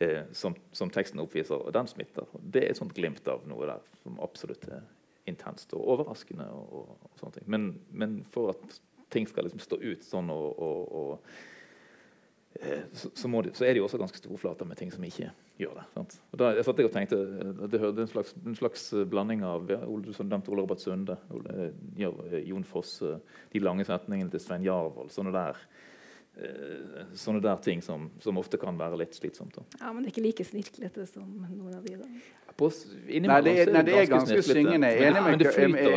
eh, 0.06 0.22
som, 0.38 0.54
som, 0.76 0.92
teksten 0.94 1.22
oppviser, 1.24 1.58
og 1.58 1.74
den 1.74 1.90
smitter. 1.90 2.30
Det 2.38 2.68
er 2.68 2.74
et 2.76 2.82
sånt 2.82 2.94
glimt 2.94 3.26
av 3.32 3.48
noe 3.50 3.72
der 3.72 3.86
som 4.04 4.22
absolutt 4.22 4.70
er 4.70 4.86
intenst 5.30 5.74
og 5.78 5.86
overraskende. 5.96 6.48
Og, 6.56 6.74
og, 6.82 6.98
og 7.08 7.22
sånne 7.22 7.40
ting. 7.40 7.48
Men, 7.52 7.70
men, 7.92 8.20
for 8.34 8.54
at 8.56 8.82
ting 9.14 9.28
skal 9.30 9.48
liksom 9.48 9.62
stå 9.64 9.80
ut 9.82 10.04
sånn 10.06 10.30
og, 10.30 10.60
og 10.62 11.12
eh, 12.62 12.84
så, 12.94 13.10
så, 13.18 13.30
de, 13.30 13.54
så, 13.58 13.66
er 13.66 13.74
det 13.74 13.82
jo 13.82 13.88
også 13.88 14.02
ganske 14.02 14.22
store 14.22 14.38
flater 14.42 14.70
med 14.70 14.78
ting 14.78 14.94
som 14.94 15.06
ikke 15.08 15.32
gjør 15.60 15.80
det. 15.80 15.86
Sant? 15.96 16.16
Og 16.30 16.42
da, 16.42 16.54
jeg 16.58 16.68
satt 16.68 16.84
og 16.86 16.94
tenkte, 16.94 17.20
Det 17.66 17.82
hørte 17.82 18.06
en 18.06 18.14
slags, 18.14 18.36
en 18.46 18.60
slags 18.60 18.88
blanding 19.10 19.44
av 19.48 19.70
ja, 19.72 19.82
du 19.82 20.12
nevnte 20.22 20.54
Ole 20.54 20.66
Robert 20.66 20.84
Sunde, 20.84 21.18
Ole, 21.34 21.72
Jon 21.98 22.68
Fosse, 22.68 23.18
de 23.54 23.64
lange 23.64 23.88
setningene 23.88 24.32
til 24.34 24.44
Svein 24.44 24.68
Jarvold. 24.68 25.14
sånne 25.16 25.36
der 25.36 25.64
Eh, 25.64 25.99
sånne 27.20 27.42
der 27.44 27.58
ting 27.64 27.82
som, 27.84 28.10
som, 28.24 28.38
ofte 28.40 28.60
kan 28.62 28.78
være 28.80 29.00
litt 29.02 29.16
slitsomt. 29.18 29.58
Da. 29.58 29.66
Ja, 29.82 29.94
Men 29.94 30.04
det 30.04 30.12
er 30.12 30.14
ikke 30.14 30.26
like 30.28 30.46
snirklete 30.48 31.06
som 31.10 31.26
noen 31.26 31.74
av 31.76 31.84
de? 31.84 31.98
da. 32.00 32.08
På, 32.60 32.70
nei, 32.70 33.40
det 33.46 33.54
er, 33.56 33.72
nei, 33.72 33.84
det 33.88 33.96
er 33.96 34.08
ganske 34.12 34.40
syngende. 34.44 34.90
Jeg 34.92 35.14
er 35.14 35.20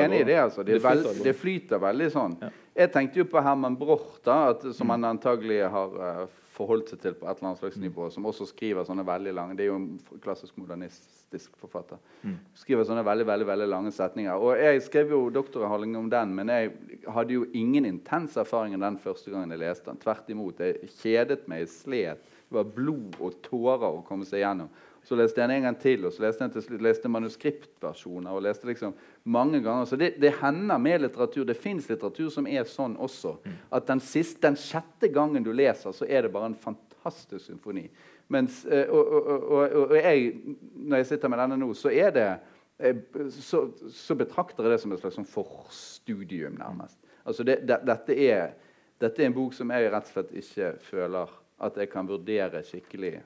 enig, 0.05 0.21
i 0.21 0.27
det. 0.29 0.37
altså. 0.39 0.63
Det, 0.63 0.77
det, 0.77 0.83
veld, 0.85 1.09
det, 1.25 1.35
flyter 1.39 1.83
veldig 1.83 2.11
sånn. 2.15 2.37
Ja. 2.43 2.51
Jeg 2.83 2.93
tenkte 2.95 3.23
jo 3.23 3.27
på 3.31 3.43
Herman 3.43 3.77
Broch, 3.79 4.21
som 4.23 4.87
mm. 4.87 4.93
han 4.95 5.09
antagelig 5.11 5.59
har 5.75 5.97
uh, 5.99 6.42
forholdt 6.53 6.93
seg 6.93 7.01
til 7.03 7.15
på 7.17 7.27
et 7.27 7.39
eller 7.39 7.51
annet 7.51 7.61
slags 7.63 7.79
mm. 7.79 7.85
nivå, 7.87 8.09
som 8.13 8.27
også 8.29 8.47
skriver 8.51 8.85
sånne 8.87 9.05
veldig 9.09 9.33
lange 9.37 9.57
Det 9.57 9.65
er 9.65 9.71
jo 9.71 9.79
en 9.79 10.21
klassisk 10.25 10.59
modernistisk 10.61 11.57
forfatter. 11.61 12.01
Mm. 12.23 12.37
Skriver 12.61 12.87
sånne 12.89 13.05
veldig 13.07 13.27
veldig, 13.29 13.49
veldig 13.49 13.69
lange 13.73 13.93
setninger. 13.95 14.37
Og 14.37 14.61
Jeg 14.61 14.83
skrev 14.85 15.15
jo 15.15 15.23
doktoravhandling 15.33 15.97
om 16.01 16.11
den, 16.13 16.35
men 16.37 16.53
jeg 16.53 16.73
hadde 17.09 17.39
jo 17.39 17.49
ingen 17.57 17.89
intens 17.89 18.37
erfaring 18.37 18.77
den 18.81 19.01
første 19.01 19.33
gangen 19.33 19.55
jeg 19.55 19.65
leste 19.65 19.89
den. 19.89 20.01
Tvert 20.03 20.29
imot. 20.33 20.61
Jeg 20.61 20.93
kjedet 21.01 21.49
meg, 21.49 21.65
jeg 21.65 21.75
slet. 21.77 22.31
Det 22.49 22.59
var 22.59 22.73
blod 22.77 23.17
og 23.17 23.39
tårer 23.47 23.89
å 23.89 24.05
komme 24.05 24.29
seg 24.29 24.45
gjennom. 24.45 24.69
Så 25.03 25.17
leste 25.19 25.41
jeg 25.41 25.51
den 25.51 25.57
en 25.57 25.65
gang 25.67 25.79
til, 25.83 26.05
og 26.07 26.13
så 26.15 26.23
leste 26.23 26.47
jeg 26.47 26.63
til 26.63 26.83
leste 26.85 27.11
manuskriptversjoner. 27.11 28.31
og 28.31 28.43
leste 28.43 28.69
liksom 28.69 28.95
mange 29.25 29.61
ganger. 29.63 29.85
Så 29.85 29.97
det, 29.97 30.15
det 30.23 30.37
hender 30.39 30.79
med 30.79 31.03
litteratur. 31.03 31.45
Det 31.45 31.57
fins 31.59 31.89
litteratur 31.91 32.31
som 32.31 32.47
er 32.47 32.69
sånn 32.71 32.95
også. 32.97 33.35
At 33.75 33.89
den, 33.91 34.01
siste, 34.01 34.41
den 34.47 34.57
sjette 34.57 35.11
gangen 35.11 35.43
du 35.43 35.51
leser, 35.53 35.93
så 35.93 36.07
er 36.07 36.23
det 36.23 36.33
bare 36.33 36.53
en 36.53 36.59
fantastisk 36.59 37.49
symfoni. 37.51 37.89
Mens, 38.33 38.63
eh, 38.65 38.87
og, 38.89 39.13
og, 39.13 39.27
og, 39.27 39.77
og, 39.91 39.97
jeg, 39.99 40.33
når 40.75 41.03
jeg 41.03 41.11
sitter 41.11 41.33
med 41.33 41.43
denne 41.43 41.59
nå, 41.61 41.73
så 41.77 41.91
er 41.91 42.15
det 42.15 42.29
eh, 42.79 43.03
så, 43.35 43.67
så 43.91 44.17
betrakter 44.17 44.65
jeg 44.65 44.77
det 44.77 44.81
som 44.85 44.95
et 44.95 45.03
slags 45.03 45.19
sånn 45.19 45.29
forstudium, 45.29 46.57
nærmest. 46.63 47.01
Altså 47.27 47.45
det, 47.47 47.59
det, 47.67 47.83
dette, 47.87 48.17
er, 48.31 48.55
dette 49.03 49.23
er 49.23 49.29
en 49.29 49.37
bok 49.37 49.55
som 49.57 49.71
jeg 49.75 49.91
rett 49.91 50.09
og 50.09 50.15
slett 50.15 50.33
ikke 50.39 50.73
føler 50.87 51.39
at 51.63 51.77
jeg 51.79 51.91
kan 51.93 52.09
vurdere 52.09 52.63
skikkelig 52.67 53.19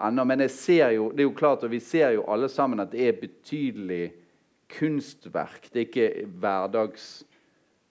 ennå. 0.00 0.24
Men 0.24 0.40
jo, 0.40 1.10
det 1.12 1.24
er 1.24 1.28
jo 1.28 1.34
klart, 1.34 1.64
og 1.64 1.70
vi 1.70 1.80
ser 1.80 2.16
jo 2.16 2.24
alle 2.28 2.48
sammen 2.48 2.80
at 2.80 2.92
det 2.92 3.08
er 3.08 3.20
betydelig 3.20 4.12
kunstverk. 4.78 5.68
Det 5.72 5.80
er 5.80 5.88
ikke, 5.88 6.08
hverdags, 6.40 7.24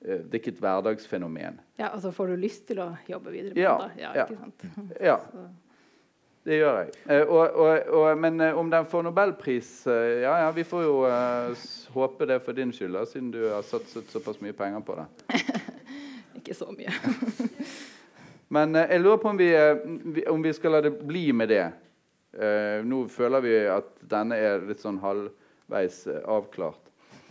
eh, 0.06 0.24
det 0.24 0.34
er 0.34 0.42
ikke 0.42 0.56
et 0.56 0.64
hverdagsfenomen. 0.64 1.60
Ja, 1.78 1.92
altså 1.92 2.12
Får 2.12 2.34
du 2.34 2.36
lyst 2.40 2.68
til 2.68 2.82
å 2.84 2.92
jobbe 3.10 3.32
videre 3.34 3.56
med 3.56 3.64
ja, 3.64 3.78
det? 3.84 4.02
Ja, 4.02 4.16
ikke 4.26 4.42
sant? 4.42 4.68
Ja. 5.02 5.20
Det 6.46 6.60
gjør 6.60 6.76
jeg. 6.78 6.92
Eh, 7.10 7.24
og, 7.26 7.56
og, 7.58 7.88
og, 7.90 8.20
men 8.22 8.36
eh, 8.46 8.54
om 8.54 8.68
den 8.70 8.86
får 8.86 9.08
nobelpris 9.08 9.70
Ja, 9.90 10.36
ja, 10.44 10.52
vi 10.54 10.62
får 10.62 10.84
jo 10.86 11.00
uh, 11.10 11.64
håpe 11.96 12.28
det 12.30 12.38
for 12.46 12.54
din 12.54 12.70
skyld, 12.70 12.94
da, 12.94 13.02
siden 13.10 13.32
du 13.34 13.40
har 13.48 13.66
satset 13.66 14.12
såpass 14.14 14.38
mye 14.46 14.54
penger 14.54 14.84
på 14.86 14.94
det. 15.00 15.40
ikke 16.38 16.54
så 16.54 16.70
mye. 16.70 16.94
men 18.54 18.78
uh, 18.78 18.84
jeg 18.84 19.02
lurer 19.02 19.24
på 19.24 19.32
om 19.34 19.42
vi, 19.42 19.50
om 20.30 20.46
vi 20.46 20.54
skal 20.54 20.78
la 20.78 20.84
det 20.86 20.94
bli 21.02 21.32
med 21.34 21.50
det. 21.50 21.64
Uh, 22.36 22.82
nå 22.84 23.06
føler 23.12 23.44
vi 23.46 23.54
at 23.72 23.88
denne 24.12 24.38
er 24.40 24.66
litt 24.68 24.82
sånn 24.84 25.00
halvveis 25.04 26.02
uh, 26.10 26.20
avklart. 26.38 26.82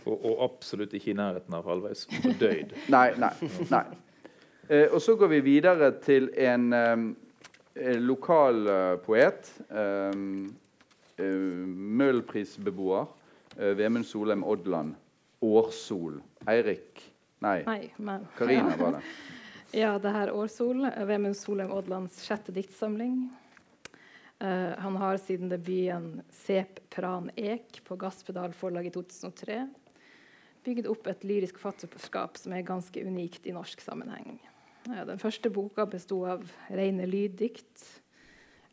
Og, 0.05 0.17
og, 0.17 0.41
absolutt 0.45 0.93
ikke 0.93 1.13
i 1.13 1.17
nærheten 1.17 1.55
av 1.57 1.65
halvveis 1.69 2.05
fordøyd. 2.09 2.75
nei, 2.95 3.07
nei. 3.21 3.31
nei. 3.71 3.85
Eh, 4.65 4.89
og 4.89 5.01
så 5.01 5.15
går 5.17 5.29
vi 5.29 5.39
videre 5.45 5.91
til 6.01 6.29
en 6.41 6.67
eh, 6.73 7.97
lokal 8.01 8.69
poet. 9.05 9.49
Um, 9.69 10.53
Møhlenprisbeboer. 11.17 13.05
Vemund 13.77 14.05
Solheim 14.05 14.43
Odland. 14.43 14.97
Årsol. 15.45 16.19
Eirik 16.49 17.05
Nei, 17.45 17.63
nei 17.97 18.19
Karina 18.37 18.75
var 18.79 18.97
det. 18.97 19.01
ja, 19.71 19.97
det 19.99 20.11
her 20.11 20.31
Årsol. 20.33 20.85
Vemund 21.07 21.37
Solheim 21.37 21.71
Odlands 21.75 22.21
sjette 22.25 22.53
diktsamling. 22.55 23.27
Uh, 24.39 24.47
han 24.77 24.95
har 24.95 25.17
siden 25.17 25.49
debuten 25.49 26.21
'Sep 26.29 26.89
Pran 26.89 27.29
Ek' 27.35 27.79
på 27.83 27.95
Gasspedal 27.95 28.53
forlag 28.53 28.85
i 28.85 28.91
2003 28.91 29.61
bygd 30.65 30.89
opp 30.91 31.07
et 31.07 31.23
lyrisk 31.23 31.61
forfatterskap 31.61 32.35
som 32.37 32.51
er 32.51 32.65
ganske 32.67 32.99
unikt 32.99 33.47
i 33.47 33.53
norsk 33.55 33.79
sammenheng. 33.79 34.41
Uh, 34.89 35.05
den 35.07 35.21
første 35.21 35.49
boka 35.49 35.85
besto 35.87 36.19
av 36.27 36.43
rene 36.67 37.07
lyddikt. 37.07 37.85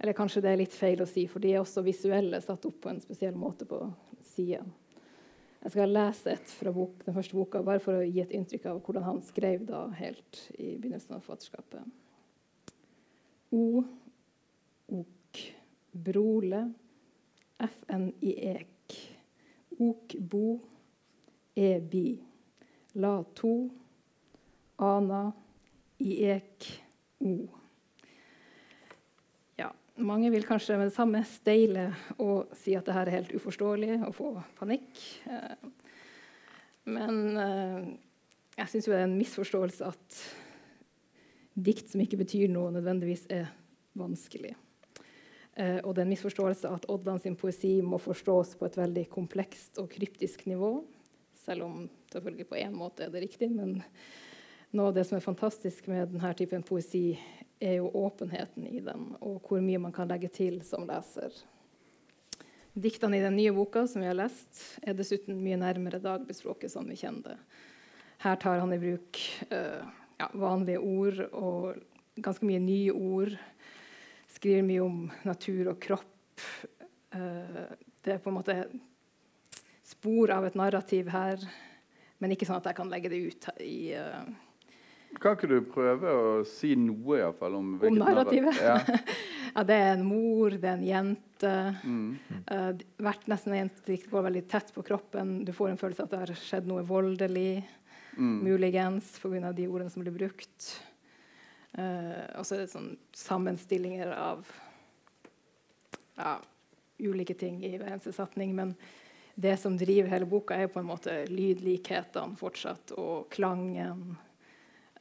Eller 0.02 0.18
kanskje 0.18 0.42
det 0.42 0.50
er 0.50 0.60
litt 0.64 0.74
feil 0.74 1.04
å 1.04 1.06
si, 1.06 1.28
for 1.30 1.38
de 1.38 1.54
er 1.54 1.62
også 1.62 1.86
visuelle, 1.86 2.42
satt 2.42 2.66
opp 2.66 2.82
på 2.82 2.90
en 2.90 3.00
spesiell 3.04 3.38
måte 3.38 3.68
på 3.68 3.84
sida. 4.32 4.64
Jeg 5.62 5.76
skal 5.76 5.94
lese 5.94 6.32
et 6.32 6.58
fra 6.58 6.74
bok, 6.74 7.04
den 7.06 7.14
første 7.14 7.38
boka, 7.38 7.62
bare 7.62 7.78
for 7.78 8.00
å 8.00 8.02
gi 8.02 8.18
et 8.18 8.34
inntrykk 8.34 8.66
av 8.66 8.82
hvordan 8.82 9.06
han 9.06 9.22
skrev 9.22 9.62
da 9.68 9.86
helt 9.94 10.42
i 10.58 10.74
begynnelsen 10.74 11.14
av 11.14 11.22
forfatterskapet. 11.22 11.86
O, 13.54 13.84
ok 14.90 15.21
Brole, 15.92 16.72
FNIEK, 17.62 18.96
Okbo, 19.78 20.60
EBI, 21.54 22.22
La 22.92 23.24
to, 23.34 23.70
Ana, 24.76 25.32
IEK, 25.98 26.68
O. 27.18 27.34
Ja, 29.56 29.68
mange 29.96 30.32
vil 30.32 30.46
kanskje 30.48 30.78
med 30.80 30.90
det 30.90 30.96
samme 30.96 31.22
steile 31.28 31.90
og 32.18 32.56
si 32.58 32.74
at 32.74 32.88
dette 32.88 33.04
er 33.04 33.14
helt 33.18 33.36
uforståelig 33.36 34.00
og 34.08 34.16
få 34.16 34.32
panikk. 34.58 35.04
Eh, 35.28 35.68
men 36.90 37.20
eh, 37.38 37.92
jeg 38.58 38.72
syns 38.72 38.90
det 38.90 38.98
er 38.98 39.06
en 39.06 39.20
misforståelse 39.20 39.92
at 39.92 40.20
dikt 41.52 41.92
som 41.92 42.02
ikke 42.02 42.20
betyr 42.24 42.50
noe, 42.50 42.72
nødvendigvis 42.74 43.28
er 43.32 43.52
vanskelig. 43.98 44.56
Eh, 45.54 45.78
og 45.84 45.92
det 45.92 46.02
er 46.02 46.06
en 46.06 46.12
misforståelse 46.14 46.70
at 46.72 46.88
Odland 46.92 47.22
sin 47.22 47.36
poesi 47.36 47.76
må 47.84 48.00
forstås 48.00 48.54
på 48.58 48.68
et 48.68 48.78
veldig 48.80 49.06
komplekst 49.12 49.80
og 49.82 49.90
kryptisk 49.92 50.46
nivå. 50.48 50.78
Selv 51.44 51.66
om 51.66 51.86
selvfølgelig 52.12 52.48
på 52.48 52.60
én 52.62 52.76
måte 52.76 53.06
er 53.06 53.12
det 53.12 53.24
riktig. 53.26 53.50
Men 53.52 53.80
noe 54.72 54.90
av 54.90 54.96
det 54.96 55.04
som 55.08 55.18
er 55.18 55.24
fantastisk 55.24 55.88
med 55.92 56.14
denne 56.14 56.32
typen 56.38 56.64
poesi, 56.64 57.18
er 57.62 57.76
jo 57.78 57.92
åpenheten 57.94 58.64
i 58.66 58.80
den, 58.82 59.12
og 59.22 59.44
hvor 59.46 59.60
mye 59.62 59.78
man 59.78 59.92
kan 59.94 60.08
legge 60.10 60.26
til 60.34 60.56
som 60.66 60.82
leser. 60.88 61.30
Diktene 62.72 63.20
i 63.20 63.22
den 63.22 63.36
nye 63.36 63.52
boka 63.54 63.84
som 63.86 64.02
vi 64.02 64.08
har 64.08 64.16
lest, 64.18 64.58
er 64.82 64.96
dessuten 64.98 65.38
mye 65.38 65.60
nærmere 65.60 66.00
dagligspråket 66.02 66.72
som 66.72 66.88
vi 66.90 66.96
kjenner 66.98 67.34
det. 67.34 67.36
Her 68.24 68.38
tar 68.42 68.58
han 68.62 68.72
i 68.74 68.80
bruk 68.82 69.20
uh, 69.52 69.84
ja, 70.18 70.28
vanlige 70.34 70.80
ord 70.82 71.20
og 71.30 71.78
ganske 72.22 72.46
mye 72.48 72.62
nye 72.62 72.94
ord 72.96 73.36
skriver 74.42 74.64
mye 74.66 74.82
om 74.82 75.02
natur 75.22 75.68
og 75.70 75.76
kropp. 75.78 76.40
Uh, 77.14 77.68
det 78.02 78.16
er 78.16 78.22
på 78.22 78.32
en 78.32 78.40
måte 78.40 78.56
spor 79.86 80.32
av 80.34 80.48
et 80.48 80.56
narrativ 80.58 81.12
her, 81.14 81.44
men 82.18 82.34
ikke 82.34 82.48
sånn 82.48 82.58
at 82.58 82.66
jeg 82.72 82.78
kan 82.80 82.90
legge 82.90 83.12
det 83.12 83.20
ut 83.22 83.48
i 83.62 83.94
uh, 83.94 84.26
Kan 85.22 85.36
ikke 85.36 85.50
du 85.50 85.58
prøve 85.70 86.10
å 86.10 86.34
si 86.48 86.72
noe 86.74 87.20
i 87.20 87.22
hvert 87.22 87.38
fall, 87.38 87.54
om 87.60 87.76
Om 87.86 88.00
narrativet? 88.00 88.58
Ja. 88.58 88.80
ja. 89.54 89.66
det 89.68 89.78
er 89.78 89.90
en 89.92 90.06
mor, 90.08 90.56
det 90.58 90.72
er 90.72 90.78
en 90.80 90.86
jente. 90.90 91.56
Mm. 91.86 92.06
Uh, 92.50 92.70
hvert 92.98 93.30
nesten 93.30 93.60
jente 93.60 94.02
går 94.10 94.26
veldig 94.26 94.46
tett 94.50 94.74
på 94.74 94.82
kroppen. 94.90 95.44
Du 95.46 95.54
får 95.54 95.70
en 95.70 95.84
følelse 95.84 96.02
av 96.02 96.10
at 96.10 96.16
det 96.16 96.24
har 96.24 96.46
skjedd 96.48 96.72
noe 96.72 96.82
voldelig, 96.88 97.60
mm. 98.16 98.38
muligens 98.42 99.20
pga. 99.22 99.52
de 99.54 99.70
ordene 99.70 99.92
som 99.92 100.02
blir 100.02 100.18
brukt. 100.18 100.72
Uh, 101.78 102.26
og 102.36 102.44
så 102.44 102.56
er 102.56 102.64
det 102.64 102.72
sånn 102.72 102.90
sammenstillinger 103.16 104.10
av 104.12 104.44
ja, 106.18 106.34
ulike 107.00 107.34
ting 107.34 107.62
i 107.64 107.76
hver 107.78 107.94
eneste 107.94 108.12
setning. 108.12 108.54
Men 108.56 108.74
det 109.34 109.56
som 109.56 109.78
driver 109.80 110.10
hele 110.12 110.28
boka, 110.28 110.56
er 110.56 110.72
på 110.72 110.82
en 110.82 110.90
måte 110.90 111.14
lydlikhetene 111.30 112.36
fortsatt, 112.40 112.92
og 113.00 113.30
klangen. 113.32 114.16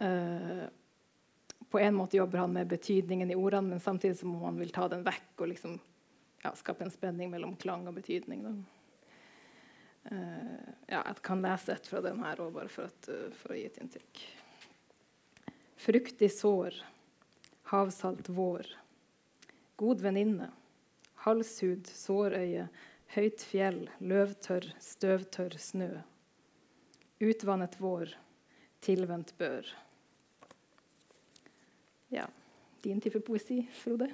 Uh, 0.02 0.68
på 1.72 1.80
en 1.80 1.96
måte 1.96 2.18
jobber 2.18 2.44
han 2.44 2.54
med 2.56 2.68
betydningen 2.68 3.32
i 3.32 3.38
ordene, 3.38 3.76
men 3.76 3.84
samtidig 3.84 4.20
som 4.20 4.36
han 4.44 4.60
vil 4.60 4.74
ta 4.76 4.88
den 4.92 5.06
vekk 5.08 5.44
og 5.44 5.52
liksom, 5.54 5.78
ja, 6.44 6.52
skape 6.60 6.84
en 6.84 6.92
spenning 6.92 7.32
mellom 7.32 7.56
klang 7.60 7.86
og 7.88 7.96
betydning. 8.00 8.48
Uh, 10.08 10.72
ja, 10.88 11.04
jeg 11.04 11.20
kan 11.24 11.44
lese 11.44 11.76
et 11.76 11.88
fra 11.88 12.02
den 12.04 12.24
her 12.24 12.40
òg, 12.44 12.56
bare 12.56 12.72
for, 12.72 12.88
at, 12.88 13.12
for, 13.40 13.54
å 13.54 13.60
gi 13.60 13.68
et 13.68 13.84
inntrykk. 13.84 14.24
Fruktig 15.82 16.32
sår, 16.32 16.76
havsalt 17.64 18.28
vår, 18.30 18.68
god 19.82 20.02
venninne, 20.06 20.52
halshud, 21.24 21.88
sårøye, 21.90 22.68
høyt 23.16 23.42
fjell, 23.42 23.80
løvtørr, 23.98 24.68
støvtørr 24.78 25.56
snø. 25.58 25.88
Utvannet 27.26 27.80
vår, 27.82 28.14
tilvendt 28.86 29.34
bør. 29.42 29.72
Ja. 32.14 32.28
Din 32.86 33.02
type 33.02 33.24
poesi, 33.26 33.64
Frode? 33.82 34.12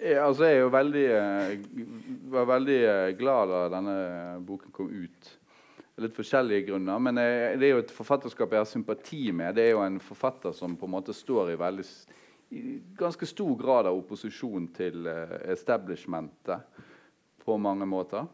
Ja, 0.00 0.24
altså, 0.24 0.48
jeg 0.48 0.72
veldig, 0.72 1.06
var 2.32 2.48
veldig 2.54 2.80
glad 3.20 3.52
da 3.52 3.62
denne 3.76 4.00
boken 4.48 4.72
kom 4.72 4.88
ut 4.88 5.30
litt 6.02 6.16
forskjellige 6.16 6.68
grunner. 6.70 7.02
Men 7.02 7.20
jeg, 7.22 7.58
det 7.60 7.68
er 7.68 7.74
jo 7.74 7.82
et 7.82 7.94
forfatterskap 7.94 8.54
jeg 8.54 8.62
har 8.62 8.70
sympati 8.70 9.22
med. 9.32 9.54
Det 9.56 9.66
er 9.66 9.74
jo 9.76 9.84
en 9.84 10.00
forfatter 10.02 10.54
som 10.56 10.76
på 10.78 10.88
en 10.88 10.94
måte 10.96 11.16
står 11.16 11.52
i 11.52 11.58
veldig 11.60 11.86
i 12.50 12.78
ganske 12.96 13.26
stor 13.28 13.56
grad 13.60 13.86
av 13.90 13.98
opposisjon 13.98 14.70
til 14.72 15.04
uh, 15.04 15.34
establishmentet 15.52 16.84
på 17.44 17.56
mange 17.60 17.86
måter. 17.86 18.24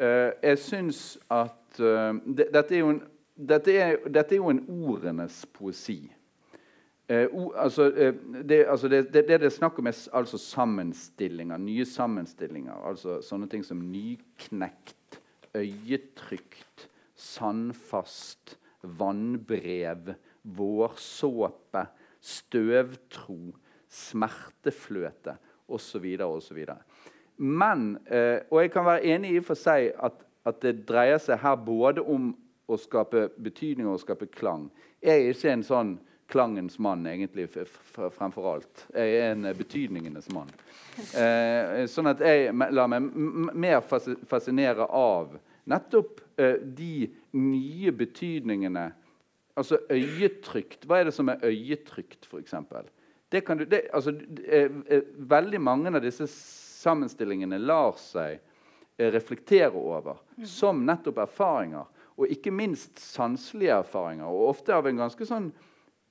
Uh, 0.00 0.32
jeg 0.42 0.58
syns 0.58 1.02
at 1.30 1.54
det, 1.76 2.48
dette, 2.54 2.72
er 2.72 2.88
en, 2.88 3.00
dette, 3.36 3.72
er, 3.76 3.98
dette, 4.08 4.34
er 4.34 4.40
jo 4.40 4.50
en, 4.50 4.62
ordenes 4.66 5.42
poesi. 5.52 6.00
Altså, 7.06 7.90
det, 8.48 8.64
altså 8.66 8.88
det, 8.88 9.02
det, 9.14 9.26
det, 9.28 9.42
er 9.44 9.52
snakk 9.52 9.78
om 9.78 9.86
er 9.86 9.98
altså 10.16 10.40
sammenstillinger, 10.42 11.60
nye 11.60 11.84
sammenstillinger. 11.86 12.80
Altså 12.88 13.20
sånne 13.22 13.46
ting 13.52 13.62
som 13.62 13.84
nyknekt, 13.92 14.96
øyetrykt, 15.56 16.88
sandfast, 17.16 18.56
vannbrev, 18.82 20.14
vårsåpe, 20.42 21.86
støvtro, 22.20 23.38
smertefløte 23.88 25.36
osv. 25.68 26.06
osv. 26.20 26.64
Men, 27.36 27.98
eh, 28.06 28.40
og 28.50 28.62
jeg 28.62 28.72
kan 28.72 28.84
være 28.84 29.04
enig 29.04 29.36
i 29.36 29.44
for 29.44 29.58
seg 29.58 29.92
at, 30.02 30.24
at, 30.46 30.60
det 30.62 30.86
dreier 30.88 31.20
seg 31.20 31.40
her 31.42 31.56
både 31.60 32.02
om 32.02 32.32
å 32.66 32.78
skape 32.80 33.28
betydning 33.42 33.86
og 33.86 33.98
å 33.98 34.04
skape 34.04 34.28
klang. 34.32 34.70
Jeg 35.02 35.22
er 35.22 35.34
ikke 35.34 35.52
en 35.52 35.66
sånn 35.66 35.96
klangens 36.26 36.78
mann 36.82 37.06
egentlig 37.06 37.46
fremfor 37.52 38.48
alt. 38.50 38.86
Jeg 38.94 39.18
er 39.20 39.34
en 39.34 39.50
betydningenes 39.54 40.26
mann. 40.34 40.50
Eh, 40.96 41.84
sånn 41.90 42.10
at 42.10 42.22
jeg 42.24 42.50
lar 42.74 42.90
meg 42.90 43.12
mer 43.54 43.84
fascinere 43.84 44.88
av 44.88 45.36
nettopp 45.70 46.20
eh, 46.40 46.60
de 46.60 47.08
nye 47.36 47.92
betydningene 47.92 48.92
Altså 49.56 49.78
øyetrykt. 49.88 50.82
Hva 50.84 50.98
er 51.00 51.08
det 51.08 51.14
som 51.16 51.30
er 51.32 51.40
øyetrykt, 51.48 52.26
f.eks.? 52.28 52.52
Det 53.32 53.40
kan 53.46 53.56
du, 53.56 53.64
det, 53.64 53.86
altså, 53.88 54.12
eh, 54.44 54.68
eh, 54.92 55.06
veldig 55.16 55.60
mange 55.64 55.88
av 55.96 56.02
disse 56.04 56.26
sammenstillingene 56.28 57.56
lar 57.64 57.96
seg 57.96 58.42
reflektere 58.96 59.76
over 59.76 60.20
mm. 60.36 60.44
som 60.48 60.84
nettopp 60.84 61.22
erfaringer. 61.24 61.88
Og 62.16 62.30
ikke 62.32 62.52
minst 62.52 63.00
sanselige 63.00 63.80
erfaringer. 63.80 64.28
Og 64.28 64.52
ofte 64.52 64.76
av 64.76 64.88
en 64.88 65.00
ganske 65.00 65.28
sånn 65.28 65.50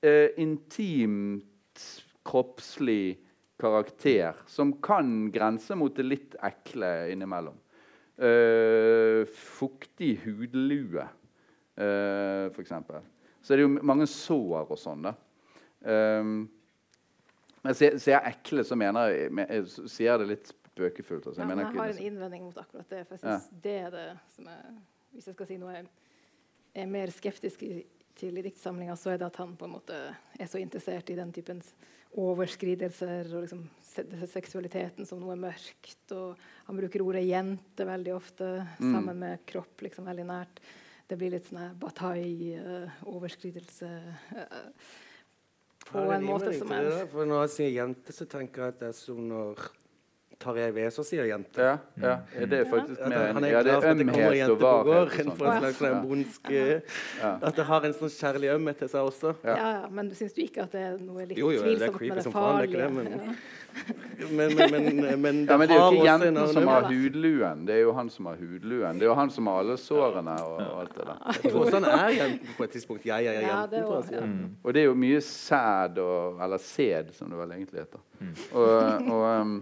eh, 0.02 0.34
intimt, 0.42 1.86
kroppslig 2.26 3.16
karakter. 3.62 4.42
Som 4.50 4.76
kan 4.82 5.30
grense 5.34 5.78
mot 5.78 5.94
det 5.94 6.06
litt 6.06 6.36
ekle 6.46 7.12
innimellom. 7.14 7.58
Eh, 8.16 9.26
fuktig 9.28 10.14
hudlue, 10.24 11.04
uh, 11.76 12.46
f.eks 12.48 12.72
så 13.46 13.52
er 13.54 13.60
det 13.60 13.66
jo 13.66 13.72
mange 13.86 14.08
sår 14.10 14.72
og 14.74 14.78
sånn. 14.80 15.04
da. 15.06 15.12
Um, 15.86 16.48
men 17.62 17.76
sier 17.78 17.94
jeg 17.94 18.32
ekle, 18.32 18.64
så 18.66 18.78
mener 18.78 19.12
jeg, 19.12 19.28
jeg 19.38 19.90
sier 19.92 20.18
det 20.18 20.26
litt 20.32 20.50
spøkefullt. 20.50 21.28
Altså. 21.30 21.44
Jeg, 21.44 21.52
ja, 21.52 21.68
jeg 21.68 21.78
har 21.78 21.92
en 21.92 22.02
innvending 22.08 22.48
mot 22.48 22.58
akkurat 22.58 22.90
det. 22.90 23.04
for 23.06 23.14
jeg 23.14 23.22
synes 23.22 23.46
ja. 23.46 23.60
det 23.62 23.76
er 23.84 23.94
det 23.94 24.06
som 24.34 24.50
er, 24.50 24.64
Hvis 25.14 25.30
jeg 25.30 25.36
skal 25.38 25.50
si 25.52 25.60
noe 25.62 25.76
jeg 25.76 25.86
er 26.82 26.90
mer 26.90 27.12
skeptisk 27.14 27.62
til 28.16 28.38
i 28.38 28.46
diktsamlinga, 28.46 28.96
så 28.98 29.12
er 29.12 29.20
det 29.20 29.28
at 29.28 29.42
han 29.42 29.54
på 29.58 29.68
en 29.68 29.76
måte 29.76 30.00
er 30.38 30.50
så 30.50 30.62
interessert 30.62 31.12
i 31.12 31.18
den 31.18 31.34
typen 31.36 31.60
overskridelser 32.16 33.28
og 33.34 33.44
liksom 33.44 33.66
seksualiteten 34.32 35.08
som 35.08 35.20
noe 35.20 35.36
mørkt. 35.40 36.14
Og 36.16 36.48
han 36.68 36.80
bruker 36.80 37.04
ordet 37.04 37.26
'jente' 37.26 37.86
veldig 37.86 38.16
ofte 38.16 38.50
mm. 38.80 38.92
sammen 38.92 39.16
med 39.20 39.46
kropp 39.48 39.84
liksom 39.84 40.08
veldig 40.08 40.28
nært 40.32 40.64
det 41.06 41.14
blir 41.18 41.30
litt 41.36 41.46
sånn 41.46 41.76
bataille-overskridelse 41.80 43.90
uh, 44.34 44.70
på 45.86 45.98
en 46.10 46.24
måte 46.26 46.50
som 46.56 46.72
er 46.74 47.06
For 47.12 47.24
Når 47.28 47.38
jeg 47.44 47.52
sier 47.54 47.70
jente, 47.76 48.10
så 48.14 48.24
tenker 48.30 48.62
jeg 48.64 48.70
at 48.74 48.80
det 48.80 48.88
er 48.90 48.96
som 48.98 49.18
når 49.28 49.54
Tarjei 50.38 50.90
så 50.92 51.02
sier 51.06 51.24
jente. 51.30 51.62
Ja, 51.62 51.76
ja, 51.96 52.46
det 52.46 52.58
er 52.60 52.66
faktisk 52.68 53.00
ja. 53.00 53.08
mer 53.08 53.28
en, 53.30 53.44
ja, 53.48 53.62
det 53.64 53.72
er 53.72 53.86
ømhet 53.90 54.50
og 54.50 54.60
varhet. 54.60 55.20
En 55.26 55.36
slags 55.36 55.80
ja. 55.80 55.92
bondsk. 56.02 56.50
At 57.24 57.56
det 57.56 57.64
har 57.70 57.86
en 57.88 57.94
sånn 57.96 58.12
kjærlig 58.12 58.50
ømhet 58.52 58.82
til 58.82 58.90
seg 58.92 59.10
også. 59.10 59.32
Ja, 59.46 59.56
ja 59.56 59.70
Men 59.90 60.10
syns 60.16 60.36
du 60.36 60.42
ikke 60.44 60.66
at 60.66 60.76
det 60.76 60.82
er 60.90 60.98
noe 61.00 61.24
litt 61.24 61.40
jo, 61.40 61.52
jo, 61.54 61.62
tvilsomt 61.64 62.00
med 62.02 62.20
det 62.20 62.32
farlige? 62.34 62.90
men, 62.92 64.52
men, 64.56 64.70
men, 64.72 65.20
men, 65.22 65.40
det, 65.46 65.50
ja, 65.52 65.56
men 65.56 65.68
det 65.68 65.76
er 65.76 65.80
jo 65.80 65.88
ikke 65.96 66.06
jenten 66.06 66.40
som 66.52 66.70
har 66.70 66.88
hudluen. 66.90 67.64
Det 67.68 67.76
er 67.78 67.82
jo 67.82 67.96
han 67.96 68.12
som 68.12 68.30
har 68.30 68.38
hudluen. 68.40 69.00
Det 69.00 69.08
er 69.08 69.12
jo 69.12 69.16
han 69.18 69.32
som 69.32 69.50
har 69.50 69.64
alle 69.64 69.78
sårene 69.80 70.36
og, 70.44 70.60
og 70.66 70.84
alt 70.84 70.94
det 70.96 71.08
der. 71.08 71.24
Jeg 71.40 71.56
tror 71.56 71.74
sånn 71.74 71.88
er 71.90 72.14
jenten 72.16 72.54
på 72.58 72.68
et 72.68 72.76
tidspunkt. 72.76 73.08
Jeg, 73.08 73.26
jeg, 73.28 73.40
jeg, 73.40 73.48
jenten, 73.48 73.72
det 73.72 73.84
også, 73.88 74.14
ja. 74.16 74.24
mm. 74.28 74.54
Og 74.62 74.76
det 74.76 74.84
er 74.84 74.88
jo 74.90 74.96
mye 75.06 75.24
sæd, 75.24 76.00
eller 76.46 76.62
sæd, 76.62 77.12
som 77.16 77.32
det 77.32 77.40
vel 77.40 77.56
egentlig 77.56 77.84
heter. 77.86 78.04
Mm. 78.20 78.32
Og, 78.52 79.12
og 79.12 79.26
um, 79.40 79.60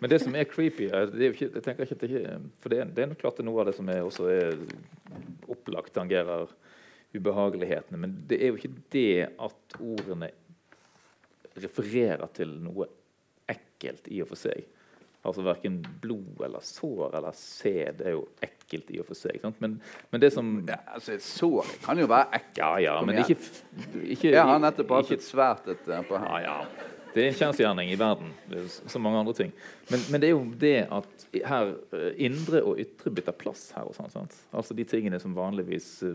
men 0.00 0.12
det 0.12 0.20
som 0.22 0.34
er 0.36 0.48
creepy 0.48 0.90
er, 0.90 1.08
det 1.12 1.24
er 1.24 1.34
ikke, 1.34 1.50
jeg 1.54 1.64
tenker 1.64 1.86
ikke, 1.86 1.98
det, 2.02 2.38
for 2.60 2.72
det, 2.72 2.82
det 2.96 3.04
er 3.04 3.18
klart 3.18 3.38
det 3.40 3.46
noe 3.48 3.62
av 3.62 3.70
det 3.70 3.76
som 3.78 3.88
er, 3.92 4.02
også 4.04 4.28
er 4.28 4.58
opplagt 5.52 5.94
tangerer 5.96 6.50
ubehagelighetene. 7.16 8.00
Men 8.00 8.16
det 8.28 8.40
er 8.42 8.52
jo 8.52 8.60
ikke 8.60 8.74
det 8.92 9.28
at 9.32 9.78
ordene 9.80 10.30
refererer 11.56 12.26
til 12.36 12.52
noe 12.66 12.88
ekkelt 13.48 14.10
i 14.12 14.20
og 14.24 14.32
for 14.32 14.40
seg. 14.40 14.66
Altså 15.26 15.42
Verken 15.42 15.80
blod 16.02 16.42
eller 16.46 16.62
sår 16.62 17.16
eller 17.18 17.34
sæd 17.34 18.02
er 18.04 18.14
jo 18.14 18.26
ekkelt 18.44 18.92
i 18.94 19.00
og 19.02 19.08
for 19.08 19.18
seg. 19.18 19.40
Men, 19.58 19.78
men, 20.12 20.22
det 20.22 20.30
som 20.34 20.52
ja, 20.68 20.78
altså 20.94 21.16
Et 21.16 21.24
sår 21.24 21.72
kan 21.82 21.98
jo 21.98 22.06
være 22.10 22.28
ekkelt. 22.38 22.60
Ja, 22.60 22.74
ja, 22.84 22.98
men 23.02 23.22
ikke, 23.24 23.38
ikke 24.04 24.30
Jeg 24.30 24.44
har 24.52 24.60
nettopp 24.62 24.94
hatt 25.00 25.16
et 25.16 25.26
svært 25.26 25.72
et 25.72 25.88
eh, 25.88 26.04
på 26.06 26.20
her. 26.20 26.44
Ja, 26.44 26.60
ja. 26.60 26.92
Det 27.16 27.22
er 27.24 27.30
en 27.30 27.36
kjensgjerning 27.38 27.88
i 27.88 27.96
verden, 27.96 28.32
som 28.68 29.00
mange 29.00 29.22
andre 29.22 29.32
ting. 29.38 29.52
Men, 29.88 30.02
men, 30.12 30.20
det 30.20 30.28
er 30.28 30.34
jo 30.34 30.42
det 30.60 30.74
at 30.92 31.22
her 31.48 31.70
eh, 31.96 32.10
indre 32.26 32.60
og 32.60 32.82
ytre 32.82 33.12
bytter 33.16 33.36
plass 33.40 33.70
her. 33.72 33.88
og 33.88 33.96
sant? 33.96 34.36
Altså 34.52 34.76
De 34.76 34.84
tingene 34.84 35.20
som 35.22 35.32
vanligvis 35.36 35.88
uh, 36.04 36.12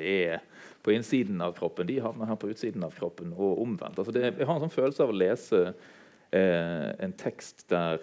er 0.00 0.40
på 0.80 0.94
innsiden 0.96 1.44
av 1.44 1.52
kroppen, 1.58 1.88
de 1.90 1.98
havner 2.00 2.30
her 2.30 2.40
på 2.40 2.48
utsiden 2.48 2.86
av 2.86 2.96
kroppen, 2.96 3.34
og 3.36 3.60
omvendt. 3.60 4.00
Altså 4.00 4.14
det, 4.16 4.24
jeg 4.30 4.48
har 4.48 4.56
en 4.56 4.64
sånn 4.64 4.76
følelse 4.78 5.04
av 5.04 5.12
å 5.12 5.18
lese 5.20 5.62
uh, 5.68 6.88
en 7.04 7.16
tekst 7.20 7.68
der 7.68 8.00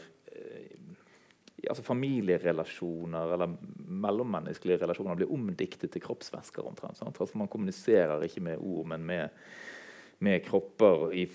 altså 1.66 1.82
familierelasjoner 1.82 3.32
eller 3.34 3.56
mellommenneskelige 3.90 4.84
relasjoner 4.84 5.18
blir 5.18 5.32
omdiktet 5.34 5.90
til 5.90 6.04
kroppsvæsker. 6.04 6.68
Altså 6.70 7.42
Man 7.42 7.50
kommuniserer 7.50 8.22
ikke 8.22 8.44
med 8.46 8.62
ord, 8.62 8.86
men 8.92 9.08
med 9.08 9.34
med 10.24 10.44
kropper 10.46 11.12
i 11.16 11.28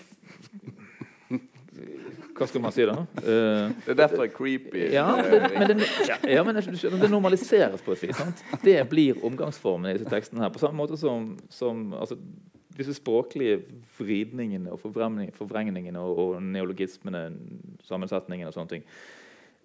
hva 2.41 2.47
skal 2.49 2.63
man 2.63 2.73
si 2.73 2.85
da? 2.87 2.95
Uh, 3.21 3.71
det 3.85 3.93
er 3.93 3.97
derfor 3.99 4.21
det 4.23 4.27
er 4.27 4.33
creepy. 4.33 4.83
Ja, 4.93 5.05
det, 5.21 5.39
men, 5.53 5.67
det, 5.69 5.87
ja, 6.27 6.43
men 6.43 6.57
det, 6.57 7.09
normaliseres 7.11 7.83
på 7.85 7.93
et 7.95 8.03
vis. 8.03 8.17
Sant? 8.17 8.41
Det 8.63 8.77
blir 8.89 9.19
omgangsformen 9.25 9.91
i 9.91 9.97
disse 9.97 10.09
tekstene. 10.09 10.43
her, 10.45 10.53
På 10.53 10.61
samme 10.61 10.79
måte 10.79 10.97
som, 10.99 11.35
som 11.53 11.93
altså, 11.93 12.17
disse 12.77 12.95
språklige 12.97 13.61
vridningene 13.97 14.73
og 14.73 14.81
forvrengningene 14.81 16.01
og, 16.01 16.21
og 16.23 16.43
neologismene, 16.43 17.27
sammensetningene 17.87 18.49
og 18.49 18.57
sånne 18.57 18.75
ting. 18.75 18.87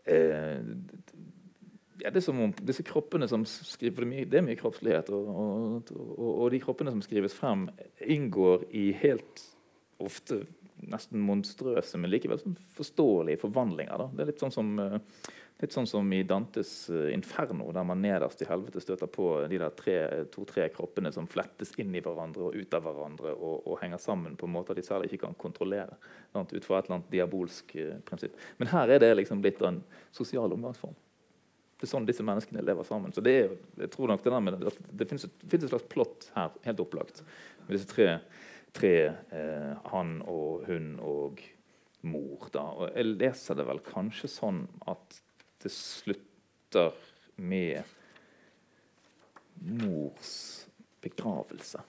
Uh, 0.06 0.60
ja, 2.02 2.10
det 2.10 2.20
er 2.20 2.26
som 2.26 2.40
om 2.44 2.52
disse 2.60 2.84
kroppene 2.86 3.28
som 3.30 3.44
skriver 3.46 4.04
Det 4.04 4.06
er 4.06 4.12
mye, 4.12 4.28
det 4.28 4.40
er 4.40 4.46
mye 4.46 4.60
kroppslighet. 4.60 5.10
Og, 5.14 5.30
og, 5.32 5.92
og, 5.96 6.28
og, 6.28 6.46
de 6.52 6.60
kroppene 6.62 6.92
som 6.92 7.02
skrives 7.04 7.36
frem, 7.36 7.66
inngår 8.00 8.66
i 8.76 8.90
helt 9.00 9.44
ofte 10.02 10.42
nesten 10.76 11.22
monstrøse, 11.24 11.96
men 11.96 12.12
likevel 12.12 12.40
sånn 12.42 12.58
forståelige 12.76 13.40
forvandlinger. 13.46 13.96
Da. 14.02 14.10
Det 14.12 14.24
er 14.24 14.32
litt 14.32 14.44
sånn 14.44 14.54
som 14.54 14.78
eh, 14.82 14.98
Litt 15.56 15.72
sånn 15.72 15.86
som 15.88 16.10
i 16.12 16.18
Dantes 16.28 16.70
uh, 16.92 17.06
'Inferno', 17.08 17.70
der 17.72 17.84
man 17.88 18.02
nederst 18.04 18.42
i 18.44 18.48
helvete 18.48 18.76
støter 18.84 19.08
på 19.08 19.30
de 19.48 19.56
der 19.56 20.26
to-tre 20.28 20.66
kroppene 20.68 21.08
som 21.14 21.24
flettes 21.32 21.72
inn 21.80 21.94
i 21.96 22.02
hverandre 22.04 22.50
og 22.50 22.58
ut 22.60 22.76
av 22.76 22.84
hverandre 22.84 23.32
og, 23.32 23.70
henger 23.80 23.96
sammen 23.96 24.36
på 24.36 24.50
måter 24.52 24.76
de 24.76 24.84
særlig 24.84 25.08
ikke 25.08 25.22
kan 25.24 25.38
kontrollere. 25.40 25.96
Sant? 26.36 26.52
Ut 26.52 26.68
fra 26.68 26.82
et 26.82 26.90
eller 26.90 26.98
annet 26.98 27.08
diabolsk 27.16 27.72
uh, 27.80 27.96
prinsipp. 28.04 28.36
Men 28.60 28.68
her 28.74 28.92
er 28.98 29.00
det 29.00 29.14
liksom 29.16 29.40
blitt 29.40 29.64
en 29.64 29.80
sosial 30.12 30.52
omgangsform. 30.52 30.92
Det 31.76 31.84
er 31.84 31.90
sånn 31.90 32.06
disse 32.08 32.24
menneskene 32.24 32.64
lever 32.64 32.86
sammen. 32.88 33.12
Så 33.12 33.20
det, 33.24 33.34
er, 33.36 33.50
jeg 33.82 33.92
tror 33.92 34.08
nok 34.08 34.22
det, 34.24 34.32
der 34.32 34.44
med 34.44 34.56
at 34.56 34.78
det 34.96 35.08
finnes 35.10 35.26
et, 35.28 35.42
et 35.44 35.66
slags 35.68 35.88
plott 35.92 36.30
her, 36.36 36.54
helt 36.64 36.80
opplagt, 36.80 37.20
med 37.66 37.76
disse 37.76 37.90
tre, 37.90 38.06
tre 38.76 38.94
eh, 39.12 39.74
han 39.92 40.16
og 40.24 40.64
hun 40.70 40.94
og 41.04 41.42
mor. 42.08 42.48
Da. 42.54 42.64
Og 42.72 42.88
jeg 42.94 43.10
leser 43.18 43.58
det 43.58 43.68
vel 43.68 43.82
kanskje 43.84 44.32
sånn 44.32 44.64
at 44.88 45.20
det 45.64 45.72
slutter 45.74 46.96
med 47.36 47.84
mors 49.84 50.32
begravelse. 51.04 51.82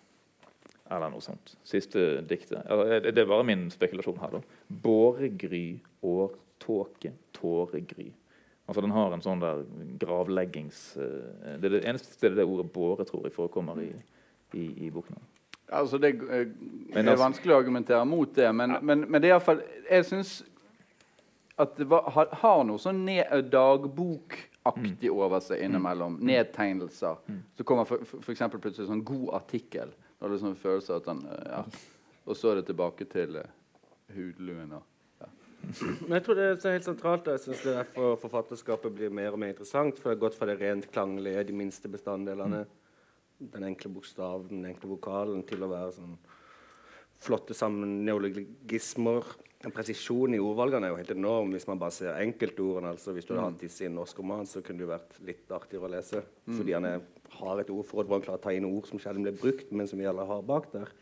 Eller 0.87 1.11
noe 1.11 1.23
sånt. 1.23 1.55
Siste 1.67 2.21
diktet. 2.27 2.63
Det 2.63 3.11
er 3.11 3.27
bare 3.27 3.47
min 3.47 3.67
spekulasjon 3.71 4.19
her. 4.21 4.37
da. 4.37 4.41
Båregry, 4.67 5.79
årtåke, 6.03 7.11
tåregry. 7.35 8.11
Altså 8.67 8.81
Den 8.83 8.91
har 8.91 9.13
en 9.15 9.23
sånn 9.23 9.41
der 9.41 9.63
gravleggings... 10.01 10.81
Eh, 10.99 11.55
det 11.57 11.69
er 11.69 11.75
det 11.77 11.85
eneste 11.87 12.17
stedet 12.17 12.37
det 12.37 12.45
ordet 12.45 12.67
'båre' 12.73 13.07
tror 13.07 13.23
jeg 13.27 13.35
forekommer 13.35 13.79
i, 13.79 13.93
i, 14.53 14.65
i 14.87 14.91
boken. 14.91 15.21
Altså 15.71 15.97
Det 15.97 16.13
er, 16.15 16.49
er 16.99 17.19
vanskelig 17.19 17.55
å 17.55 17.61
argumentere 17.61 18.03
mot 18.07 18.35
det, 18.35 18.51
men, 18.55 18.75
ja. 18.75 18.81
men, 18.81 19.05
men 19.07 19.23
det 19.23 19.29
er 19.29 19.35
iallfall 19.35 19.63
Jeg 19.89 20.05
syns 20.07 20.37
at 21.57 21.73
det 21.79 21.87
var, 21.89 22.05
har, 22.13 22.63
noe 22.67 22.77
sånn 22.77 22.99
dagbokaktig 23.49 25.09
mm. 25.09 25.15
over 25.15 25.41
seg 25.41 25.63
innimellom. 25.65 26.19
Mm. 26.19 26.27
Nedtegnelser. 26.29 27.15
Mm. 27.25 27.39
Så 27.57 27.65
kommer 27.65 27.87
f.eks. 27.89 28.43
plutselig 28.53 28.85
sånn 28.85 29.01
god 29.07 29.31
artikkel. 29.39 29.95
Da 30.19 30.27
har 30.27 30.35
du 30.35 30.37
sånn 30.37 30.59
følelse 30.59 30.99
at 30.99 31.09
han, 31.09 31.23
eh, 31.25 31.47
ja. 31.55 31.63
Og 32.27 32.37
så 32.37 32.51
er 32.51 32.59
det 32.59 32.67
tilbake 32.67 33.07
til 33.09 33.39
hudluen. 34.13 34.75
Og. 34.77 34.85
Men 36.07 36.17
jeg 36.17 36.25
tror 36.25 36.37
det 36.39 36.47
er 36.47 36.75
helt 36.77 36.87
sentralt. 36.87 37.29
Jeg 37.31 37.43
synes 37.43 37.63
det 37.65 37.73
er 37.73 37.79
derfor 37.81 38.15
forfatterskapet 38.21 38.93
blir 38.95 39.13
mer 39.13 39.35
og 39.35 39.41
mer 39.41 39.53
interessant. 39.53 39.99
For 39.99 40.09
det 40.09 40.17
har 40.17 40.23
gått 40.27 40.37
fra 40.37 40.49
det 40.49 40.59
rent 40.61 40.87
klanglige, 40.93 41.43
de 41.49 41.57
minste 41.57 41.91
bestanddelene, 41.91 42.63
mm. 42.65 43.49
den 43.55 43.67
enkle 43.71 43.91
bokstaven, 43.95 44.47
den 44.53 44.69
enkle 44.71 44.93
vokalen, 44.95 45.43
til 45.47 45.65
å 45.65 45.71
være 45.73 45.97
sånn 45.99 46.15
flotte 47.17 47.55
sammen 47.57 48.03
neologismer 48.05 49.25
en 49.65 49.73
presisjon 49.73 50.35
i 50.37 50.41
ordvalgene 50.41 50.85
er 50.85 50.91
jo 50.93 50.99
helt 50.99 51.13
enorm 51.15 51.53
hvis 51.55 51.65
man 51.69 51.79
bare 51.81 51.95
ser 51.95 52.19
enkeltordene. 52.21 52.91
altså 52.93 53.13
Hvis 53.15 53.25
du 53.25 53.33
hadde 53.33 53.47
hatt 53.47 53.63
disse 53.63 53.83
i 53.83 53.87
en 53.89 53.95
norsk 53.97 54.19
roman, 54.21 54.45
så 54.45 54.61
kunne 54.61 54.83
det 54.83 54.91
vært 54.91 55.17
litt 55.25 55.53
artigere 55.53 55.87
å 55.87 55.93
lese. 55.95 56.21
Mm. 56.45 56.57
Fordi 56.59 56.75
han 56.77 56.87
har 57.39 57.61
et 57.61 57.71
ordforråd 57.73 58.09
hvor 58.09 58.19
han 58.19 58.25
klarer 58.27 58.41
å 58.41 58.45
ta 58.45 58.53
inn 58.53 58.67
ord 58.69 58.89
som 58.89 59.01
sjelden 59.01 59.25
blir 59.25 59.39
brukt, 59.39 59.71
men 59.73 59.89
som 59.89 59.99
vi 59.99 60.09
alle 60.09 60.27
har 60.29 60.45
bak 60.45 60.69
der. 60.75 60.93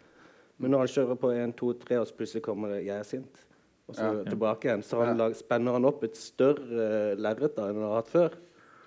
Men 0.55 0.71
når 0.71 0.85
han 0.85 0.93
kjører 0.93 1.19
på 1.19 1.33
en, 1.35 1.55
to, 1.59 1.73
tre, 1.81 1.99
og 1.99 2.07
så 2.07 2.15
plutselig 2.15 2.45
kommer 2.45 2.71
det 2.71 2.85
'jeg 2.85 2.95
er 2.95 3.09
sint', 3.09 3.43
og 3.85 3.97
så 3.97 4.05
ja, 4.07 4.21
tilbake 4.25 4.69
igjen, 4.69 4.83
så 4.85 5.03
han 5.03 5.19
lag, 5.19 5.35
spenner 5.37 5.75
han 5.77 5.85
opp 5.85 6.03
et 6.07 6.17
større 6.17 7.13
lerret 7.21 7.59
enn 7.61 7.75
han 7.77 7.85
har 7.85 7.99
hatt 7.99 8.09
før. 8.09 8.37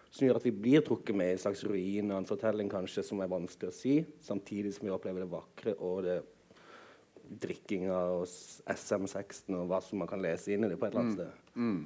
Som 0.09 0.24
gjør 0.24 0.40
at 0.40 0.46
vi 0.49 0.55
blir 0.57 0.82
trukket 0.82 1.14
med 1.16 1.30
i 1.30 1.36
en 1.36 1.42
slags 1.42 1.62
ruin 1.68 2.11
og 2.11 2.16
en 2.16 2.26
fortelling 2.26 2.70
kanskje 2.72 3.05
som 3.07 3.20
er 3.22 3.30
vanskelig 3.30 3.70
å 3.70 3.76
si, 3.76 4.01
samtidig 4.24 4.72
som 4.74 4.88
vi 4.88 4.94
opplever 4.94 5.22
det 5.22 5.30
vakre 5.30 5.76
og 5.76 6.01
det 6.07 6.18
drikkinga 7.28 7.99
og 8.16 8.24
SM-seksten 8.72 9.59
og 9.59 9.68
hva 9.68 9.82
som 9.84 10.01
man 10.01 10.09
kan 10.11 10.22
lese 10.24 10.55
inn 10.55 10.64
i 10.64 10.72
det 10.72 10.78
på 10.80 10.88
et 10.88 10.96
eller 10.96 11.05
annet 11.05 11.14
mm. 11.14 11.20
sted. 11.20 11.55
Mm. 11.61 11.80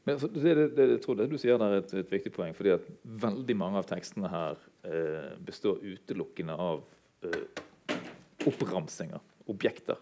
Men, 0.00 0.14
altså, 0.14 0.30
det, 0.32 0.54
det, 0.56 0.66
det, 0.78 0.86
jeg 0.94 1.02
tror 1.04 1.18
det 1.18 1.28
du 1.30 1.36
sier 1.38 1.60
der 1.60 1.76
er 1.76 1.82
et, 1.82 1.92
et, 2.00 2.12
viktig 2.12 2.32
poeng. 2.34 2.54
fordi 2.56 2.72
at 2.72 2.86
veldig 3.26 3.56
mange 3.60 3.82
av 3.82 3.88
tekstene 3.90 4.30
her 4.32 4.62
eh, 4.88 5.34
består 5.44 5.82
utelukkende 5.84 6.56
av 6.56 6.80
eh, 7.28 7.98
oppramsinger, 8.48 9.20
objekter. 9.52 10.00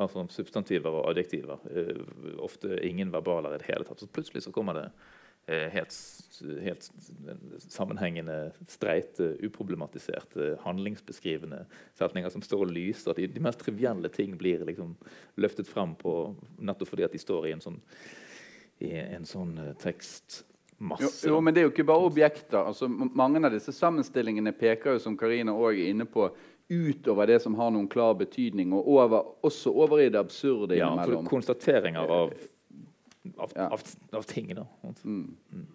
Altså 0.00 0.24
substantiver 0.32 0.94
og 1.02 1.10
adjektiver. 1.12 1.62
Eh, 1.70 2.04
ofte 2.40 2.78
ingen 2.86 3.12
verbaler 3.12 3.54
i 3.54 3.60
det 3.60 3.68
hele 3.68 3.84
tatt. 3.84 4.00
Så 4.00 4.08
plutselig 4.08 4.46
så 4.46 4.54
kommer 4.54 4.78
det 4.78 4.86
Eh, 5.46 5.68
helt, 5.68 5.94
helt, 6.62 6.90
sammenhengende, 7.58 8.52
streite, 8.68 9.36
uproblematiserte, 9.42 10.58
handlingsbeskrivende 10.62 11.64
setninger 11.98 12.30
som 12.30 12.42
står 12.42 12.62
og 12.66 12.70
lyser. 12.70 13.16
De, 13.16 13.26
de 13.26 13.42
mest 13.42 13.58
trivielle 13.64 14.08
ting 14.14 14.36
blir 14.38 14.62
liksom 14.68 14.92
løftet 15.42 15.66
fram 15.66 15.96
på, 15.98 16.36
nettopp 16.60 16.92
fordi 16.92 17.06
at 17.08 17.16
de 17.16 17.22
står 17.22 17.48
i 17.48 17.54
en 17.56 17.64
sånn, 17.64 17.80
i 18.84 18.92
en 19.00 19.26
sånn 19.26 19.56
uh, 19.58 19.72
tekstmasse. 19.82 21.08
Jo, 21.26 21.32
jo, 21.32 21.42
men 21.42 21.56
det 21.56 21.64
er 21.64 21.66
jo 21.66 21.74
ikke 21.74 21.88
bare 21.88 22.12
objekter. 22.12 22.60
Altså, 22.60 22.86
mange 22.86 23.42
av 23.42 23.50
disse 23.56 23.74
sammenstillingene 23.74 24.54
peker 24.54 25.00
jo, 25.00 25.02
som 25.02 25.18
Karina 25.18 25.56
òg 25.56 25.80
er 25.80 25.90
inne 25.96 26.06
på, 26.06 26.28
utover 26.70 27.26
det 27.26 27.40
som 27.42 27.58
har 27.58 27.74
noen 27.74 27.88
klar 27.90 28.14
betydning, 28.18 28.72
og 28.76 28.88
over, 28.88 29.34
også 29.46 29.72
over 29.74 30.00
i 30.04 30.08
det 30.08 30.20
absurde 30.20 30.78
ja, 30.78 30.88
innimellom. 30.88 31.26
For 31.26 31.36
konstateringer 31.36 32.16
av 32.20 32.32
av, 33.36 33.52
ja. 33.54 33.68
av, 33.68 33.82
av 34.10 34.22
ting. 34.22 34.54
Da. 34.54 34.66
Mm. 35.04 35.36
Mm. 35.52 35.66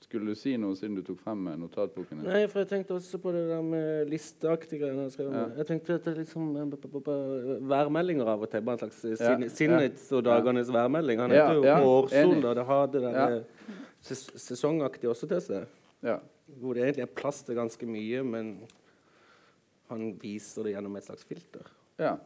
Skulle 0.00 0.34
du 0.34 0.36
si 0.36 0.52
noe 0.60 0.76
siden 0.76 0.98
du 0.98 1.02
tok 1.06 1.22
frem 1.24 1.46
notatboken? 1.56 2.20
Nei, 2.26 2.42
for 2.52 2.62
jeg 2.62 2.68
tenkte 2.68 2.98
også 2.98 3.20
på 3.22 3.32
det 3.32 3.46
der 3.48 3.62
med 3.64 4.10
listeaktige 4.12 4.82
greiene. 4.82 5.06
Ja. 5.08 5.44
Jeg 5.62 5.68
tenkte 5.70 5.96
at 5.96 6.08
det 6.08 6.18
liksom 6.18 6.50
eh, 6.60 7.62
Værmeldinger 7.70 8.28
av 8.34 8.44
og 8.44 8.52
til. 8.52 8.64
Bare 8.66 8.76
en 8.76 8.82
slags 8.82 9.22
ja. 9.22 9.38
sinnets 9.48 10.10
og 10.12 10.26
dagenes 10.28 10.68
ja. 10.68 10.76
værmelding. 10.76 11.22
Han 11.24 11.32
heter 11.32 11.56
jo 11.56 11.64
ja. 11.64 11.78
Mårsol. 11.80 12.36
Da. 12.44 12.52
Det 12.58 12.66
har 12.68 12.92
det 12.92 13.04
der 13.06 13.38
eh, 13.38 13.80
ses 14.04 14.26
sesongaktig 14.44 15.08
også 15.14 15.30
til 15.32 15.42
seg. 15.46 15.80
Ja. 16.04 16.18
Hvor 16.46 16.76
det 16.76 16.84
egentlig 16.86 17.06
er 17.06 17.16
plass 17.16 17.42
til 17.46 17.56
ganske 17.56 17.86
mye, 17.88 18.22
men 18.26 18.52
han 19.92 20.12
viser 20.20 20.66
det 20.66 20.74
gjennom 20.74 20.96
et 20.98 21.06
slags 21.06 21.26
filter. 21.28 21.68
Ja. 22.00 22.16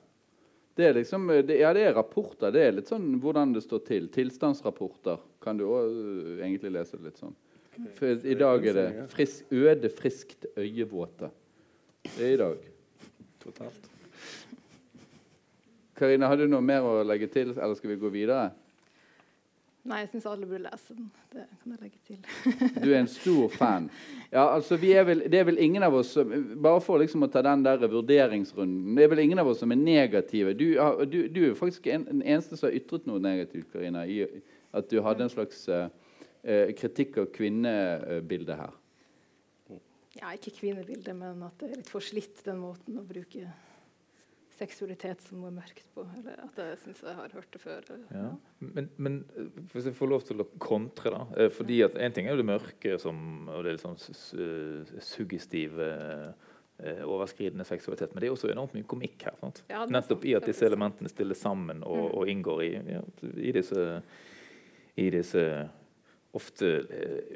Det 0.77 0.85
er 0.85 0.95
liksom, 0.99 1.27
det, 1.49 1.57
ja, 1.63 1.73
det 1.73 1.87
er 1.89 1.97
rapporter. 1.97 2.53
Det 2.53 2.63
er 2.63 2.75
litt 2.77 2.91
sånn 2.91 3.15
hvordan 3.23 3.55
det 3.57 3.63
står 3.65 3.83
til. 3.87 4.11
Tilstandsrapporter 4.13 5.23
kan 5.43 5.57
du 5.57 5.65
òg 5.71 5.89
uh, 5.89 6.33
egentlig 6.45 6.75
lese 6.75 6.99
det 6.99 7.11
litt 7.11 7.23
sånn. 7.23 7.37
For 7.97 8.29
I 8.29 8.37
dag 8.37 8.67
er 8.71 8.77
det 8.77 8.89
frisk, 9.13 9.51
øde, 9.53 9.91
friskt, 9.93 10.47
øyevåte. 10.57 11.31
Det 12.07 12.23
er 12.25 12.35
i 12.35 12.41
dag. 12.41 12.69
Totalt. 13.43 13.91
Karina, 15.97 16.29
har 16.29 16.41
du 16.41 16.45
noe 16.49 16.65
mer 16.65 16.85
å 16.85 17.01
legge 17.09 17.29
til, 17.33 17.53
eller 17.57 17.77
skal 17.77 17.95
vi 17.95 17.99
gå 18.01 18.13
videre? 18.13 18.51
Nei, 19.87 20.01
jeg 20.03 20.09
syns 20.11 20.25
alle 20.27 20.47
burde 20.49 20.65
lese 20.65 20.95
den. 20.97 21.07
Det 21.31 21.45
kan 21.63 21.75
jeg 21.75 21.83
legge 21.85 22.01
til. 22.07 22.19
du 22.85 22.89
er 22.89 22.99
en 22.99 23.11
stor 23.11 23.53
fan. 23.55 23.85
Ja, 24.33 24.49
altså, 24.49 24.75
er 24.75 25.05
vel, 25.07 25.23
det 25.31 25.39
er 25.39 25.47
vel 25.47 25.61
ingen 25.63 25.87
av 25.87 25.95
oss 25.95 26.11
som, 26.17 26.33
Bare 26.63 26.81
for 26.83 26.99
liksom 26.99 27.23
å 27.23 27.29
ta 27.31 27.43
den 27.47 27.63
der 27.63 27.85
vurderingsrunden 27.87 28.97
Det 28.97 29.05
er 29.05 29.13
vel 29.13 29.23
ingen 29.23 29.39
av 29.43 29.51
oss 29.53 29.61
som 29.63 29.71
er 29.71 29.79
negative. 29.79 30.57
Du, 30.59 30.67
du, 31.07 31.21
du 31.31 31.41
er 31.51 31.55
faktisk 31.59 31.87
en, 31.93 32.09
den 32.09 32.25
eneste 32.25 32.59
som 32.59 32.69
har 32.71 32.79
ytret 32.81 33.07
noe 33.07 33.23
negativt, 33.23 33.69
Karina, 33.73 34.03
i 34.07 34.25
at 34.77 34.91
du 34.91 34.99
hadde 35.05 35.25
en 35.25 35.33
slags 35.33 35.63
uh, 35.71 35.87
kritikk 36.77 37.21
av 37.23 37.31
kvinnebildet 37.37 38.59
her. 38.59 38.75
Ja, 40.17 40.33
ikke 40.33 40.55
kvinnebildet, 40.57 41.15
men 41.15 41.45
at 41.45 41.61
det 41.61 41.71
er 41.71 41.81
litt 41.83 41.93
forslitt, 41.93 42.41
den 42.47 42.63
måten 42.63 42.99
å 42.99 43.05
bruke 43.07 43.47
seksualitet 44.57 45.23
som 45.25 45.41
noe 45.43 45.53
mørkt 45.55 45.87
på. 45.95 46.05
Eller 46.19 46.41
at 46.45 46.59
jeg 46.61 46.79
syns 46.83 47.03
jeg 47.05 47.17
har 47.19 47.33
hørt 47.37 47.53
det 47.53 47.61
før. 47.63 47.87
Ja. 47.91 47.97
Ja. 48.17 48.31
Men, 48.65 48.91
men, 48.97 49.19
eh, 49.37 49.63
hvis 49.73 49.89
jeg 49.91 49.97
får 49.99 50.11
lov 50.11 50.27
til 50.29 50.43
å 50.43 50.49
kontre, 50.63 51.13
da. 51.13 51.23
Eh, 51.37 51.51
fordi 51.53 51.83
at 51.87 51.97
En 51.97 52.13
ting 52.13 52.27
er 52.27 52.37
jo 52.37 52.43
det 52.43 52.49
mørke 52.49 52.99
som, 53.03 53.49
og 53.49 53.65
det 53.65 53.73
er 53.73 53.79
litt 53.79 53.85
sånn 53.85 55.01
suggestive 55.05 55.89
eh, 56.79 57.03
overskridende 57.05 57.67
seksualitet. 57.69 58.15
Men 58.15 58.23
det 58.23 58.31
er 58.31 58.37
også 58.37 58.53
enormt 58.53 58.77
mye 58.77 58.89
komikk 58.89 59.29
her. 59.29 59.41
Ja, 59.73 59.85
Nettopp 59.91 60.25
i 60.29 60.37
at 60.39 60.47
disse 60.49 60.69
elementene 60.69 61.11
stilles 61.13 61.43
sammen 61.43 61.83
og, 61.85 62.07
mm. 62.07 62.15
og 62.21 62.33
inngår 62.33 62.63
i, 62.67 62.71
ja, 62.97 63.03
i, 63.35 63.53
disse, 63.57 63.89
i, 64.97 65.11
disse, 65.13 65.45
ofte 66.37 66.73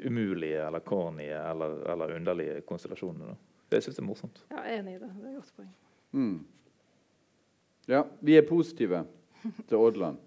umulige 0.05 0.61
eller 0.61 0.83
cornye 0.85 1.37
eller, 1.51 1.79
eller 1.89 2.17
underlige 2.19 2.61
konstellasjonene. 2.69 3.33
Da. 3.33 3.61
Det 3.71 3.79
syns 3.83 3.97
jeg 3.97 4.03
er 4.03 4.09
morsomt. 4.09 4.41
Ja, 4.51 4.65
jeg 4.67 4.75
er 4.75 4.81
enig 4.83 4.97
i 4.97 4.99
det. 4.99 5.13
Det 5.15 5.29
er 5.29 5.31
et 5.31 5.39
godt 5.39 5.55
poeng. 5.57 5.71
Mm. 6.11 6.39
Ja, 7.89 8.03
vi 8.19 8.35
er 8.37 8.45
positive 8.45 9.03
til 9.69 9.77
Odland. 9.77 10.17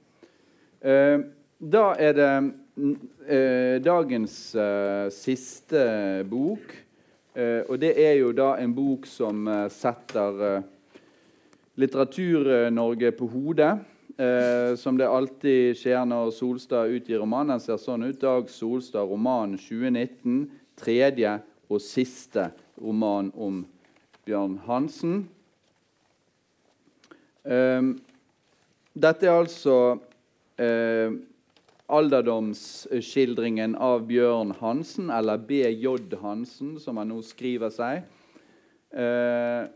Eh, 0.83 1.21
da 1.63 1.85
er 2.03 2.17
det 2.19 2.31
eh, 3.31 3.77
dagens 3.85 4.55
eh, 4.59 5.07
siste 5.15 5.85
bok. 6.27 6.75
Eh, 7.35 7.63
og 7.69 7.79
det 7.83 7.93
er 7.99 8.17
jo 8.19 8.33
da 8.35 8.57
en 8.63 8.75
bok 8.75 9.07
som 9.07 9.47
eh, 9.47 9.69
setter 9.71 10.43
eh, 10.49 10.67
Litteratur-Norge 11.79 13.11
på 13.19 13.27
hodet. 13.33 13.75
som 14.79 14.95
det 14.95 15.09
alltid 15.11 15.75
skjer 15.75 16.05
når 16.07 16.29
Solstad 16.31 16.87
utgir 16.95 17.19
roman. 17.19 17.49
Den 17.51 17.59
ser 17.59 17.81
sånn 17.83 18.05
ut. 18.07 18.21
Dag 18.23 18.47
Solstad, 18.47 19.09
roman 19.11 19.57
2019. 19.59 20.45
Tredje 20.79 21.33
og 21.67 21.83
siste 21.83 22.53
roman 22.79 23.33
om 23.35 23.65
Bjørn 24.23 24.61
Hansen. 24.69 25.25
Um, 27.45 27.95
dette 28.97 29.29
er 29.29 29.37
altså 29.37 29.77
uh, 30.61 31.17
alderdomsskildringen 31.93 33.77
av 33.77 34.07
Bjørn 34.09 34.55
Hansen, 34.61 35.11
eller 35.13 35.37
B.J. 35.37 36.17
Hansen, 36.23 36.79
som 36.81 37.01
han 37.01 37.13
nå 37.13 37.21
skriver 37.27 37.73
seg. 37.75 38.07
Uh, 38.95 39.69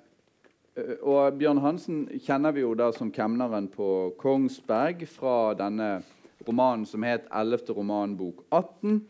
og 1.02 1.36
Bjørn 1.36 1.60
Hansen 1.60 2.04
kjenner 2.22 2.54
vi 2.54 2.62
jo 2.62 2.72
da 2.78 2.92
som 2.94 3.10
kemneren 3.12 3.66
på 3.72 4.14
Kongsberg 4.20 5.04
fra 5.10 5.52
denne 5.58 5.98
romanen 6.46 6.86
som 6.86 7.02
het 7.02 7.26
11. 7.34 7.74
romanbok 7.76 8.44
18. 8.50 9.00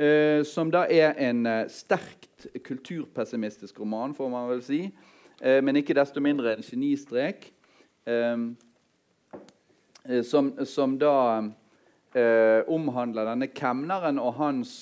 Uh, 0.00 0.42
som 0.48 0.70
da 0.72 0.86
er 0.88 1.14
en 1.20 1.44
uh, 1.46 1.68
sterkt 1.68 2.46
kulturpessimistisk 2.64 3.80
roman, 3.82 4.14
får 4.16 4.30
man 4.32 4.48
vel 4.48 4.62
si. 4.64 4.84
Uh, 5.44 5.60
men 5.62 5.76
ikke 5.76 5.96
desto 5.98 6.22
mindre 6.24 6.56
en 6.56 6.64
genistrek. 6.64 7.50
Som, 10.24 10.46
som, 10.64 10.94
da 10.98 11.42
omhandler 12.72 13.28
denne 13.28 13.50
kemneren 13.52 14.18
og 14.18 14.38
hans 14.38 14.72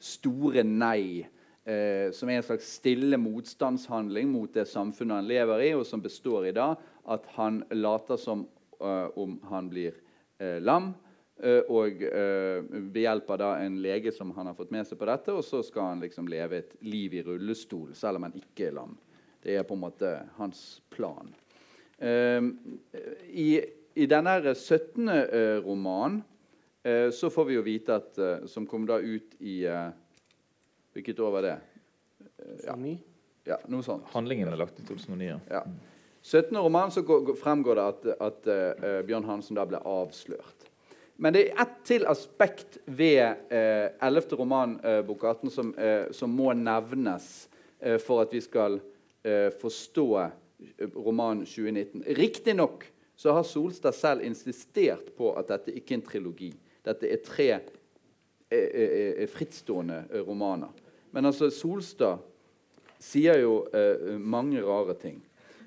store 0.00 0.64
nei 0.64 1.26
eh, 1.64 2.08
som 2.12 2.30
er 2.30 2.40
en 2.40 2.46
slags 2.46 2.70
stille 2.78 3.18
motstandshandling 3.20 4.30
mot 4.32 4.52
det 4.54 4.66
samfunnet 4.70 5.20
han 5.20 5.28
lever 5.28 5.66
i, 5.66 5.74
og 5.76 5.86
som 5.86 6.02
består 6.02 6.48
i 6.48 6.56
da 6.56 6.72
at 7.10 7.28
han 7.36 7.62
later 7.76 8.20
som 8.20 8.46
eh, 8.80 9.06
om 9.20 9.38
han 9.50 9.70
blir 9.72 9.94
eh, 10.40 10.58
lam. 10.62 10.92
Eh, 11.40 11.62
og 11.72 12.02
eh, 12.04 12.60
ved 12.70 13.02
hjelp 13.04 13.30
av 13.36 13.46
en 13.52 13.78
lege 13.82 14.12
som 14.12 14.32
han 14.36 14.50
har 14.50 14.56
fått 14.58 14.72
med 14.74 14.88
seg 14.88 15.00
på 15.00 15.08
dette, 15.08 15.34
og 15.36 15.44
så 15.46 15.62
skal 15.66 15.94
han 15.94 16.04
liksom 16.04 16.28
leve 16.28 16.60
et 16.60 16.74
liv 16.84 17.16
i 17.16 17.24
rullestol 17.26 17.94
selv 17.96 18.20
om 18.20 18.28
han 18.28 18.40
ikke 18.40 18.68
er 18.68 18.76
lam. 18.80 18.96
Det 19.40 19.56
er 19.56 19.64
på 19.64 19.76
en 19.76 19.86
måte 19.86 20.16
hans 20.36 20.82
plan. 20.92 21.32
Eh, 22.00 22.42
I, 23.30 23.48
i 23.94 24.06
denne 24.08 24.54
17. 24.54 25.10
romanen 25.64 26.22
så 27.12 27.28
får 27.28 27.44
vi 27.44 27.56
jo 27.58 27.62
vite 27.66 27.92
at 27.92 28.18
Som 28.48 28.64
kom 28.64 28.86
da 28.88 28.96
ut 28.96 29.34
i 29.44 29.58
Hvilket 30.94 31.18
år 31.20 31.34
var 31.34 31.44
det? 31.44 31.56
Ja. 32.64 32.76
ja 33.44 33.58
noe 33.68 33.84
sånt. 33.84 34.08
Handlingen 34.14 34.48
er 34.48 34.56
lagt 34.56 34.80
i 34.80 34.86
2009. 34.88 35.26
Ja. 35.28 35.36
ja. 35.50 35.60
17. 36.22 36.56
roman 36.56 36.90
så 36.90 37.04
fremgår 37.36 37.76
det 37.76 37.84
at, 37.84 38.08
at 38.20 38.48
uh, 38.48 38.98
Bjørn 39.06 39.28
Hansen 39.28 39.56
da 39.56 39.64
ble 39.68 39.80
avslørt. 39.84 40.66
Men 41.20 41.34
det 41.36 41.46
er 41.46 41.62
ett 41.64 41.80
til 41.84 42.06
aspekt 42.08 42.78
ved 42.88 43.42
uh, 43.52 43.92
11. 44.00 44.36
roman, 44.40 44.78
uh, 44.84 45.00
bok 45.04 45.24
18, 45.24 45.52
som, 45.52 45.72
uh, 45.76 46.08
som 46.16 46.32
må 46.32 46.52
nevnes 46.56 47.48
for 48.04 48.20
at 48.20 48.32
vi 48.34 48.42
skal 48.44 48.74
forstå 49.56 50.06
roman 50.94 51.44
2019. 51.44 52.04
Riktignok 52.16 52.86
så 53.16 53.34
har 53.36 53.44
Solstad 53.44 53.94
selv 53.96 54.24
insistert 54.24 55.12
på 55.16 55.34
at 55.36 55.50
dette 55.52 55.74
ikke 55.76 55.94
er 55.94 56.00
en 56.00 56.06
trilogi. 56.06 56.50
Dette 56.86 57.10
er 57.10 57.22
tre 57.24 57.50
frittstående 59.30 60.24
romaner. 60.26 60.72
Men 61.14 61.28
altså, 61.28 61.50
Solstad 61.54 62.22
sier 63.00 63.40
jo 63.40 63.64
eh, 63.74 64.16
mange 64.18 64.62
rare 64.64 64.94
ting. 65.00 65.18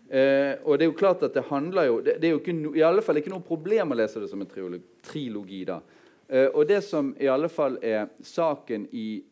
Eh, 0.07 0.59
og 0.63 0.77
det 0.77 0.85
er 0.85 0.91
jo 0.91 0.97
klart 0.97 1.23
at 1.25 1.33
det 1.33 1.45
handler 1.47 1.87
jo 1.87 2.01
Det, 2.05 2.17
det 2.21 2.27
er 2.27 2.33
jo 2.35 2.41
ikke 2.41 2.77
i 2.77 2.83
alle 2.85 3.01
fall 3.01 3.17
ikke 3.17 3.31
noe 3.31 3.45
problem 3.45 3.95
å 3.95 3.97
lese 3.97 4.21
det 4.21 4.29
som 4.29 4.41
en 4.43 4.49
trilogi. 4.49 4.81
trilogi 5.01 5.63
da. 5.65 5.79
Eh, 6.27 6.49
og 6.53 6.67
det 6.69 6.83
som 6.85 7.13
i 7.19 7.29
alle 7.31 7.49
fall 7.49 7.79
er 7.81 8.11
saken 8.21 8.87
i, 8.91 9.23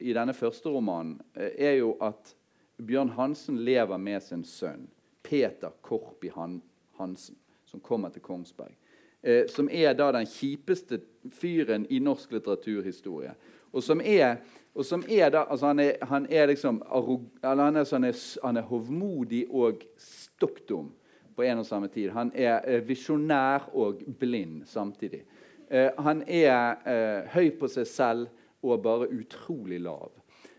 i 0.00 0.14
denne 0.16 0.34
første 0.34 0.70
romanen, 0.70 1.18
eh, 1.36 1.52
er 1.68 1.76
jo 1.82 1.94
at 2.00 2.34
Bjørn 2.82 3.08
Hansen 3.14 3.60
lever 3.64 3.98
med 3.98 4.22
sin 4.22 4.44
sønn 4.44 4.88
Peter 5.22 5.70
Korpi 5.82 6.30
Hansen, 6.34 7.36
som 7.64 7.80
kommer 7.80 8.10
til 8.10 8.22
Kongsberg. 8.22 8.74
Eh, 9.22 9.46
som 9.48 9.68
er 9.72 9.94
da 9.96 10.10
den 10.12 10.26
kjipeste 10.28 11.00
fyren 11.32 11.86
i 11.90 11.98
norsk 11.98 12.34
litteraturhistorie. 12.34 13.32
Og 13.72 13.82
som 13.82 14.00
er 14.04 14.36
og 14.74 14.84
som 14.84 15.04
er 15.06 15.30
da, 15.30 15.44
altså 15.50 15.66
han, 15.70 15.78
er, 15.78 15.92
han 16.02 16.26
er 16.30 16.48
liksom 16.50 16.82
han 16.90 17.76
er, 17.76 17.78
er, 17.78 18.16
han 18.42 18.56
er 18.56 18.62
hovmodig 18.66 19.44
og 19.50 19.84
stokkdum 19.98 20.90
på 21.36 21.42
en 21.42 21.58
og 21.58 21.66
samme 21.66 21.88
tid. 21.88 22.10
Han 22.10 22.32
er 22.34 22.80
visjonær 22.86 23.68
og 23.72 24.02
blind 24.18 24.64
samtidig. 24.66 25.22
Eh, 25.70 25.90
han 25.98 26.24
er 26.26 26.74
eh, 26.86 27.30
høy 27.34 27.52
på 27.58 27.70
seg 27.70 27.86
selv 27.86 28.26
og 28.62 28.82
bare 28.82 29.10
utrolig 29.14 29.80
lav. 29.80 30.10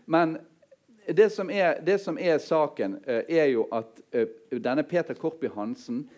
Men 0.06 0.38
det 1.14 1.30
som 1.30 1.50
er, 1.50 1.80
det 1.86 1.98
som 2.02 2.18
er 2.18 2.38
saken, 2.42 2.98
eh, 3.06 3.22
er 3.28 3.50
jo 3.52 3.66
at 3.72 4.00
eh, 4.12 4.26
denne 4.50 4.82
Peter 4.82 5.14
Korpi 5.14 5.50
Hansen 5.54 6.08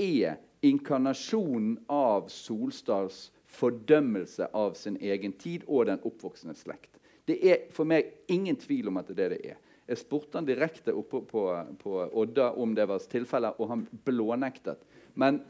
er 0.00 0.38
inkarnasjonen 0.62 1.78
av 1.88 2.28
Solstads 2.32 3.30
fordømmelse 3.50 4.48
av 4.54 4.76
sin 4.78 4.96
egen 5.00 5.32
tid 5.32 5.64
og 5.66 5.88
den 5.90 6.00
oppvoksende 6.06 6.54
slekt. 6.54 7.00
Det 7.26 7.36
er 7.46 7.66
for 7.74 7.88
meg 7.88 8.14
ingen 8.30 8.56
tvil 8.58 8.88
om 8.90 9.00
at 9.00 9.10
det 9.10 9.24
er 9.24 9.34
det 9.34 9.42
det 9.42 9.52
er. 9.54 9.58
Jeg 9.90 9.98
spurte 9.98 10.38
han 10.38 10.46
direkte 10.46 10.94
oppe 10.94 11.18
på, 11.26 11.42
på 11.82 11.94
Odda 12.22 12.52
om 12.62 12.76
det 12.78 12.86
var 12.86 13.02
tilfellet, 13.10 13.58
og 13.58 13.72
han 13.72 13.80
blånektet. 14.06 14.78
Men 15.18 15.40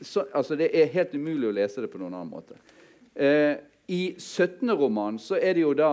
så, 0.00 0.24
altså, 0.34 0.56
det 0.58 0.72
er 0.74 0.90
helt 0.90 1.14
umulig 1.14 1.46
å 1.48 1.54
lese 1.54 1.84
det 1.84 1.90
på 1.92 2.00
noen 2.02 2.16
annen 2.16 2.32
måte. 2.32 2.58
Eh, 3.14 3.54
I 3.86 4.02
17. 4.18 4.66
roman 4.74 5.20
så 5.22 5.38
er 5.38 5.54
det 5.54 5.62
jo 5.62 5.76
da 5.78 5.92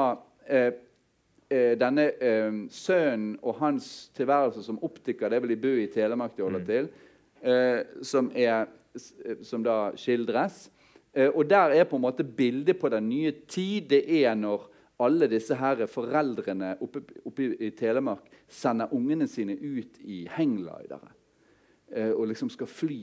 eh, 0.49 0.71
denne 1.49 2.03
eh, 2.21 2.57
sønnen 2.69 3.37
og 3.41 3.55
hans 3.61 4.09
tilværelse 4.17 4.63
som 4.63 4.77
optiker, 4.85 5.29
det 5.29 5.39
er 5.39 5.45
vel 5.45 5.55
i 5.55 5.61
Bø 5.61 5.71
i 5.81 5.87
Telemark 5.89 6.35
de 6.37 6.45
holder 6.45 6.59
mm. 6.59 6.67
til, 6.69 6.89
eh, 7.41 7.79
som, 8.05 8.31
er, 8.35 8.67
som 9.43 9.63
da 9.65 9.79
skildres. 9.97 10.67
Eh, 11.13 11.29
og 11.29 11.49
der 11.49 11.73
er 11.73 11.83
på 11.83 11.95
en 11.95 12.01
måte 12.01 12.23
bildet 12.23 12.79
på 12.79 12.89
den 12.89 13.09
nye 13.09 13.31
tid. 13.47 13.89
Det 13.89 14.03
er 14.23 14.35
når 14.35 14.69
alle 14.99 15.29
disse 15.31 15.55
her 15.55 15.85
foreldrene 15.87 16.75
oppe, 16.81 17.01
oppe 17.25 17.55
i, 17.55 17.71
Telemark 17.71 18.29
sender 18.47 18.93
ungene 18.93 19.27
sine 19.27 19.55
ut 19.55 19.99
i 20.03 20.25
hangglidere 20.29 21.11
eh, 21.95 22.11
og 22.11 22.27
liksom 22.27 22.49
skal 22.49 22.67
fly 22.67 23.01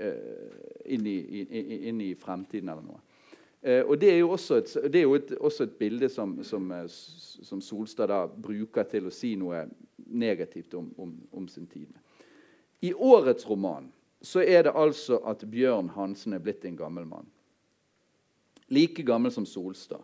eh, 0.00 0.84
inn, 0.84 1.06
i, 1.06 1.16
i, 1.16 1.78
inn, 1.88 2.00
i, 2.00 2.14
fremtiden 2.18 2.68
eller 2.68 2.84
noe. 2.84 3.00
Eh, 3.62 3.84
og 3.86 4.00
Det 4.00 4.10
er 4.10 4.18
jo 4.18 4.30
også 4.30 4.54
et, 4.54 4.94
jo 5.02 5.14
et, 5.14 5.32
også 5.40 5.62
et 5.62 5.76
bilde 5.78 6.08
som, 6.08 6.44
som, 6.44 6.70
eh, 6.70 6.88
som, 7.42 7.60
Solstad 7.60 8.10
da 8.10 8.26
bruker 8.26 8.82
til 8.90 9.06
å 9.06 9.14
si 9.14 9.36
noe 9.38 9.68
negativt 10.06 10.74
om, 10.74 10.88
om, 10.98 11.12
om 11.32 11.48
sin 11.48 11.66
tid. 11.70 11.86
I 12.82 12.92
årets 12.92 13.46
roman 13.46 13.86
så 14.22 14.42
er 14.42 14.66
det 14.66 14.74
altså 14.74 15.20
at 15.26 15.44
Bjørn 15.50 15.92
Hansen 15.94 16.34
er 16.34 16.42
blitt 16.42 16.64
en 16.66 16.76
gammel 16.76 17.06
mann. 17.06 17.28
Like 18.68 19.02
gammel 19.06 19.30
som 19.32 19.46
Solstad. 19.46 20.02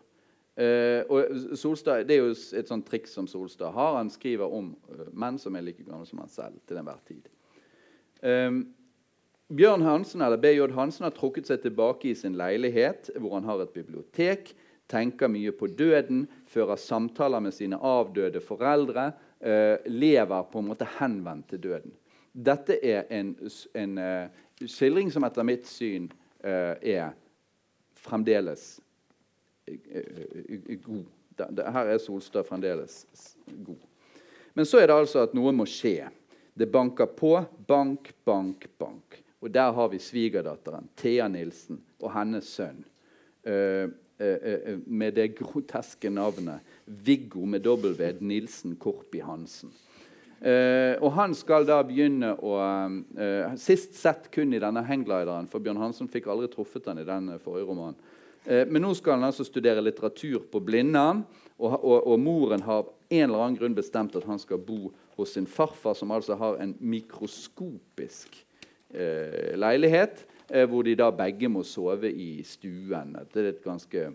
Uh, 0.58 1.06
og 1.06 1.58
Solstad, 1.58 2.04
Det 2.04 2.16
er 2.16 2.24
jo 2.24 2.32
et 2.34 2.66
sånt 2.68 2.86
triks 2.86 3.12
som 3.14 3.28
Solstad 3.30 3.70
har. 3.70 3.96
Han 3.96 4.10
skriver 4.10 4.50
om 4.50 4.72
menn 5.14 5.38
som 5.38 5.54
er 5.54 5.62
like 5.62 5.86
gamle 5.86 6.06
som 6.06 6.18
han 6.18 6.30
selv 6.30 6.58
til 6.66 6.80
enhver 6.80 6.98
tid. 7.06 7.28
Um, 8.22 8.64
Bjørn 9.48 9.82
Hansen 9.82 10.20
eller 10.20 10.36
BJ 10.36 10.66
Hansen 10.76 11.06
har 11.06 11.14
trukket 11.16 11.48
seg 11.48 11.62
tilbake 11.62 12.10
i 12.10 12.16
sin 12.16 12.36
leilighet, 12.36 13.08
hvor 13.16 13.38
han 13.38 13.46
har 13.48 13.62
et 13.64 13.72
bibliotek, 13.72 14.50
tenker 14.88 15.30
mye 15.32 15.52
på 15.56 15.70
døden, 15.72 16.26
fører 16.48 16.76
samtaler 16.80 17.40
med 17.44 17.56
sine 17.56 17.78
avdøde 17.80 18.42
foreldre, 18.44 19.10
uh, 19.44 19.76
lever 19.88 20.50
på 20.52 20.60
en 20.60 20.68
måte 20.68 20.88
henvendt 20.98 21.48
til 21.52 21.62
døden. 21.64 21.96
Dette 22.32 22.76
er 22.84 23.08
en, 23.10 23.32
en 23.74 23.94
skildring 24.60 25.08
som 25.10 25.24
etter 25.26 25.46
mitt 25.48 25.64
syn 25.66 26.06
er 26.44 27.16
fremdeles 27.98 28.76
god. 30.84 31.06
Her 31.58 31.90
er 31.94 31.98
Solstad 31.98 32.46
fremdeles 32.46 33.00
god. 33.66 33.80
Men 34.54 34.68
så 34.68 34.78
er 34.78 34.86
det 34.86 35.00
altså 35.00 35.24
at 35.24 35.34
noe 35.34 35.50
må 35.56 35.66
skje. 35.66 36.10
Det 36.54 36.68
banker 36.70 37.10
på. 37.16 37.32
Bank, 37.66 38.12
bank, 38.28 38.68
bank. 38.78 39.18
Og 39.42 39.52
der 39.54 39.72
har 39.72 39.88
vi 39.92 40.00
svigerdatteren 40.02 40.88
Thea 40.98 41.28
Nilsen 41.30 41.80
og 42.02 42.12
hennes 42.14 42.48
sønn. 42.50 42.82
Uh, 43.46 43.86
uh, 44.18 44.38
uh, 44.42 44.80
med 44.84 45.14
det 45.16 45.30
groteske 45.38 46.10
navnet 46.10 46.64
Viggo 46.84 47.46
med 47.46 47.66
W. 47.66 47.94
Nilsen 48.20 48.76
Korpi 48.76 49.22
Hansen. 49.24 49.70
og 51.02 51.12
han 51.16 51.32
skal 51.34 51.64
da 51.66 51.80
begynne 51.82 52.28
å 52.46 52.52
Sist 53.58 53.96
sett 53.98 54.28
kun 54.30 54.52
i 54.54 54.60
denne 54.62 54.84
hangglideren, 54.86 55.48
for 55.50 55.58
Bjørn 55.58 55.80
Hansen 55.82 56.06
fikk 56.06 56.28
aldri 56.30 56.46
truffet 56.52 56.86
han 56.86 57.00
i 57.02 57.06
den 57.06 57.32
forrige 57.42 57.66
romanen. 57.66 57.98
Eh, 58.48 58.64
men 58.64 58.82
nå 58.82 58.94
skal 58.96 59.18
han 59.18 59.28
altså 59.28 59.44
studere 59.46 59.82
litteratur 59.84 60.46
på 60.50 60.62
Blindern. 60.64 61.24
Og, 61.58 61.72
og, 61.74 62.06
og, 62.06 62.20
moren 62.22 62.62
har 62.62 62.84
en 62.86 63.24
eller 63.24 63.42
annen 63.42 63.58
grunn 63.58 63.74
bestemt 63.74 64.14
at 64.16 64.26
han 64.28 64.38
skal 64.38 64.60
bo 64.62 64.92
hos 65.18 65.34
sin 65.34 65.48
farfar, 65.50 65.96
som 65.98 66.12
altså 66.14 66.36
har 66.38 66.60
en 66.62 66.76
mikroskopisk 66.78 68.38
eh, 68.38 68.47
leilighet, 68.90 70.24
eh, 70.48 70.66
hvor 70.68 70.82
de 70.82 70.96
da 70.96 71.10
begge 71.14 71.48
må 71.52 71.64
sove 71.66 72.10
i 72.12 72.42
stuen. 72.46 73.16
Det 73.32 73.42
er 73.42 73.50
et 73.52 73.64
ganske 73.64 74.08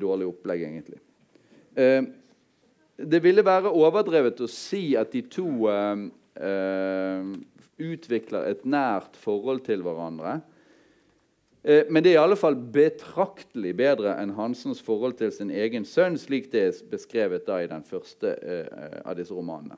dårlig 0.00 0.28
opplegg, 0.28 0.66
egentlig. 0.68 1.00
Eh, 1.76 2.02
det 3.00 3.22
ville 3.24 3.44
være 3.44 3.72
overdrevet 3.72 4.42
å 4.44 4.50
si 4.50 4.94
at 4.98 5.12
de 5.12 5.22
to, 5.22 5.68
eh, 5.68 6.08
eh, 6.36 7.34
utvikler 7.80 8.50
et 8.50 8.64
nært 8.64 9.16
forhold 9.16 9.64
til 9.64 9.82
hverandre. 9.82 10.42
Eh, 11.62 11.84
men 11.90 12.02
det 12.02 12.12
er 12.12 12.18
i 12.18 12.24
alle 12.24 12.36
fall 12.36 12.56
betraktelig 12.56 13.74
bedre 13.76 14.14
enn 14.20 14.34
Hansens 14.36 14.80
forhold 14.80 15.18
til 15.18 15.32
sin 15.32 15.50
egen 15.50 15.84
sønn, 15.84 16.18
slik 16.18 16.50
det 16.52 16.62
er 16.66 16.82
beskrevet 16.90 17.46
da 17.46 17.60
i 17.60 17.68
den 17.70 17.84
første 17.84 18.36
eh, 18.40 19.00
av 19.04 19.16
disse 19.16 19.34
romanene. 19.36 19.76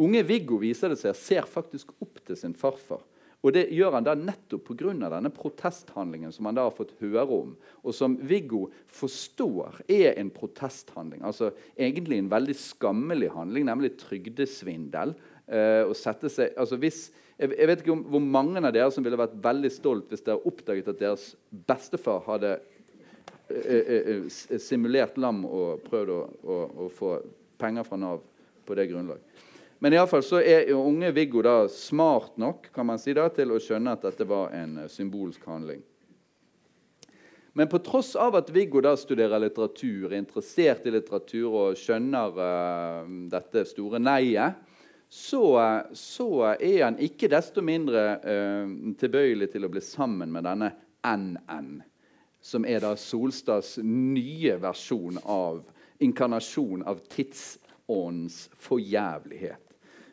Unge 0.00 0.22
Viggo 0.24 0.56
viser 0.60 0.88
det 0.88 0.98
seg, 1.00 1.16
ser 1.16 1.48
faktisk 1.48 1.92
opp 2.00 2.20
til 2.24 2.36
sin 2.36 2.54
farfar. 2.56 3.02
Og 3.40 3.54
det 3.56 3.70
gjør 3.72 3.94
han 3.96 4.04
da 4.04 4.14
nettopp 4.18 4.66
pga. 4.68 4.92
denne 4.92 5.30
protesthandlingen 5.32 6.32
som 6.32 6.46
han 6.46 6.58
da 6.58 6.66
har 6.66 6.76
fått 6.76 6.92
høre 7.00 7.24
om, 7.24 7.54
og 7.82 7.94
som 7.96 8.18
Viggo 8.20 8.66
forstår 8.86 9.80
er 9.88 10.18
en 10.20 10.30
protesthandling. 10.30 11.22
Altså 11.24 11.52
egentlig 11.76 12.18
en 12.18 12.30
veldig 12.30 12.56
skammelig 12.56 13.30
handling, 13.32 13.64
nemlig 13.64 13.96
trygdesvindel. 14.02 15.14
Eh, 15.48 15.82
å 15.88 15.96
sette 15.96 16.28
seg, 16.30 16.52
altså 16.54 16.76
hvis, 16.78 17.08
jeg, 17.38 17.50
jeg, 17.56 17.66
vet 17.66 17.80
ikke 17.80 17.94
om, 17.96 18.04
hvor 18.12 18.20
mange 18.22 18.60
av 18.60 18.74
dere 18.76 18.92
som 18.92 19.02
ville 19.02 19.18
vært 19.18 19.40
veldig 19.42 19.70
stolt 19.72 20.12
hvis 20.12 20.22
dere 20.22 20.44
oppdaget 20.46 20.92
at 20.92 21.00
deres 21.00 21.24
bestefar 21.50 22.20
hadde 22.28 22.52
eh, 23.48 23.80
eh, 23.80 24.10
eh 24.20 24.60
simulert 24.62 25.18
lam 25.18 25.42
og 25.48 25.82
prøvd 25.88 26.12
å, 26.14 26.20
å, 26.44 26.58
å 26.84 26.90
få 26.94 27.16
penger 27.58 27.88
fra 27.88 27.98
Nav 27.98 28.22
på 28.68 28.76
det 28.78 28.86
grunnlag. 28.92 29.24
Men 29.82 29.94
iallfall 29.96 30.22
så 30.22 30.42
er 30.44 30.74
unge 30.76 31.08
Viggo 31.16 31.40
da 31.40 31.54
smart 31.72 32.34
nok 32.36 32.66
kan 32.74 32.84
man 32.84 32.98
si 33.00 33.14
da, 33.16 33.30
til 33.32 33.54
å 33.54 33.60
skjønne 33.62 33.94
at 33.96 34.02
dette 34.04 34.26
var 34.28 34.52
en 34.52 34.82
uh, 34.82 34.88
symbolsk 34.92 35.46
handling. 35.48 35.80
Men 37.56 37.68
på 37.68 37.80
tross 37.82 38.12
av 38.20 38.36
at 38.36 38.50
Viggo 38.52 38.82
da 38.84 38.92
studerer 39.00 39.40
litteratur, 39.40 40.10
er 40.10 40.18
interessert 40.20 40.84
i 40.84 40.92
litteratur 40.92 41.46
og 41.48 41.80
skjønner 41.80 42.36
uh, 42.36 43.08
dette 43.32 43.64
store 43.70 44.02
nei-et, 44.02 44.60
så, 45.10 45.42
så, 45.96 46.28
er 46.60 46.84
han 46.84 47.00
ikke 47.02 47.32
desto 47.32 47.64
mindre 47.64 48.04
uh, 48.20 48.76
tilbøyelig 49.00 49.48
til 49.56 49.64
å 49.64 49.72
bli 49.72 49.82
sammen 49.82 50.28
med 50.36 50.44
denne 50.46 50.70
NN, 51.08 51.72
som 52.44 52.68
er 52.68 52.84
da 52.84 52.92
Solstads 53.00 53.78
nye 53.80 54.60
versjon 54.60 55.16
av 55.24 55.64
inkarnasjon 56.04 56.84
av 56.84 57.00
tidsåndens 57.08 58.44
forjævlighet. 58.60 59.69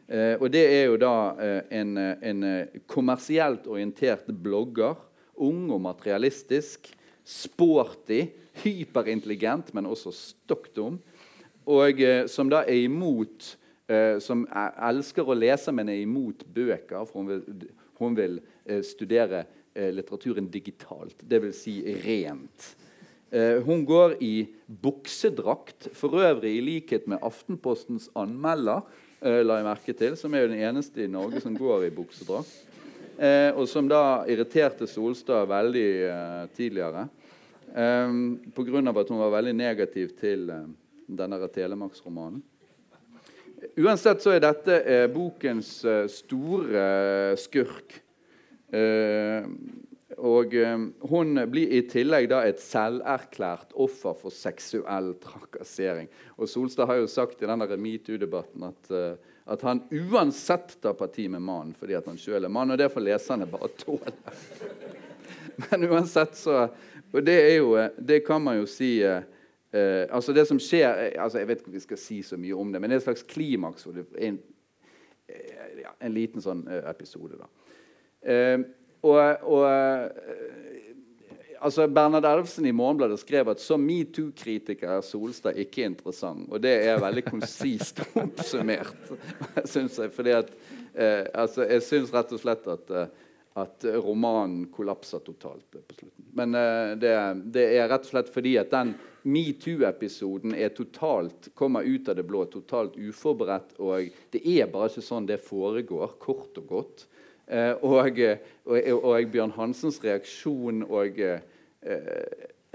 Eh, 0.07 0.39
og 0.39 0.47
det 0.53 0.63
er 0.71 0.85
jo 0.87 0.95
da 1.01 1.13
eh, 1.35 1.61
en, 1.81 1.97
eh, 1.99 2.13
en, 2.29 2.45
kommersielt 2.87 3.67
orientert 3.67 4.29
blogger. 4.31 4.95
Ung 5.43 5.67
og 5.75 5.81
materialistisk. 5.83 6.87
Sporty. 7.27 8.23
Hyperintelligent, 8.63 9.73
men 9.75 9.85
også 9.85 10.13
stokk 10.15 10.71
dum. 10.75 11.01
Og 11.67 11.99
som 12.31 12.49
da 12.49 12.63
er 12.63 12.87
imot 12.87 13.55
Som 14.19 14.41
elsker 14.51 15.23
å 15.23 15.35
lese, 15.37 15.71
men 15.71 15.87
er 15.87 16.01
imot 16.01 16.41
bøker. 16.51 17.05
For 17.07 17.21
hun 17.21 17.29
vil, 17.29 17.67
hun 18.01 18.17
vil 18.17 18.33
studere 18.83 19.45
litteraturen 19.95 20.49
digitalt, 20.51 21.21
dvs. 21.23 21.61
Si 21.61 21.75
rent. 22.03 22.65
Hun 23.63 23.85
går 23.87 24.17
i 24.19 24.33
buksedrakt, 24.67 25.87
for 25.95 26.19
øvrig 26.19 26.57
i 26.57 26.65
likhet 26.65 27.07
med 27.07 27.23
Aftenpostens 27.23 28.09
anmelder, 28.19 28.83
uh, 29.25 29.41
la 29.43 29.59
jeg 29.59 29.67
merke 29.67 29.97
til, 29.97 30.17
som 30.19 30.33
er 30.33 30.45
jo 30.45 30.53
den 30.53 30.63
eneste 30.69 31.05
i 31.05 31.11
Norge 31.11 31.41
som 31.43 31.55
går 31.57 31.87
i 31.87 31.93
buksedrakt. 31.93 32.67
Eh, 33.17 33.49
og 33.57 33.65
som 33.65 33.87
da 33.89 34.27
irriterte 34.29 34.85
Solstad 34.85 35.47
veldig 35.49 35.87
eh, 36.05 36.43
tidligere. 36.53 37.07
Eh, 37.73 38.11
Pga. 38.53 38.83
at 38.93 39.09
hun 39.09 39.23
var 39.23 39.33
veldig 39.39 39.55
negativ 39.57 40.13
til 40.19 40.49
eh, 40.53 40.67
denne 41.07 41.49
Telemarksromanen. 41.49 42.43
Uansett 43.81 44.21
så 44.21 44.35
er 44.35 44.43
dette 44.43 45.07
bokens 45.09 45.79
store 46.13 46.81
skurk. 47.41 47.95
Og 50.17 50.53
Hun 51.09 51.37
blir 51.51 51.73
i 51.77 51.83
tillegg 51.85 52.29
da 52.31 52.41
et 52.47 52.61
selverklært 52.61 53.75
offer 53.77 54.15
for 54.17 54.33
seksuell 54.33 55.11
trakassering. 55.21 56.09
Og 56.37 56.49
Solstad 56.49 56.89
har 56.89 56.97
jo 56.97 57.09
sagt 57.11 57.43
i 57.43 57.49
denne 57.49 57.77
metoo-debatten 57.77 58.65
at, 58.65 58.89
uh, 58.89 59.35
at, 59.45 59.61
han 59.61 59.83
uansett 59.93 60.79
tar 60.81 60.97
parti 60.97 61.27
med 61.29 61.45
mannen 61.45 61.75
fordi 61.77 61.97
at 61.97 62.09
han 62.09 62.17
sjøl 62.17 62.47
er 62.47 62.53
mann. 62.53 62.73
Og 62.73 62.81
det 62.81 62.89
får 62.93 63.05
leserne 63.05 63.49
bare 63.49 63.69
tåle. 63.77 64.13
Men 65.67 65.87
uansett 65.89 66.35
så 66.37 66.67
Og 67.13 67.23
det 67.25 67.33
er 67.33 67.55
jo 67.55 67.71
Det 67.97 68.19
kan 68.27 68.41
man 68.43 68.59
jo 68.59 68.67
si 68.69 68.99
uh, 69.01 69.23
altså 70.13 70.33
Det 70.33 70.43
som 70.45 70.59
skjer 70.61 71.15
altså 71.17 71.39
Jeg 71.39 71.47
vet 71.47 71.63
ikke 71.63 71.71
om 71.71 71.77
vi 71.77 71.81
skal 71.81 71.97
si 71.97 72.19
så 72.21 72.37
mye 72.37 72.53
om 72.53 72.69
det, 72.71 72.81
men 72.81 72.89
det 72.89 72.95
er 72.95 73.01
et 73.01 73.07
slags 73.07 73.23
klimaks. 73.23 73.87
En, 74.17 74.37
en 75.99 76.13
liten 76.13 76.41
sånn 76.41 76.63
episode, 76.89 77.37
da. 77.37 77.49
Og, 79.05 79.19
og 79.45 79.65
eh, 79.69 80.57
altså 81.61 81.87
Bernhard 81.87 82.25
Elvsen 82.25 82.65
i 82.65 82.73
Morgenbladet 82.75 83.19
skrev 83.21 83.51
at 83.51 83.61
som 83.61 83.83
metoo-kritiker 83.83 84.97
er 84.97 85.05
Solstad 85.05 85.59
ikke 85.61 85.85
interessant. 85.87 86.47
Og 86.51 86.61
det 86.63 86.73
er 86.87 87.01
veldig 87.01 87.25
konsist 87.27 88.01
oppsummert, 88.23 89.13
syns 89.65 89.99
jeg. 90.01 90.13
fordi 90.15 90.35
at, 90.37 90.51
eh, 90.93 91.23
altså, 91.33 91.65
jeg 91.67 91.85
syns 91.85 92.13
rett 92.15 92.33
og 92.35 92.43
slett 92.43 92.69
at, 92.73 92.93
eh, 92.93 93.25
at 93.57 93.87
romanen 94.05 94.67
kollapser 94.73 95.23
totalt 95.25 95.65
på 95.73 95.81
slutten. 95.97 96.25
Men 96.37 96.53
uh, 96.53 96.93
det, 96.99 97.13
det, 97.55 97.63
er 97.79 97.87
rett 97.89 98.03
og 98.05 98.11
slett 98.11 98.27
fordi 98.29 98.51
at 98.61 98.69
den 98.69 98.91
metoo-episoden 99.25 100.53
er 100.53 100.69
totalt, 100.77 101.49
kommer 101.57 101.87
ut 101.87 102.09
av 102.11 102.19
det 102.19 102.25
blå, 102.27 102.43
totalt 102.53 102.99
uforberedt. 103.01 103.73
Og 103.81 104.11
det 104.35 104.43
er 104.45 104.69
bare 104.69 104.91
ikke 104.91 105.07
sånn 105.07 105.25
det 105.25 105.39
foregår, 105.41 106.13
kort 106.21 106.59
og 106.61 106.69
godt. 106.69 107.07
Eh, 107.47 107.73
og, 107.81 108.19
og, 108.65 109.03
og, 109.03 109.31
Bjørn 109.31 109.53
Hansens 109.55 110.01
reaksjon 110.03 110.81
og 110.83 111.19
eh, 111.23 111.39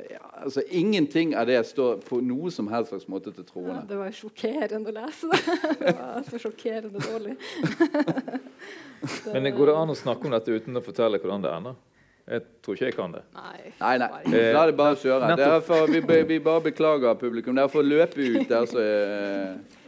ja, 0.00 0.22
altså 0.40 0.62
Ingenting 0.72 1.34
av 1.36 1.46
det 1.46 1.58
står 1.68 2.00
på 2.06 2.22
noe 2.24 2.50
som 2.50 2.70
helst 2.72 2.94
slags 2.94 3.08
måte 3.12 3.34
til 3.36 3.44
troende. 3.44 3.82
Ja, 3.82 3.88
det 3.90 3.98
var 4.00 4.16
sjokkerende 4.16 4.92
å 4.92 4.96
lese 4.96 5.28
det. 5.28 5.58
det 5.82 5.94
var 5.98 6.24
så 6.30 6.40
sjokkerende 6.46 7.04
dårlig. 7.04 7.36
det 9.26 9.34
Men 9.34 9.50
Går 9.58 9.72
det 9.72 9.76
an 9.82 9.92
å 9.92 9.98
snakke 9.98 10.28
om 10.28 10.36
dette 10.38 10.56
uten 10.56 10.80
å 10.80 10.84
fortelle 10.84 11.20
hvordan 11.20 11.44
det 11.44 11.52
ender? 11.52 11.76
Jeg 12.32 12.44
tror 12.62 12.78
ikke 12.78 12.86
jeg 12.86 12.96
kan 12.96 13.12
det. 13.12 13.22
Nei, 13.34 13.70
nei. 13.82 13.96
nei. 13.98 14.42
La 14.54 14.64
det 14.70 14.76
bare 14.78 14.96
kjøre. 14.96 15.36
Derfor, 15.36 15.88
vi, 15.90 16.00
vi, 16.30 16.38
bare 16.40 16.62
beklager 16.70 17.16
publikum. 17.18 17.56
Dere 17.58 17.68
får 17.68 17.84
løpe 17.84 18.28
ut 18.38 18.44
der 18.48 18.68
så 18.70 18.78
er 18.80 19.80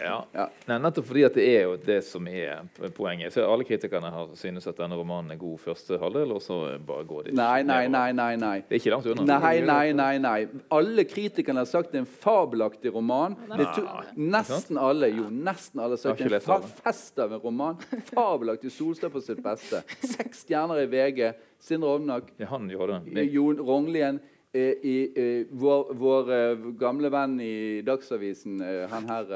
ja. 0.00 0.18
ja. 0.34 0.46
Nei, 0.68 0.78
nettopp 0.84 1.06
fordi 1.08 1.24
at 1.26 1.36
det 1.38 1.46
er 1.48 1.64
jo 1.66 1.76
det 1.82 1.98
som 2.06 2.26
er 2.30 2.66
poenget. 2.96 3.32
Så 3.34 3.44
Alle 3.46 3.66
kritikerne 3.68 4.10
har 4.12 4.30
synes 4.38 4.66
at 4.70 4.78
denne 4.78 4.98
romanen 4.98 5.34
er 5.34 5.40
god 5.40 5.58
første 5.62 5.98
halvdel, 6.00 6.34
og 6.36 6.42
så 6.44 6.58
bare 6.86 7.06
går 7.08 7.28
de 7.28 7.36
Nei, 7.38 7.62
nei, 7.66 7.82
nei, 7.92 8.10
nei, 8.16 8.30
nei. 8.40 8.54
Det 8.68 8.78
er 8.78 8.82
ikke 8.82 8.94
langt 8.94 9.10
unna. 9.12 9.26
Nei, 9.38 9.54
nei, 9.66 9.92
nei, 9.96 10.12
nei. 10.22 10.38
Alle 10.74 11.06
kritikerne 11.08 11.64
har 11.64 11.70
sagt 11.70 11.92
det 11.92 12.02
er 12.02 12.06
en 12.06 12.12
fabelaktig 12.24 12.92
roman. 12.94 13.36
To, 13.48 13.84
nesten 14.18 14.80
alle 14.80 15.12
jo, 15.14 15.28
nesten 15.32 15.82
alle 15.82 15.98
har 15.98 16.04
sagt 16.04 16.24
det 16.24 16.40
er 16.40 16.56
en 16.58 16.72
fest 16.82 17.20
av 17.22 17.36
en 17.36 17.42
roman. 17.42 17.78
Fabelaktig. 18.12 18.72
Solstad 18.74 19.12
på 19.14 19.22
sitt 19.24 19.42
beste. 19.44 19.82
Seks 20.04 20.44
stjerner 20.46 20.84
i 20.84 20.88
VG. 20.90 21.30
Sindre 21.58 21.96
Ovnak. 21.96 22.28
Ja, 22.38 22.52
han 22.52 22.68
gjorde 22.70 23.00
det. 23.06 23.24
Jon 23.34 23.58
Rognlien. 23.58 24.20
Eh, 24.52 24.60
i, 24.60 25.12
i, 25.20 25.46
vår, 25.50 25.94
vår 25.94 26.30
uh, 26.32 26.68
gamle 26.80 27.10
venn 27.12 27.34
i 27.44 27.82
Dagsavisen, 27.84 28.62
uh, 28.64 28.86
han 28.88 29.08
her 29.10 29.26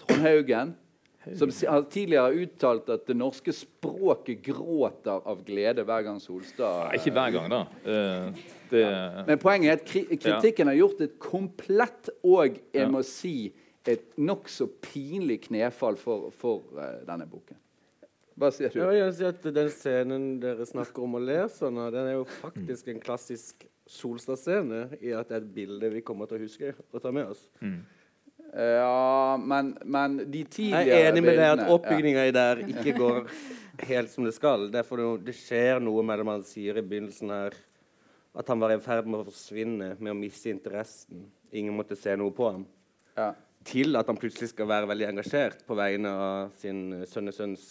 Trond 0.00 0.24
Haugen, 0.24 0.72
som 1.38 1.52
har 1.68 1.84
tidligere 1.92 2.42
uttalt 2.42 2.90
at 2.90 3.04
det 3.06 3.14
norske 3.20 3.54
språket 3.54 4.40
gråter 4.48 5.22
av 5.30 5.44
glede 5.46 5.84
hver 5.86 6.02
gang 6.08 6.18
Solstad 6.22 6.96
Ikke 6.96 7.12
hver 7.14 7.36
gang, 7.36 7.46
da. 7.52 7.60
Det, 8.72 8.82
ja. 8.82 9.22
Men 9.28 9.38
poenget 9.38 9.70
er 9.70 9.78
at 9.78 9.86
kri 9.86 10.02
kritikken 10.16 10.72
har 10.72 10.78
gjort 10.80 11.04
et 11.04 11.14
komplett 11.22 12.10
og 12.26 12.58
jeg 12.74 12.90
må 12.90 13.04
si 13.06 13.52
et 13.88 14.10
nokså 14.18 14.66
pinlig 14.82 15.44
knefall 15.46 16.00
for, 16.00 16.32
for 16.34 16.82
denne 17.06 17.28
boken. 17.30 17.60
Hva 18.38 18.50
sier 18.54 18.70
du? 18.70 18.78
Jeg 18.78 19.00
jeg 19.00 19.14
si 19.16 19.26
at 19.26 19.46
Den 19.54 19.70
scenen 19.74 20.26
dere 20.42 20.66
snakker 20.68 21.04
om 21.04 21.18
å 21.18 21.22
le 21.22 21.40
sånn, 21.52 21.78
av, 21.82 21.90
den 21.94 22.12
er 22.12 22.18
jo 22.20 22.26
faktisk 22.38 22.90
en 22.92 23.02
klassisk 23.02 23.66
Solstad-scene 23.88 24.98
i 25.00 25.14
at 25.16 25.30
det 25.30 25.38
er 25.38 25.44
et 25.46 25.54
bilde 25.54 25.88
vi 25.94 26.02
kommer 26.04 26.28
til 26.28 26.38
å 26.38 26.44
huske 26.44 26.74
og 26.92 27.00
ta 27.02 27.12
med 27.14 27.32
oss. 27.32 27.46
Mm. 27.64 27.78
Ja, 28.52 29.36
men, 29.40 29.74
men, 29.84 30.18
de 30.30 30.42
tidligere 30.48 30.84
Jeg 30.88 31.04
er 31.04 31.10
enig 31.10 31.22
med 31.24 31.36
deg 31.36 31.54
at 31.54 31.72
oppbygninga 31.72 32.26
ja. 32.26 32.34
der 32.36 32.62
ikke 32.64 32.94
går 32.96 33.18
helt 33.88 34.12
som 34.12 34.28
det 34.28 34.34
skal. 34.36 34.68
Derfor 34.72 35.02
det 35.24 35.34
skjer 35.36 35.82
noe 35.84 36.04
med 36.04 36.20
det 36.20 36.28
man 36.28 36.44
sier 36.48 36.80
i 36.80 36.84
begynnelsen 36.84 37.32
her. 37.32 37.58
At 38.38 38.48
han 38.52 38.60
var 38.60 38.72
i 38.72 38.78
ferd 38.84 39.08
med 39.08 39.22
å 39.22 39.26
forsvinne, 39.28 39.94
med 39.98 40.12
å 40.12 40.16
miste 40.16 40.52
interessen. 40.52 41.26
Ingen 41.52 41.76
måtte 41.76 41.96
se 41.98 42.14
noe 42.16 42.32
på 42.34 42.48
ham. 42.48 42.64
Ja. 43.16 43.32
Til 43.68 43.98
at 44.00 44.08
han 44.08 44.20
plutselig 44.20 44.52
skal 44.52 44.68
være 44.70 44.88
veldig 44.88 45.10
engasjert 45.10 45.64
på 45.68 45.76
vegne 45.76 46.12
av 46.12 46.56
sin 46.60 47.02
sønnesønns 47.08 47.68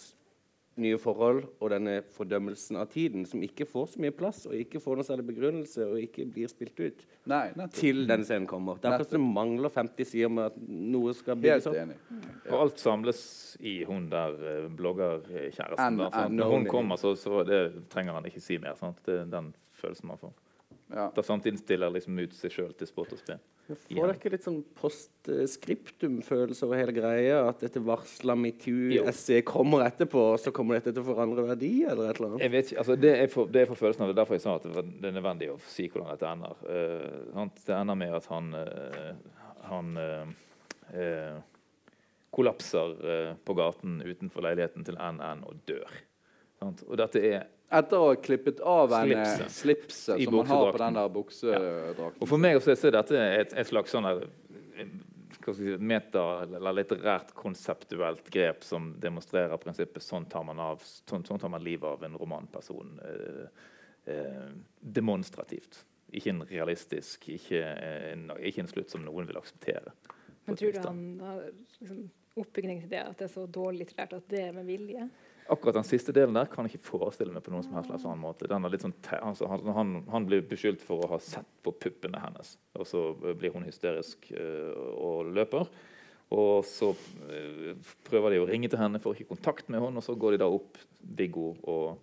nye 0.82 0.98
forhold 1.00 1.44
og 1.58 1.70
denne 1.72 1.98
fordømmelsen 2.14 2.78
av 2.80 2.88
tiden, 2.92 3.24
som 3.28 3.42
ikke 3.44 3.66
får 3.68 3.92
så 3.94 4.02
mye 4.02 4.14
plass, 4.14 4.44
og 4.48 4.56
ikke 4.56 4.80
får 4.82 4.98
noe 4.98 5.06
særlig 5.06 5.26
begrunnelse, 5.30 5.86
og 5.86 6.00
ikke 6.02 6.26
blir 6.32 6.50
spilt 6.50 6.80
ut, 6.80 7.04
Nei, 7.28 7.42
til 7.76 8.04
denne 8.08 8.26
scenen 8.26 8.48
kommer. 8.48 8.80
Derfor 8.82 9.04
er 9.04 9.18
det 9.18 9.22
mangler 9.22 9.72
50 9.74 10.10
sider 10.12 10.32
med 10.32 10.50
at 10.50 10.58
noe 10.68 11.14
skal 11.16 11.38
bygges 11.40 11.68
Helt 11.68 11.94
opp. 11.98 12.16
Og 12.48 12.58
alt 12.62 12.82
samles 12.82 13.22
i 13.60 13.78
hun 13.88 14.08
der 14.12 14.36
eh, 14.38 14.68
bloggerkjæresten. 14.78 16.02
Når 16.38 16.54
hun 16.54 16.68
kommer, 16.70 17.00
så, 17.00 17.14
så 17.18 17.42
det 17.48 17.62
trenger 17.92 18.16
han 18.16 18.28
ikke 18.30 18.42
si 18.42 18.58
mer. 18.62 18.78
Sant? 18.80 19.02
Det 19.06 19.22
er 19.22 19.32
den 19.32 19.52
følelsen 19.80 20.10
man 20.10 20.20
får. 20.20 20.34
Ja. 20.88 21.10
Da 21.14 21.22
samtidig 21.22 21.60
stiller 21.60 21.92
liksom 21.92 22.16
ut 22.18 22.34
seg 22.36 22.54
sjøl 22.54 22.72
til 22.78 22.88
spott 22.88 23.12
og 23.12 23.20
spe. 23.20 23.36
Får 23.68 24.14
dere 24.14 24.30
litt 24.32 24.44
sånn 24.46 24.62
postskriptum-følelse 24.78 26.64
over 26.64 26.80
hele 26.80 26.94
greia? 26.96 27.42
At 27.50 27.60
dette 27.60 27.82
varsla 27.84 28.32
metoo-essayet 28.38 29.44
kommer 29.48 29.84
etterpå, 29.84 30.22
og 30.32 30.40
så 30.40 30.52
kommer 30.56 30.78
dette 30.78 30.94
til 30.94 31.04
å 31.04 31.08
forandre 31.10 31.44
verdi, 31.50 31.72
eller 31.84 32.08
et 32.08 32.20
eller 32.20 32.30
annet? 32.30 32.44
Jeg 32.46 32.54
vet 32.54 32.70
ikke, 32.70 32.78
altså 32.84 32.96
det, 32.96 33.12
er 33.12 33.28
for, 33.32 33.52
det 33.52 33.60
er 33.60 33.68
for 33.68 33.82
følelsen 33.82 34.06
av 34.06 34.12
det. 34.12 34.16
Derfor 34.22 34.38
jeg 34.38 34.44
sa 34.46 34.56
at 34.56 34.64
det, 34.64 34.86
er 35.10 35.16
nødvendig 35.18 35.50
å 35.52 35.58
si 35.68 35.90
hvordan 35.90 36.08
dette 36.14 36.32
ender. 36.32 36.64
Uh, 36.64 37.44
det 37.60 37.76
ender 37.76 38.00
med 38.00 38.16
at 38.16 38.30
han, 38.32 38.50
uh, 38.56 39.44
han 39.68 39.92
uh, 40.00 41.36
kollapser 42.32 42.96
på 43.44 43.58
gaten 43.58 44.00
utenfor 44.00 44.48
leiligheten 44.48 44.88
til 44.88 44.96
NN 44.96 45.44
og 45.44 45.60
dør. 45.68 46.00
Sant? 46.56 46.86
Og 46.88 46.96
dette 47.00 47.20
er 47.20 47.48
Etter 47.68 48.00
å 48.00 48.06
ha 48.08 48.16
klippet 48.16 48.60
av 48.64 48.92
en 48.96 49.10
eh, 49.12 49.24
Slipset. 49.24 49.52
slipset 49.52 50.24
som 50.24 50.34
man 50.38 50.46
har 50.48 50.70
på 50.72 50.80
den 50.80 50.94
der 50.96 51.08
buksedrakten. 51.12 52.22
Og 52.24 52.30
for 52.30 52.40
meg 52.40 52.62
så 52.64 52.72
er 52.72 52.94
dette 52.96 53.18
et, 53.18 53.52
et 53.60 53.68
slags 53.68 53.92
sånn 53.92 54.08
eh, 54.08 54.86
meta- 55.78 56.42
eller 56.44 56.72
litterært 56.72 57.34
konseptuelt 57.36 58.30
grep 58.32 58.64
som 58.64 58.94
demonstrerer 59.00 59.60
prinsippet 59.60 60.02
sånn 60.04 60.24
tar 60.28 60.44
man, 60.48 60.60
av, 60.60 60.80
sånn, 61.08 61.24
sånn 61.28 61.40
tar 61.40 61.52
man 61.52 61.64
livet 61.64 61.88
av 61.88 62.04
en 62.04 62.16
romanperson 62.16 62.96
eh, 63.04 63.62
eh, 64.14 64.48
demonstrativt. 64.80 65.82
Ikke 66.08 66.32
en 66.32 66.44
realistisk, 66.48 67.28
ikke 67.28 67.60
en, 67.60 68.30
ikke 68.40 68.64
en 68.64 68.70
slutt 68.70 68.92
som 68.92 69.04
noen 69.04 69.28
vil 69.28 69.36
akseptere. 69.40 69.92
Men 70.48 70.56
tror 70.56 70.72
du 70.72 70.80
han 70.80 71.02
har 71.20 71.42
liksom, 71.80 72.06
oppbygging 72.38 72.80
til 72.84 72.92
det, 72.94 73.02
at 73.04 73.18
det 73.20 73.26
er 73.28 73.34
så 73.34 73.44
dårlig 73.44 73.84
litterært 73.84 74.14
at 74.16 74.30
det 74.32 74.46
er 74.46 74.54
med 74.56 74.68
vilje? 74.68 75.08
Akkurat 75.48 75.78
den 75.78 75.86
siste 75.88 76.12
delen 76.12 76.36
der 76.36 76.48
kan 76.52 76.66
jeg 76.66 76.76
ikke 76.76 76.90
forestille 76.90 77.32
meg 77.32 77.44
på 77.44 77.52
noen 77.54 77.64
som 77.64 77.76
helst 77.76 77.88
slags 77.88 78.04
annen 78.04 78.20
måte. 78.20 78.48
Sånn 78.48 78.92
altså, 79.16 79.48
han, 79.48 79.70
han, 79.76 79.92
han 80.12 80.26
blir 80.28 80.42
beskyldt 80.44 80.82
for 80.84 81.04
å 81.04 81.12
ha 81.14 81.18
sett 81.24 81.48
på 81.64 81.72
puppene 81.72 82.20
hennes, 82.20 82.56
og 82.76 82.84
så 82.88 83.06
blir 83.16 83.54
hun 83.54 83.64
hysterisk 83.64 84.28
øh, 84.34 84.74
og 84.98 85.32
løper. 85.32 85.70
Og 86.36 86.66
så 86.68 86.90
øh, 87.32 87.72
prøver 88.04 88.34
de 88.34 88.42
å 88.42 88.50
ringe 88.50 88.68
til 88.68 88.80
henne, 88.80 89.00
får 89.00 89.16
ikke 89.16 89.32
kontakt 89.32 89.72
med 89.72 89.80
henne, 89.80 90.02
og 90.02 90.04
så 90.04 90.16
går 90.20 90.36
de 90.36 90.42
da 90.44 90.50
opp, 90.52 90.76
Viggo 91.00 91.54
og 91.64 91.96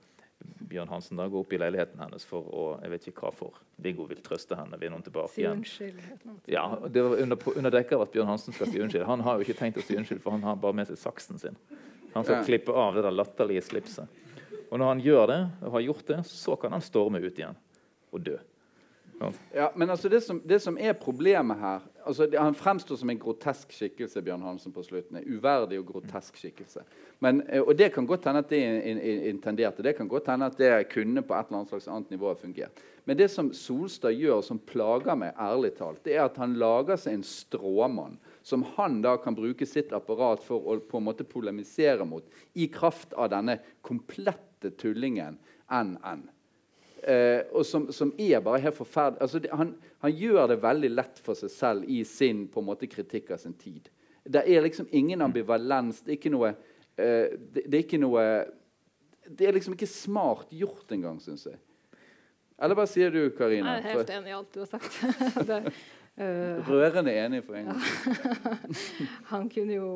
Bjørn 0.65 0.89
Hansen 0.89 1.17
da, 1.17 1.27
går 1.29 1.45
opp 1.45 1.53
i 1.55 1.59
leiligheten 1.61 2.01
hennes 2.01 2.25
for 2.27 2.45
å 2.53 2.63
Jeg 2.81 2.91
vet 2.91 3.07
ikke 3.09 3.25
hva 3.25 3.31
for. 3.33 3.61
Viggo 3.81 4.05
vil 4.09 4.21
trøste 4.25 4.57
henne, 4.57 4.77
Vil 4.81 4.91
noen 4.93 5.05
tilbake 5.05 5.33
Si 5.33 5.41
igjen. 5.43 5.61
unnskyld. 5.61 5.99
eller 6.01 6.31
annet. 6.31 6.49
Ja, 6.51 6.65
det 6.89 7.03
var 7.05 7.21
under, 7.23 7.49
under 7.55 7.75
dekke 7.77 7.95
av 7.95 8.05
at 8.05 8.13
Bjørn 8.13 8.31
Hansen 8.33 8.53
skal 8.53 8.69
si 8.71 8.81
unnskyld. 8.81 9.05
Han 9.05 9.23
har 9.25 9.37
jo 9.37 9.45
ikke 9.45 9.57
tenkt 9.61 9.79
å 9.81 9.85
si 9.85 9.97
unnskyld, 9.97 10.21
for 10.25 10.35
han 10.35 10.45
har 10.45 10.57
bare 10.61 10.77
med 10.81 10.89
seg 10.89 10.99
saksen 11.01 11.41
sin. 11.41 11.57
Han 12.15 12.25
Ja. 12.25 12.43
klippe 12.43 12.71
av 12.71 12.95
det 12.95 13.03
der 13.03 13.11
latterlige 13.11 13.61
slipset. 13.61 14.07
Og 14.71 14.79
når 14.79 14.87
han 14.87 15.01
gjør 15.01 15.27
det, 15.27 15.49
og 15.61 15.71
har 15.71 15.81
gjort 15.81 16.05
det, 16.07 16.25
så 16.25 16.55
kan 16.59 16.71
han 16.71 16.81
storme 16.81 17.19
ut 17.19 17.37
igjen 17.37 17.55
og 18.11 18.23
dø. 18.23 18.37
Ja, 19.53 19.69
men 19.75 19.89
altså 19.89 20.09
det 20.09 20.23
som, 20.23 20.41
det 20.45 20.61
som 20.61 20.75
er 20.77 20.93
problemet 20.93 21.57
her 21.59 21.79
altså 22.05 22.25
det, 22.29 22.39
Han 22.39 22.53
fremstår 22.53 22.97
som 22.99 23.09
en 23.09 23.19
grotesk 23.19 23.71
skikkelse, 23.71 24.21
Bjørn 24.21 24.41
Hansen, 24.41 24.73
på 24.75 24.83
slutten. 24.83 25.17
En 25.17 25.23
uverdig 25.37 25.79
og 25.79 25.85
grotesk 25.87 26.35
skikkelse. 26.37 26.83
Men, 27.19 27.41
eh, 27.49 27.61
og 27.61 27.77
det 27.77 27.93
kan 27.93 28.05
godt 28.05 28.25
hende 28.25 28.39
at 28.39 28.49
det 28.49 28.59
er 28.63 28.81
in- 28.81 28.99
in- 28.99 29.23
intendert. 29.23 29.77
og 29.77 29.83
Det 29.83 29.95
kan 29.97 30.07
godt 30.07 30.27
hende 30.27 30.45
at 30.45 30.57
det 30.57 30.89
kunne 30.89 31.21
på 31.21 31.33
et 31.33 31.45
eller 31.47 31.57
annet 31.59 31.69
slags 31.69 31.87
annet 31.87 32.09
nivå 32.11 32.35
fungert. 32.37 32.71
Men 33.05 33.17
det 33.17 33.31
som 33.31 33.53
Solstad 33.53 34.11
gjør, 34.13 34.41
som 34.43 34.59
plager 34.59 35.15
meg, 35.15 35.33
ærlig 35.39 35.77
talt, 35.77 36.03
det 36.03 36.15
er 36.15 36.25
at 36.25 36.37
han 36.37 36.53
lager 36.53 36.95
seg 36.97 37.13
en 37.13 37.23
stråmann 37.23 38.17
som 38.45 38.63
han 38.75 38.99
da 39.01 39.15
kan 39.17 39.33
bruke 39.33 39.65
sitt 39.65 39.93
apparat 39.95 40.43
for 40.45 40.67
å 40.69 40.77
på 40.85 40.99
en 40.99 41.05
måte 41.07 41.25
polemisere 41.25 42.05
mot, 42.05 42.27
i 42.53 42.67
kraft 42.69 43.15
av 43.17 43.31
denne 43.33 43.57
komplette 43.81 44.69
tullingen 44.77 45.39
NN. 45.65 46.21
Eh, 47.01 47.41
og 47.57 47.65
som, 47.65 47.87
som 47.93 48.11
er 48.21 48.43
bare 48.45 48.61
helt 48.61 48.77
forferdelig 48.77 49.21
altså 49.21 49.41
det, 49.41 49.49
han, 49.53 49.73
han 50.01 50.13
gjør 50.13 50.47
det 50.49 50.59
veldig 50.61 50.89
lett 50.93 51.19
for 51.25 51.37
seg 51.37 51.51
selv 51.53 51.89
i 51.89 51.99
sin 52.05 52.45
på 52.49 52.61
en 52.61 52.69
måte 52.69 52.89
kritikk 52.89 53.33
av 53.33 53.41
sin 53.41 53.57
tid. 53.57 53.89
Det 54.21 54.41
er 54.45 54.61
liksom 54.65 54.87
ingen 54.93 55.21
ambivalens. 55.25 56.03
Det 56.05 56.13
er 56.13 56.19
ikke 56.19 56.33
noe 56.33 56.53
eh, 56.53 57.33
det, 57.33 57.65
det 57.65 57.77
er 57.77 57.83
ikke 57.83 58.01
noe 58.01 58.23
Det 59.25 59.49
er 59.49 59.57
liksom 59.57 59.73
ikke 59.73 59.89
smart 59.89 60.53
gjort 60.53 60.93
engang, 60.93 61.17
syns 61.21 61.47
jeg. 61.49 61.57
Eller 62.61 62.77
hva 62.77 62.85
sier 62.87 63.09
du, 63.09 63.23
Karina? 63.35 63.79
Jeg 63.79 63.83
er 63.83 63.97
helt 63.97 64.11
enig 64.15 64.31
i 64.31 64.35
alt 64.37 64.53
du 64.53 64.61
har 64.61 64.69
sagt. 64.69 64.99
det, 65.49 65.73
Rørende 66.15 67.11
enig 67.11 67.41
for 67.43 67.57
en 67.59 67.65
gang. 67.67 67.81
han 69.31 69.49
kunne 69.51 69.75
jo 69.75 69.89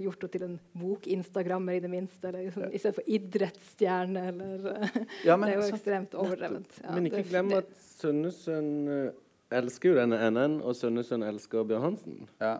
gjort 0.00 0.22
det 0.24 0.30
til 0.32 0.46
en 0.46 0.54
bok-instagrammer, 0.80 1.76
i 1.76 1.82
det 1.84 1.90
minste. 1.92 2.30
Eller 2.30 2.46
liksom, 2.46 2.64
I 2.72 2.80
stedet 2.80 2.96
for 2.96 3.10
idrettsstjerne. 3.18 4.22
Eller, 4.32 4.66
eh, 4.72 4.98
Ja, 5.28 5.36
men 5.36 5.50
det 5.50 5.58
er 5.58 5.60
jo 5.60 5.68
ekstremt 5.76 6.16
overdrevent. 6.16 6.80
Ja, 6.80 6.94
Men 6.96 7.10
ikke 7.10 7.26
glem 7.28 7.52
at 7.58 7.68
Sønnesønn 7.98 8.72
eh, 8.94 9.12
elsker 9.60 9.92
jo 9.92 10.00
denne 10.00 10.22
NN, 10.30 10.58
og 10.64 10.76
Sønnesønn 10.76 11.26
elsker 11.28 11.68
Bjørn 11.68 11.90
Hansen. 11.90 12.22
Ja. 12.40 12.58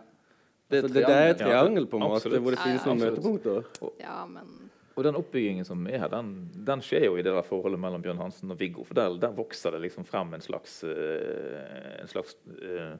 Det, 0.69 0.83
det, 0.85 0.99
det 1.01 1.09
er 1.09 1.31
et 1.31 1.39
triangel, 1.41 1.87
på 1.89 1.97
en 1.97 2.11
måte, 2.11 2.29
hvor 2.29 2.53
det 2.53 2.61
finnes 2.61 2.83
ja, 2.85 2.91
noen 2.91 2.99
møtepunkter. 3.01 3.63
Ja, 3.97 4.19
men 4.29 4.68
Og 4.99 5.05
den 5.05 5.15
oppbyggingen 5.15 5.63
som 5.63 5.85
er 5.87 6.01
her, 6.01 6.11
den, 6.11 6.33
den 6.67 6.81
skjer 6.83 7.05
jo 7.05 7.13
i 7.15 7.23
det 7.23 7.31
der 7.31 7.45
forholdet 7.47 7.79
mellom 7.79 8.01
Bjørn 8.03 8.19
Hansen 8.19 8.51
og 8.51 8.59
Viggo. 8.59 8.83
For 8.83 8.97
der, 8.97 9.15
der 9.21 9.31
vokser 9.37 9.71
det 9.71 9.79
liksom 9.85 10.03
frem 10.03 10.33
en 10.35 10.43
slags, 10.43 10.81
uh, 10.83 12.01
en 12.01 12.11
slags 12.11 12.35
uh, 12.59 12.97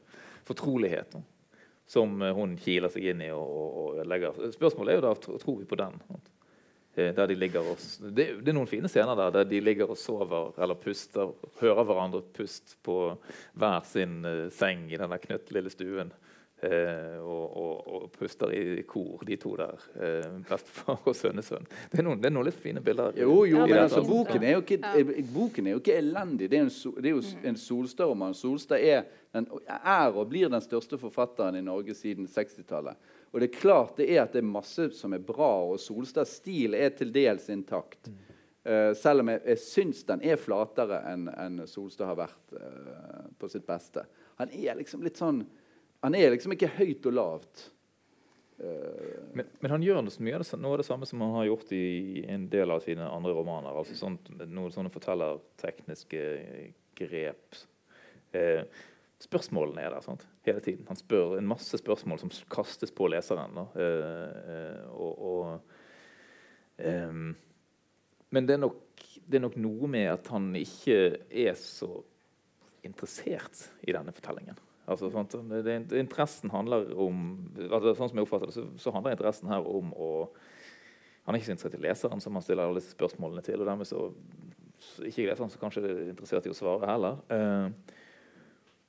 fortrolighet 0.47 1.17
da, 1.17 1.21
som 1.89 2.21
hun 2.37 2.55
kiler 2.61 2.93
seg 2.93 3.09
inn 3.11 3.25
i 3.25 3.33
og, 3.35 3.43
og, 3.51 3.97
ødelegger. 3.97 4.39
Spørsmålet 4.55 4.93
er 4.93 5.01
jo 5.01 5.07
da 5.09 5.11
tror 5.43 5.59
vi 5.59 5.67
på 5.67 5.79
den. 5.81 5.99
sant? 6.07 6.31
Eh, 6.95 7.11
Der 7.17 7.27
de 7.27 7.35
ligger 7.35 7.67
og, 7.67 7.83
det, 7.99 8.29
det 8.39 8.53
er 8.53 8.55
noen 8.55 8.71
fine 8.71 8.87
scener 8.87 9.19
der 9.19 9.35
der 9.35 9.51
de 9.51 9.59
ligger 9.59 9.91
og 9.91 9.99
sover 9.99 10.55
eller 10.55 10.79
puster, 10.79 11.35
hører 11.59 11.83
hverandre 11.83 12.23
pust 12.33 12.77
på 12.85 13.17
hver 13.59 13.83
sin 13.91 14.21
uh, 14.23 14.47
seng 14.55 14.87
i 14.87 14.97
den 15.01 15.11
der 15.11 15.25
knøttlille 15.27 15.75
stuen. 15.75 16.15
Eh, 16.61 17.19
og, 17.23 17.57
og, 17.57 17.75
og 17.87 18.07
puster 18.11 18.51
i 18.51 18.81
kor, 18.83 19.21
de 19.23 19.37
to 19.39 19.53
der. 19.55 19.83
Eh, 19.95 20.25
Bestefar 20.49 21.05
og 21.07 21.15
sønnesønn. 21.15 21.67
Det 21.87 22.01
er 22.01 22.03
noen, 22.03 22.19
det 22.19 22.27
er 22.27 22.33
noen 22.35 22.49
litt 22.49 22.57
fine 22.59 22.81
bilder. 22.83 23.15
Jo, 23.15 23.45
jo, 23.47 23.61
Ja, 23.61 23.67
men 23.69 23.77
er 23.77 23.85
altså, 23.85 24.01
boken, 24.03 24.43
er 24.43 24.57
jo 24.57 24.63
ikke, 24.65 24.79
eh, 24.91 25.21
boken 25.31 25.69
er 25.69 25.77
jo 25.77 25.79
ikke 25.79 25.95
elendig. 26.01 26.49
Det 26.51 26.59
er, 26.59 26.67
en, 26.67 26.95
det 26.97 27.13
er 27.13 27.15
jo 27.15 27.21
en 27.47 27.59
Solstad-roman. 27.61 28.35
Solstad 28.35 28.83
er, 28.83 29.07
den, 29.35 29.47
er 29.77 30.11
og 30.11 30.27
blir 30.33 30.51
den 30.51 30.65
største 30.65 30.99
forfatteren 30.99 31.55
i 31.55 31.63
Norge 31.63 31.95
siden 31.95 32.27
60-tallet. 32.27 32.99
Og 33.31 33.39
det 33.39 33.47
er 33.47 33.61
klart 33.61 33.95
det 34.01 34.09
er 34.09 34.25
at 34.25 34.35
det 34.35 34.41
er 34.43 34.51
masse 34.51 34.89
som 34.97 35.15
er 35.15 35.23
bra, 35.23 35.53
og 35.69 35.79
Solstads 35.79 36.41
stil 36.41 36.75
er 36.75 36.91
til 36.97 37.13
dels 37.15 37.47
intakt. 37.53 38.11
Uh, 38.67 38.91
selv 38.99 39.23
om 39.23 39.31
jeg, 39.31 39.39
jeg 39.47 39.61
syns 39.63 40.01
den 40.03 40.19
er 40.27 40.41
flatere 40.41 40.99
enn 41.07 41.29
en 41.31 41.61
Solstad 41.69 42.09
har 42.09 42.19
vært 42.19 42.57
uh, 42.59 43.29
på 43.39 43.47
sitt 43.47 43.63
beste. 43.69 44.03
Han 44.41 44.51
er 44.51 44.75
liksom 44.75 45.05
litt 45.05 45.21
sånn 45.21 45.45
Han 46.01 46.15
er 46.15 46.31
liksom 46.31 46.53
ikke 46.55 46.71
høyt 46.77 47.05
og 47.09 47.15
lavt. 47.17 47.65
Eh, 48.59 49.17
Men, 49.35 49.47
men 49.59 49.71
han 49.71 49.83
gjør 49.83 50.01
noe, 50.03 50.19
mye 50.25 50.37
av 50.37 50.43
det, 50.45 50.59
noe 50.59 50.75
av 50.75 50.81
det 50.81 50.87
samme 50.87 51.07
som 51.09 51.21
han 51.23 51.35
har 51.37 51.49
gjort 51.49 51.73
i 51.75 52.23
en 52.27 52.47
del 52.51 52.71
av 52.71 52.83
sine 52.85 53.07
andre 53.07 53.33
romaner. 53.35 53.75
altså 53.77 53.95
sånt, 53.95 54.29
Noen 54.45 54.71
sånne 54.75 54.91
fortellertekniske 54.93 56.23
grep. 56.99 57.59
Eh, 58.35 58.63
spørsmålene 59.19 59.83
er 59.83 59.95
der 59.95 60.03
sant? 60.05 60.25
hele 60.49 60.61
tiden. 60.65 60.85
Han 60.87 60.97
spør 60.97 61.37
en 61.37 61.47
masse 61.47 61.77
spørsmål 61.77 62.19
som 62.23 62.31
kastes 62.49 62.89
på 62.95 63.05
leseren. 63.11 63.59
Eh, 63.77 64.87
og, 64.97 65.59
ehm, 66.79 67.35
Men 68.31 68.45
det 68.45 68.53
er, 68.53 68.61
nok, 68.61 69.03
det 69.27 69.37
er 69.39 69.41
nok 69.41 69.55
noe 69.57 69.87
med 69.87 70.07
at 70.11 70.27
han 70.29 70.51
ikke 70.55 71.17
er 71.29 71.55
så 71.57 72.03
interessert 72.85 73.67
i 73.87 73.91
denne 73.91 74.13
fortellingen. 74.13 74.57
Altså? 74.89 75.09
Det, 75.63 75.75
interessen 75.99 76.51
handler 76.53 76.89
om 76.97 77.23
altså, 77.69 77.93
Sånn 77.97 78.11
som 78.11 78.19
jeg 78.19 78.25
oppfatter 78.25 78.51
det, 78.51 78.55
så, 78.57 78.65
så 78.81 78.93
handler 78.95 79.15
interessen 79.15 79.51
her 79.51 79.65
om 79.67 79.93
å 79.93 80.09
Han 81.25 81.35
er 81.35 81.39
ikke 81.39 81.51
så 81.51 81.55
interessert 81.55 81.77
i 81.77 81.83
leseren, 81.83 82.21
som 82.23 82.37
han 82.37 82.45
stiller 82.45 82.65
alle 82.65 82.81
disse 82.81 82.95
spørsmålene 82.95 83.43
til. 83.45 83.61
og 83.61 83.67
dermed 83.69 83.85
så, 83.85 84.07
så 84.81 85.05
ikke 85.05 85.27
leseren 85.27 85.51
så 85.53 85.59
kanskje 85.61 85.83
er 85.85 85.99
interessert 86.09 86.47
i 86.47 86.53
å 86.53 86.57
svare 86.57 86.89
heller. 86.89 87.19
Uh, 87.29 87.97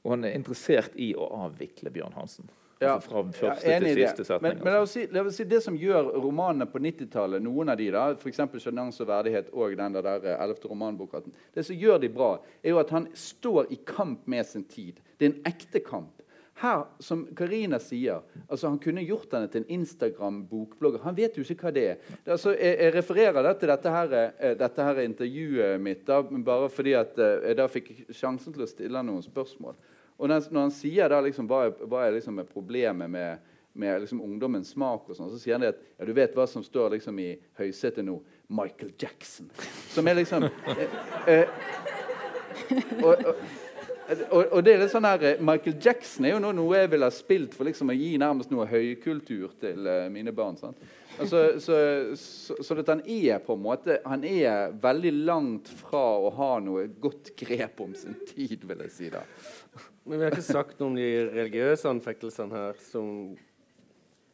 og 0.01 0.15
han 0.15 0.25
er 0.25 0.39
interessert 0.39 0.97
i 0.97 1.11
å 1.13 1.27
avvikle 1.45 1.93
Bjørn 1.93 2.17
Hansen. 2.17 2.49
Ja, 2.81 2.95
altså 2.95 3.11
fra 3.11 3.23
første 3.37 3.75
til 3.85 3.99
siste 3.99 4.25
setning. 4.25 4.55
Men, 4.55 4.63
men 4.65 4.73
la, 4.73 4.79
oss 4.81 4.95
si, 4.97 5.03
la 5.13 5.21
oss 5.29 5.37
si 5.37 5.45
det 5.45 5.59
som 5.61 5.75
gjør 5.77 6.15
romanene 6.17 6.65
på 6.71 6.81
90-tallet, 6.81 7.43
noen 7.45 7.69
av 7.69 7.77
de 7.77 7.91
da, 7.93 8.07
f.eks. 8.17 8.41
'Sjenanse 8.57 9.05
og 9.05 9.11
verdighet' 9.11 9.51
og 9.53 9.77
den 9.77 9.99
der, 9.99 10.07
der 10.07 10.31
eh, 10.33 10.45
11. 10.47 10.65
romanboka 10.71 11.21
Det 11.55 11.67
som 11.67 11.77
gjør 11.77 12.01
de 12.01 12.09
bra, 12.09 12.31
er 12.63 12.73
jo 12.73 12.81
at 12.81 12.91
han 12.97 13.11
står 13.13 13.69
i 13.71 13.79
kamp 13.85 14.25
med 14.25 14.47
sin 14.49 14.65
tid. 14.65 15.03
Det 15.19 15.29
er 15.29 15.35
en 15.35 15.53
ekte 15.53 15.85
kamp. 15.85 16.17
her, 16.61 16.85
som 16.99 17.23
Karina 17.37 17.79
sier 17.81 18.21
altså 18.49 18.69
Han 18.69 18.79
kunne 18.79 19.05
gjort 19.05 19.33
henne 19.33 19.49
til 19.49 19.63
en 19.63 19.71
Instagram-bokblogger. 19.81 21.01
Han 21.05 21.17
vet 21.17 21.37
jo 21.37 21.45
ikke 21.45 21.69
hva 21.69 21.73
det 21.73 21.85
er. 21.91 22.03
Det, 22.11 22.33
altså, 22.33 22.53
jeg, 22.53 22.77
jeg, 22.81 22.95
refererer 22.95 23.43
da 23.43 23.55
til 23.55 23.69
dette, 23.69 23.91
her, 23.91 24.17
eh, 24.41 24.57
dette 24.59 24.89
her 24.89 25.01
intervjuet 25.05 25.81
mitt 25.81 26.05
da, 26.09 26.21
bare 26.23 26.69
fordi 26.69 26.97
at 26.99 27.17
eh, 27.19 27.49
jeg 27.49 27.61
da 27.61 27.69
fikk 27.69 27.95
sjansen 28.13 28.53
til 28.53 28.67
å 28.67 28.69
stille 28.69 29.05
noen 29.05 29.25
spørsmål. 29.25 29.77
Og 30.21 30.29
når, 30.29 30.51
når 30.53 30.67
han 30.67 30.75
sier 30.77 31.09
da 31.09 31.23
liksom, 31.25 31.49
hva, 31.49 31.65
er, 31.67 31.87
hva 31.89 32.05
er 32.05 32.19
liksom 32.19 32.43
problemet 32.51 33.09
med, 33.09 33.55
med 33.73 34.03
liksom 34.03 34.21
ungdommens 34.21 34.75
smak, 34.75 35.09
og 35.09 35.17
sånn, 35.17 35.31
så 35.33 35.41
sier 35.41 35.57
han 35.57 35.65
det 35.65 35.73
at 35.73 35.81
ja, 35.97 36.09
du 36.09 36.13
vet 36.17 36.37
hva 36.37 36.45
som 36.51 36.65
står 36.65 36.99
liksom 36.99 37.19
i 37.25 37.31
høysetet 37.61 38.05
nå? 38.05 38.19
Michael 38.51 38.93
Jackson. 38.99 39.49
Som 39.95 40.11
er 40.11 40.19
liksom 40.19 40.45
eh, 40.45 40.95
eh, 41.31 41.49
og, 43.03 43.15
og, 43.15 43.35
og, 44.31 44.45
og, 44.45 44.65
det 44.67 44.73
er 44.75 44.83
litt 44.83 44.93
sånn 44.93 45.07
her, 45.07 45.23
eh, 45.23 45.43
Michael 45.43 45.77
Jackson 45.83 46.27
er 46.27 46.35
jo 46.35 46.41
noe 46.43 46.81
jeg 46.81 46.91
ville 46.91 47.07
ha 47.07 47.15
spilt 47.15 47.55
for 47.55 47.69
liksom 47.69 47.93
å 47.93 47.97
gi 47.97 48.17
nærmest 48.21 48.51
noe 48.53 48.67
høykultur 48.71 49.55
til 49.63 49.87
uh, 49.87 50.09
mine 50.13 50.35
barn. 50.35 50.59
Altså, 51.21 51.45
så, 51.63 51.77
så, 52.19 52.57
så 52.65 52.77
han 52.89 53.03
er 53.05 53.41
på 53.45 53.53
en 53.53 53.61
måte 53.61 53.99
Han 54.07 54.23
er 54.25 54.71
veldig 54.81 55.11
langt 55.27 55.69
fra 55.83 56.01
å 56.17 56.31
ha 56.33 56.53
noe 56.65 56.87
godt 57.03 57.35
grep 57.39 57.83
om 57.85 57.93
sin 57.99 58.17
tid, 58.31 58.65
vil 58.67 58.87
jeg 58.87 58.95
si. 58.95 59.11
da. 59.13 59.23
Men 60.05 60.19
vi 60.19 60.25
har 60.25 60.33
ikke 60.33 60.47
sagt 60.47 60.81
noe 60.81 60.91
om 60.91 60.97
de 60.97 61.09
religiøse 61.29 61.89
anfektelsene 61.91 62.57
her, 62.57 62.79
som 62.91 63.37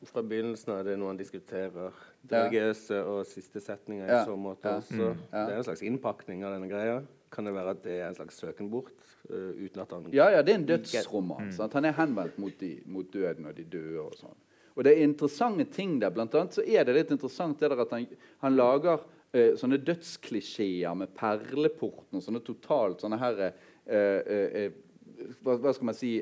fra 0.07 0.23
begynnelsen 0.23 0.73
av 0.73 0.85
det 0.87 0.95
noe 0.99 1.11
han 1.11 1.19
diskuterer. 1.19 1.95
Det 2.23 2.39
religiøse 2.47 3.01
og 3.09 3.25
siste 3.29 3.63
setninga 3.63 4.07
i 4.07 4.23
så 4.29 4.37
måte 4.39 4.77
også. 4.79 5.13
Mm. 5.13 5.25
Ja. 5.33 5.43
Det 5.43 5.45
er 5.55 5.59
en 5.59 5.67
slags 5.67 5.85
innpakning 5.87 6.45
av 6.47 6.57
denne 6.57 6.71
greia. 6.71 7.01
Kan 7.33 7.49
det 7.49 7.55
være 7.57 7.75
at 7.75 7.83
det 7.85 7.97
er 7.99 8.07
en 8.09 8.19
slags 8.19 8.39
søken 8.43 8.71
bort? 8.71 8.95
Uh, 9.27 9.51
uten 9.59 9.83
at 9.83 9.93
han 9.95 10.07
Ja, 10.15 10.29
ja, 10.31 10.43
det 10.47 10.55
er 10.55 10.61
en 10.61 10.69
dødsroman. 10.69 11.51
Mm. 11.51 11.71
Han 11.73 11.89
er 11.89 11.97
henvendt 11.97 12.39
mot, 12.39 12.55
de, 12.61 12.73
mot, 12.87 13.09
døden 13.13 13.49
og 13.51 13.57
de 13.57 13.67
døde. 13.67 13.99
og 14.05 14.15
sånn. 14.21 14.39
Og 14.77 14.85
det 14.85 14.93
er 14.93 15.05
interessante 15.09 15.67
ting 15.73 15.99
der. 16.03 16.15
Blant 16.15 16.35
annet 16.37 16.59
så 16.59 16.63
er 16.63 16.87
det 16.87 16.95
litt 16.95 17.13
interessant 17.15 17.59
det 17.59 17.73
der 17.73 17.83
at 17.87 17.95
han, 17.97 18.07
han 18.45 18.59
lager 18.59 19.03
uh, 19.03 19.53
sånne 19.59 19.81
dødsklisjeer 19.83 20.95
med 20.99 21.15
perleporten 21.19 22.21
og 22.21 22.25
sånne 22.25 22.45
totalt 22.47 23.03
sånne 23.03 23.19
her 23.23 23.47
uh, 23.49 24.83
hva, 25.43 25.57
hva, 25.57 25.73
skal 25.75 25.91
man 25.91 25.99
si 25.99 26.13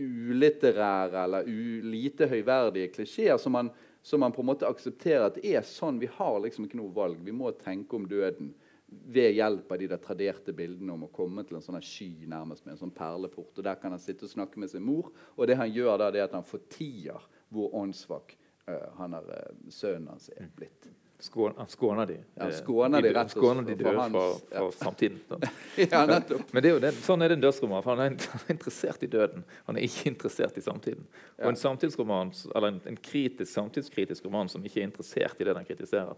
ulitterære 0.00 1.24
eller 1.24 1.48
lite 1.82 2.28
høyverdige 2.30 2.92
klisjeer 2.94 3.38
som 3.42 3.52
man, 3.56 3.70
som 4.02 4.22
man, 4.22 4.32
på 4.32 4.44
en 4.44 4.50
måte 4.52 4.68
aksepterer 4.68 5.26
at 5.26 5.40
er 5.44 5.64
sånn. 5.66 5.98
Vi 6.00 6.08
har 6.14 6.38
liksom 6.44 6.66
ikke 6.66 6.78
noe 6.80 6.94
valg. 6.94 7.18
Vi 7.26 7.34
må 7.34 7.50
tenke 7.58 7.98
om 7.98 8.06
døden 8.08 8.52
ved 8.90 9.36
hjelp 9.36 9.70
av 9.70 9.78
de 9.78 9.88
der 9.90 10.00
traderte 10.02 10.54
bildene 10.56 10.94
om 10.94 11.04
å 11.06 11.12
komme 11.14 11.44
til 11.46 11.58
en 11.58 11.64
sånn 11.64 11.78
sky 11.84 12.26
nærmest 12.30 12.64
med 12.64 12.74
en 12.74 12.82
sånn 12.84 12.94
perleport. 12.94 13.52
og 13.56 13.64
Der 13.64 13.78
kan 13.78 13.94
han 13.94 14.02
sitte 14.02 14.26
og 14.26 14.32
snakke 14.32 14.58
med 14.58 14.72
sin 14.72 14.82
mor, 14.86 15.12
og 15.36 15.46
det 15.46 15.58
han 15.60 15.70
gjør 15.70 16.00
da, 16.00 16.10
det 16.10 16.22
er 16.22 16.30
at 16.30 16.38
han 16.38 16.46
fortier 16.46 17.28
hvor 17.50 17.74
åndssvak 17.78 18.34
uh, 18.66 18.88
han 18.98 19.14
er, 19.18 19.30
uh, 19.30 19.70
sønnen 19.70 20.10
hans 20.10 20.30
er 20.34 20.50
blitt. 20.56 20.90
Skån, 21.20 21.52
skåner 21.68 22.06
de. 22.06 22.16
Ja, 22.34 22.48
skåner 22.52 23.02
de, 23.02 23.12
rett 23.12 23.30
skåner 23.30 23.62
de 23.62 23.74
døde 23.74 23.92
fra, 23.92 24.08
fra 24.08 24.62
ja. 24.62 24.72
samtiden. 24.72 25.20
ja, 25.76 26.06
nettopp. 26.08 26.52
Men 26.52 26.64
det 26.64 26.70
er 26.70 26.74
jo 26.74 26.80
det, 26.80 26.92
sånn 27.04 27.20
er 27.20 27.32
det 27.32 27.36
en 27.36 27.42
dødsroman. 27.44 27.84
for 27.84 27.92
Han 28.00 28.16
er 28.16 28.54
interessert 28.54 29.04
i 29.04 29.10
døden. 29.12 29.44
Han 29.66 29.76
er 29.76 29.84
ikke 29.84 30.08
interessert 30.14 30.56
i 30.56 30.64
samtiden. 30.64 31.04
Og 31.42 31.52
en 31.52 31.60
samtidsroman, 31.60 32.32
eller 32.54 32.72
en, 32.72 32.80
en 32.88 32.96
kritisk, 32.96 33.52
samtidskritisk 33.52 34.24
roman 34.30 34.48
som 34.48 34.64
ikke 34.64 34.80
er 34.80 34.88
interessert 34.88 35.40
i 35.40 35.48
det 35.48 35.56
den 35.58 35.68
kritiserer, 35.68 36.16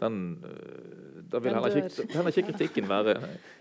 den, 0.00 0.44
øh, 0.44 1.22
da 1.32 1.40
vil 1.40 1.54
heller 1.56 1.76
ikke, 1.80 2.08
heller 2.12 2.28
ikke, 2.28 2.50
kritikken 2.50 2.88
være 2.88 3.14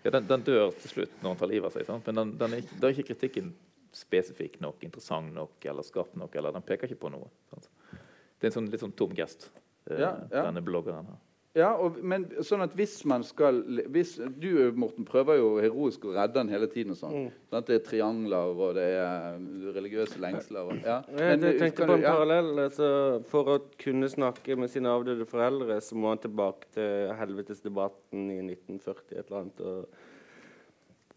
ja, 0.03 0.09
den, 0.09 0.25
den, 0.27 0.41
dør 0.43 0.73
til 0.81 0.91
slutt 0.91 1.21
når 1.21 1.29
han 1.29 1.39
tar 1.39 1.51
livet 1.53 1.69
av 1.69 1.77
seg. 1.77 1.85
Sant? 1.87 2.09
Men 2.09 2.19
den, 2.19 2.33
den 2.41 2.57
er, 2.57 2.73
da 2.81 2.89
er 2.89 2.97
ikke 2.97 3.13
kritikken 3.13 3.53
spesifikk 3.95 4.59
nok, 4.59 4.83
interessant 4.83 5.31
nok 5.31 5.65
eller 5.71 5.87
skarp 5.87 6.17
nok. 6.19 6.35
eller 6.35 6.51
Den 6.51 6.65
peker 6.67 6.91
ikke 6.91 7.05
på 7.05 7.13
noe. 7.13 7.31
Sant? 7.53 7.69
Det 8.35 8.49
er 8.49 8.51
en 8.51 8.57
sånn, 8.57 8.67
litt 8.73 8.83
sånn 8.83 8.95
tom 8.99 9.15
gest, 9.15 9.47
ja, 9.89 10.15
ja. 10.31 10.45
denne 10.47 10.63
bloggeren. 10.65 11.07
her. 11.13 11.21
Ja, 11.55 11.69
og, 11.79 12.01
men 12.03 12.25
sånn 12.43 12.65
at 12.65 12.73
hvis 12.75 12.97
man 13.07 13.23
skal 13.23 13.61
hvis, 13.93 14.17
Du 14.43 14.49
Morten, 14.75 15.05
prøver 15.07 15.37
jo 15.39 15.53
heroisk 15.63 16.03
å 16.03 16.11
redde 16.17 16.35
den 16.35 16.51
hele 16.51 16.67
tiden. 16.71 16.91
og 16.91 16.99
sånn. 16.99 17.13
Mm. 17.15 17.45
Sånn 17.47 17.61
at 17.61 17.69
det 17.69 17.77
er 17.77 17.85
triangler, 17.85 18.49
og 18.51 18.73
det 18.75 18.87
er 18.97 19.37
religiøse 19.77 20.19
lengsler. 20.19 20.67
Og, 20.67 20.81
ja. 20.83 20.97
Men, 21.15 21.45
jeg 21.47 21.61
tenkte 21.61 21.87
på 21.87 21.95
en 21.95 22.03
ja. 22.03 22.11
parallell. 22.11 22.51
Altså, 22.65 22.89
for 23.31 23.53
å 23.53 23.57
kunne 23.79 24.11
snakke 24.11 24.59
med 24.59 24.73
sine 24.73 24.91
avdøde 24.91 25.27
foreldre, 25.29 25.79
så 25.79 25.95
må 25.95 26.11
han 26.11 26.19
tilbake 26.25 26.67
til 26.75 27.15
helvetesdebatten 27.21 28.27
i 28.35 28.41
1940 28.43 29.15
et 29.15 29.23
eller 29.23 29.39
annet. 29.45 29.63
og 29.63 30.11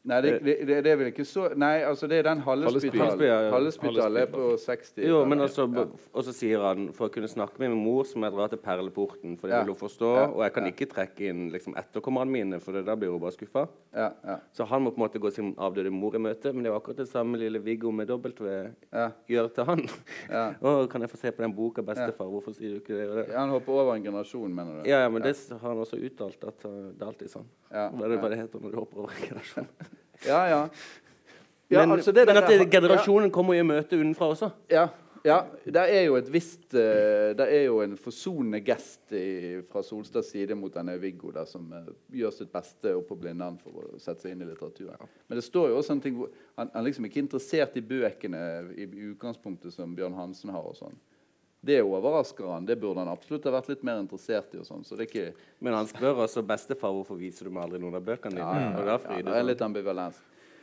Nei, 0.07 0.21
det, 0.23 0.31
det, 0.45 0.55
det, 0.67 0.77
det, 0.85 0.91
er 0.93 0.99
vel 1.01 1.09
ikke 1.11 1.25
så 1.27 1.49
Nei, 1.59 1.83
altså 1.85 2.07
det 2.09 2.21
er 2.21 2.29
den 2.29 2.41
Hallespytalen 2.47 4.21
er 4.23 4.29
på 4.31 4.45
60. 4.63 5.03
Jo, 5.03 5.25
men 5.29 5.43
også, 5.45 5.67
ja. 5.75 5.85
Og 6.15 6.25
så 6.25 6.33
sier 6.33 6.63
han 6.65 6.87
for 6.97 7.09
å 7.09 7.13
kunne 7.13 7.29
snakke 7.29 7.61
med 7.61 7.73
min 7.75 7.83
mor 7.83 8.07
så 8.09 8.21
må 8.21 8.29
jeg 8.29 8.37
dra 8.37 8.47
til 8.53 8.61
Perleporten, 8.63 9.35
for 9.41 9.51
det 9.51 9.59
ja. 9.59 9.65
vil 9.67 9.75
hun 9.75 9.81
forstå. 9.81 10.13
Ja. 10.17 10.25
Og 10.31 10.45
jeg 10.47 10.55
kan 10.55 10.71
ikke 10.71 10.89
trekke 10.95 11.29
inn 11.33 11.49
liksom, 11.53 11.77
etterkommerne 11.81 12.33
mine, 12.33 12.61
for 12.63 12.79
da 12.87 12.97
blir 12.99 13.13
hun 13.13 13.23
bare 13.23 13.37
skuffa. 13.37 13.67
Så 14.55 14.69
han 14.71 14.85
må 14.85 14.95
på 14.95 15.03
en 15.03 15.05
måte 15.05 15.21
gå 15.23 15.33
sin 15.35 15.53
avdøde 15.59 15.93
mor 15.93 16.17
i 16.17 16.23
møte. 16.23 16.55
Men 16.55 16.65
det 16.65 16.73
jo 16.73 16.79
akkurat 16.79 17.03
det 17.03 17.09
samme 17.11 17.41
lille 17.41 17.61
Viggo 17.65 17.93
med 17.95 18.09
W 18.15 18.55
gjør 19.29 19.53
til 19.59 19.69
han. 19.69 19.85
og 20.63 20.87
kan 20.93 21.05
jeg 21.05 21.13
få 21.13 21.21
se 21.21 21.35
på 21.35 21.45
den 21.45 21.55
boka, 21.59 21.85
bestefar? 21.85 22.31
Hvorfor 22.33 22.57
sier 22.57 22.77
du 22.77 22.81
ikke 22.83 22.97
det? 22.97 23.29
Ja, 23.33 23.43
han 23.43 23.53
hopper 23.53 23.83
over 23.83 23.95
en 23.99 24.07
generasjon, 24.07 24.55
mener 24.55 24.81
du? 24.81 24.89
Ja, 24.89 25.05
men 25.13 25.27
det 25.27 25.35
har 25.51 25.69
han 25.69 25.85
også 25.85 26.01
uttalt, 26.01 26.45
at 26.45 26.69
uh, 26.69 26.91
det 26.95 27.03
er 27.03 27.13
alltid 27.13 27.35
sånn. 27.35 27.49
Det 27.69 28.05
er 28.07 28.13
det 28.15 28.21
bare 28.23 28.35
det 28.37 28.43
heter 28.45 28.65
når 28.65 28.73
du 28.75 28.81
hopper 28.81 29.05
over 29.05 29.17
en 29.17 29.25
generasjon? 29.27 29.73
Ja, 30.27 30.41
ja. 30.51 30.63
ja 31.71 31.85
men, 31.85 31.99
altså 31.99 32.15
men 32.17 32.37
at 32.37 32.49
det, 32.51 32.71
generasjonen 32.73 33.31
kommer 33.35 33.59
i 33.59 33.67
møte 33.67 33.99
utenfra 33.99 34.33
også? 34.35 34.51
Ja. 34.73 34.89
Ja, 35.27 35.39
det 35.67 35.83
er 35.83 36.05
jo 36.07 36.15
et 36.19 36.29
visst 36.31 36.75
uh, 36.77 37.35
Det 37.37 37.47
er 37.47 37.65
jo 37.67 37.81
en 37.83 37.97
forsonende 37.99 38.61
gest 38.65 39.13
i, 39.17 39.59
fra 39.67 39.83
Solstads 39.83 40.31
side 40.31 40.55
mot 40.55 40.75
denne 40.75 40.95
Viggo, 41.01 41.33
der, 41.35 41.45
som 41.49 41.67
uh, 41.75 41.91
gjør 42.15 42.35
sitt 42.35 42.53
beste 42.55 42.93
oppå 42.97 43.17
på 43.17 43.23
Blindern 43.25 43.59
for 43.63 43.83
å 43.83 43.99
sette 44.01 44.25
seg 44.25 44.35
inn 44.35 44.45
i 44.45 44.49
litteraturen. 44.49 45.11
Men 45.29 45.41
det 45.41 45.45
står 45.47 45.73
jo 45.73 45.81
også 45.81 45.97
en 45.97 46.05
ting 46.05 46.19
hvor 46.21 46.31
han, 46.61 46.71
han 46.75 46.87
liksom 46.87 47.09
ikke 47.09 47.21
er 47.21 47.27
interessert 47.27 47.79
i 47.79 47.85
bøkene 47.85 48.43
i, 48.77 48.87
i 48.87 49.09
utgangspunktet 49.11 49.75
som 49.75 49.97
Bjørn 49.99 50.17
Hansen 50.19 50.55
har. 50.55 50.65
og 50.71 50.79
sånn. 50.79 50.97
Det 51.61 51.81
overrasker 51.83 52.47
han. 52.47 52.67
Det 52.67 52.77
burde 52.77 53.03
han 53.03 53.11
absolutt 53.11 53.47
ha 53.49 53.53
vært 53.57 53.73
litt 53.73 53.85
mer 53.87 53.99
interessert 53.99 54.55
i. 54.55 54.61
og 54.63 54.67
sånn. 54.69 54.85
Så 54.87 54.97
det 54.99 55.09
ikke... 55.09 55.33
Men 55.59 55.75
han 55.75 55.89
spør 55.91 56.23
også 56.25 56.45
bestefar 56.47 56.95
hvorfor 56.95 57.19
viser 57.19 57.49
du 57.49 57.55
meg 57.55 57.67
aldri 57.67 57.81
noen 57.83 57.99
av 57.99 58.05
bøkene 58.07 58.37
dine. 58.37 58.45
Ja, 58.47 58.69
ja, 58.79 58.99
ja, 58.99 59.23
det 59.27 59.35
er 59.35 59.49
litt 59.49 59.65
ambivalens. 59.67 60.21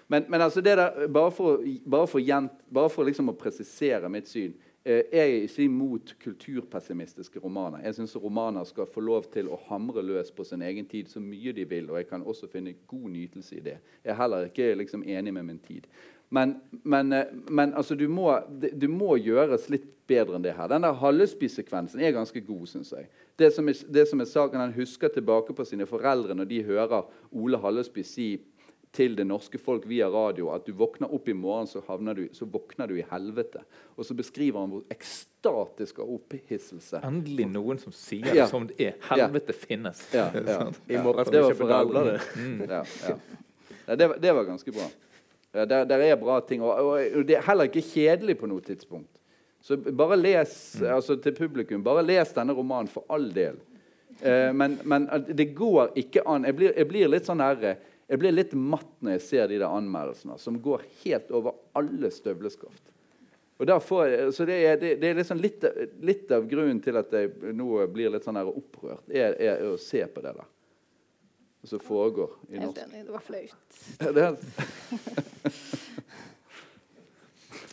Men, 0.07 0.25
men 0.29 0.41
altså 0.41 0.61
det 0.61 0.77
der, 0.77 1.07
bare 1.07 1.31
for, 1.31 1.63
bare 1.85 2.07
for, 2.07 2.21
bare 2.73 2.89
for 2.93 3.07
liksom 3.07 3.31
å 3.31 3.35
presisere 3.37 4.09
mitt 4.13 4.29
syn 4.29 4.53
eh, 4.85 5.01
Jeg 5.09 5.23
er 5.23 5.45
ikke 5.47 5.63
imot 5.65 6.13
kulturpessimistiske 6.21 7.41
romaner. 7.41 7.81
Jeg 7.87 7.97
syns 7.97 8.15
romaner 8.21 8.67
skal 8.69 8.85
få 8.85 9.01
lov 9.01 9.25
til 9.33 9.49
å 9.49 9.57
hamre 9.65 10.03
løs 10.05 10.29
på 10.31 10.45
sin 10.45 10.61
egen 10.61 10.85
tid 10.85 11.09
så 11.09 11.19
mye 11.19 11.55
de 11.57 11.65
vil. 11.65 11.89
Og 11.89 11.97
jeg 11.99 12.09
kan 12.11 12.23
også 12.23 12.47
finne 12.51 12.77
god 12.87 13.09
nytelse 13.17 13.57
i 13.57 13.65
det. 13.65 13.79
Jeg 14.03 14.13
er 14.13 14.21
heller 14.21 14.51
ikke 14.51 14.75
liksom 14.77 15.03
enig 15.03 15.33
med 15.33 15.49
min 15.49 15.63
tid. 15.65 15.89
Men, 16.29 16.55
men, 16.83 17.13
eh, 17.13 17.25
men 17.49 17.73
altså, 17.73 17.95
du, 17.95 18.07
må, 18.07 18.31
du, 18.73 18.87
må, 18.87 19.15
gjøres 19.21 19.69
litt 19.69 19.91
bedre 20.09 20.37
enn 20.37 20.45
det 20.45 20.55
her. 20.57 20.69
Den 20.69 20.85
der 20.85 20.97
Hallesby-sekvensen 21.01 22.01
er 22.01 22.15
ganske 22.15 22.41
god, 22.45 22.65
syns 22.69 22.91
jeg. 22.93 23.07
Det 23.39 23.51
som, 23.53 23.69
er, 23.69 23.79
det 23.91 24.07
som 24.09 24.21
er 24.21 24.29
saken, 24.29 24.59
Han 24.59 24.75
husker 24.75 25.11
tilbake 25.13 25.53
på 25.53 25.65
sine 25.67 25.87
foreldre 25.89 26.35
når 26.37 26.49
de 26.49 26.63
hører 26.63 27.07
Ole 27.31 27.59
Hallesby 27.61 28.03
si 28.07 28.29
til 28.95 29.15
det 29.17 29.25
norske 29.27 29.59
folk 29.59 29.83
via 29.89 30.07
radio 30.07 30.49
at 30.55 30.65
du 30.67 30.71
våkner 30.77 31.11
opp 31.13 31.27
i 31.27 31.35
morgen, 31.35 31.67
så, 31.67 31.81
du, 32.15 32.27
så 32.33 32.47
våkner 32.47 32.87
du 32.87 32.95
i 32.99 33.05
helvete. 33.09 33.65
Og 33.95 34.07
så 34.07 34.15
beskriver 34.15 34.61
han 34.61 34.71
hvor 34.71 34.85
ekstatisk 34.93 35.99
av 35.99 36.13
opphisselse 36.15 37.01
Endelig 37.03 37.49
noen 37.51 37.81
som 37.81 37.95
sier 37.95 38.31
det 38.31 38.47
som 38.51 38.67
det 38.69 38.77
er. 38.79 38.99
Helvete 39.09 39.55
ja. 39.55 39.61
finnes. 39.67 40.05
Ja, 40.15 40.29
I 40.93 41.01
morgen 41.03 41.27
skal 41.27 41.41
vi 41.41 41.51
kjøpe 41.51 41.81
det. 42.07 42.21
Mm. 42.39 42.63
Det, 43.85 44.07
det, 44.21 44.31
var 44.33 44.47
ganske 44.47 44.71
bra. 44.73 44.87
Der, 45.55 45.85
der 45.87 46.01
er 46.03 46.17
bra 46.19 46.41
ting. 46.43 46.63
Og, 46.65 46.89
og, 46.91 47.21
det 47.27 47.37
er 47.37 47.45
heller 47.47 47.69
ikke 47.69 47.85
kjedelig 47.85 48.37
på 48.41 48.49
noe 48.51 48.63
tidspunkt. 48.65 49.11
Så 49.63 49.77
bare 49.77 50.17
les 50.19 50.51
mm. 50.81 50.89
altså 50.93 51.15
til 51.17 51.33
publikum, 51.37 51.83
bare 51.83 52.03
les 52.05 52.33
denne 52.35 52.53
romanen 52.53 52.91
for 52.91 53.07
all 53.09 53.29
del. 53.33 53.57
Eh, 54.19 54.51
men, 54.53 54.77
men, 54.83 55.07
det 55.31 55.53
går 55.57 55.95
ikke 56.03 56.25
an. 56.29 56.45
Jeg 56.45 56.57
blir, 56.59 56.75
jeg 56.75 56.89
blir 56.91 57.09
litt 57.09 57.29
sånn 57.29 57.43
herre 57.43 57.77
jeg 58.05 58.21
blir 58.21 58.35
litt 58.35 58.51
matt 58.53 58.91
når 59.01 59.15
jeg 59.17 59.23
ser 59.25 59.47
de 59.49 59.57
der 59.57 59.71
anmeldelsene 59.71 60.37
som 60.41 60.59
går 60.61 60.83
helt 61.01 61.31
over 61.33 61.55
alle 61.77 62.11
støvleskaft. 62.13 62.83
Og 63.55 63.69
jeg, 63.71 64.33
så 64.35 64.45
det 64.45 64.57
er, 64.67 64.75
det, 64.77 64.89
det 65.01 65.09
er 65.09 65.17
liksom 65.21 65.39
litt, 65.39 65.63
litt, 66.03 66.31
av 66.35 66.45
grunnen 66.49 66.81
til 66.83 66.99
at 66.99 67.13
jeg 67.15 67.53
nå 67.55 67.69
blir 67.93 68.11
litt 68.11 68.25
sånn 68.27 68.37
her 68.37 68.49
opprørt, 68.51 69.05
er, 69.07 69.37
er, 69.39 69.63
å 69.71 69.77
se 69.79 70.03
på 70.11 70.21
det 70.21 70.35
der. 70.35 70.49
Som 71.65 71.81
foregår 71.83 72.31
i 72.49 72.59
norsk. 72.59 72.79
Helt 72.79 72.93
enig. 72.93 73.05
Det 73.05 73.11
var 73.11 73.25
flaut. 73.25 73.55
Ja, 74.05 74.11
det 74.11 74.23
er... 74.23 74.35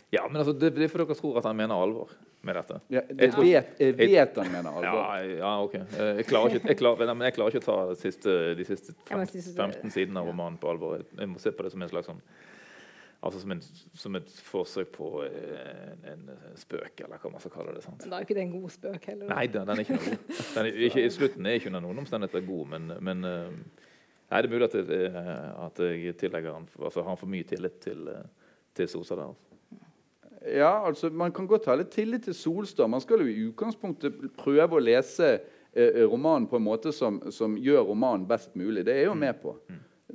ja, 0.09 0.27
men 0.27 0.37
altså, 0.41 0.53
det, 0.53 0.75
det 0.75 0.87
er 0.87 0.93
fordi 0.93 1.07
dere 1.09 1.17
tror 1.19 1.41
at 1.41 1.49
han 1.49 1.57
mener 1.57 1.75
alvor 1.75 2.13
med 2.43 2.57
dette. 2.59 2.79
Ja, 2.91 3.01
det 3.07 3.29
jeg, 3.29 3.33
vet, 3.39 3.69
jeg 3.79 3.95
vet 3.97 4.39
han 4.41 4.49
mener 4.51 4.69
alvor. 4.71 4.97
Ja, 4.99 5.35
ja, 5.39 5.51
ok. 5.63 5.75
Eh, 5.79 6.09
jeg 6.19 6.25
klarer, 6.27 6.57
ikke, 6.57 6.67
jeg, 6.67 6.79
klarer, 6.81 7.13
jeg 7.23 7.35
klarer, 7.37 7.55
ikke, 7.55 7.63
å 7.63 7.67
ta 7.69 7.77
de 7.93 7.99
siste, 8.01 8.33
de 8.59 8.65
siste 8.67 8.95
15, 9.07 9.53
15 9.55 9.93
sidene 9.95 10.19
av 10.19 10.27
romanen 10.27 10.57
på 10.59 10.73
alvor. 10.73 11.05
Jeg 11.19 11.31
må 11.31 11.39
se 11.39 11.53
på 11.55 11.65
det 11.65 11.71
som 11.73 11.85
en 11.85 11.91
slags 11.93 12.11
sånn 12.11 12.19
Altså 13.23 13.39
som, 13.39 13.53
en, 13.55 13.61
som 13.95 14.15
et 14.19 14.31
forsøk 14.43 14.89
på 14.97 15.09
eh, 15.23 15.93
en, 16.11 16.25
en 16.33 16.57
spøk, 16.59 17.05
eller 17.05 17.21
hva 17.21 17.29
man 17.31 17.39
skal 17.39 17.53
kalle 17.53 17.75
det. 17.77 17.83
sant? 17.85 18.01
Men 18.03 18.11
da 18.11 18.17
er 18.17 18.25
jo 18.25 18.27
ikke 18.27 18.35
det 18.35 18.43
en 18.43 18.51
god 18.57 18.73
spøk 18.73 19.07
heller. 19.13 19.29
Nei, 19.31 19.45
den, 19.53 19.69
den 19.69 19.79
er 19.79 19.85
ikke 19.85 19.95
noe 19.95 20.09
god. 20.09 20.33
Den 20.41 20.59
er, 20.65 20.79
ikke, 20.89 21.05
I 21.05 21.13
slutten 21.15 21.47
er 21.47 21.55
ikke 21.59 21.71
under 21.71 21.85
noen 21.85 22.01
omstendigheter 22.03 22.43
god, 22.49 22.65
men, 22.73 22.91
men 23.07 23.29
eh, 23.29 23.55
nei, 24.27 24.41
det 24.41 24.49
er 24.49 24.51
mulig 24.51 24.67
at, 24.67 24.75
det, 24.89 24.99
eh, 25.07 25.47
at 25.69 25.81
jeg 25.87 26.17
tillegger 26.19 26.57
han, 26.57 26.67
altså, 26.81 27.05
har 27.07 27.17
for 27.21 27.31
mye 27.31 27.47
tillit 27.47 27.79
til, 27.87 28.11
til 28.75 28.91
Sosa 28.91 29.15
der. 29.21 29.31
altså. 29.31 29.49
Ja, 30.43 30.73
altså 30.83 31.07
Man 31.09 31.31
kan 31.31 31.47
godt 31.47 31.69
ha 31.71 31.77
litt 31.79 31.93
tillit 31.95 32.25
til 32.27 32.35
Solstad. 32.35 32.91
Man 32.91 33.01
skal 33.01 33.23
jo 33.23 33.31
i 33.31 33.47
utgangspunktet 33.47 34.19
prøve 34.35 34.75
å 34.75 34.83
lese 34.83 35.37
eh, 35.71 36.03
romanen 36.03 36.49
på 36.51 36.59
en 36.59 36.65
måte 36.67 36.91
som, 36.91 37.21
som 37.31 37.55
gjør 37.55 37.87
romanen 37.93 38.27
best 38.27 38.51
mulig. 38.59 38.83
Det 38.83 38.91
er 38.97 39.05
jeg 39.05 39.11
jo 39.13 39.17
med 39.23 39.39
på. 39.39 39.55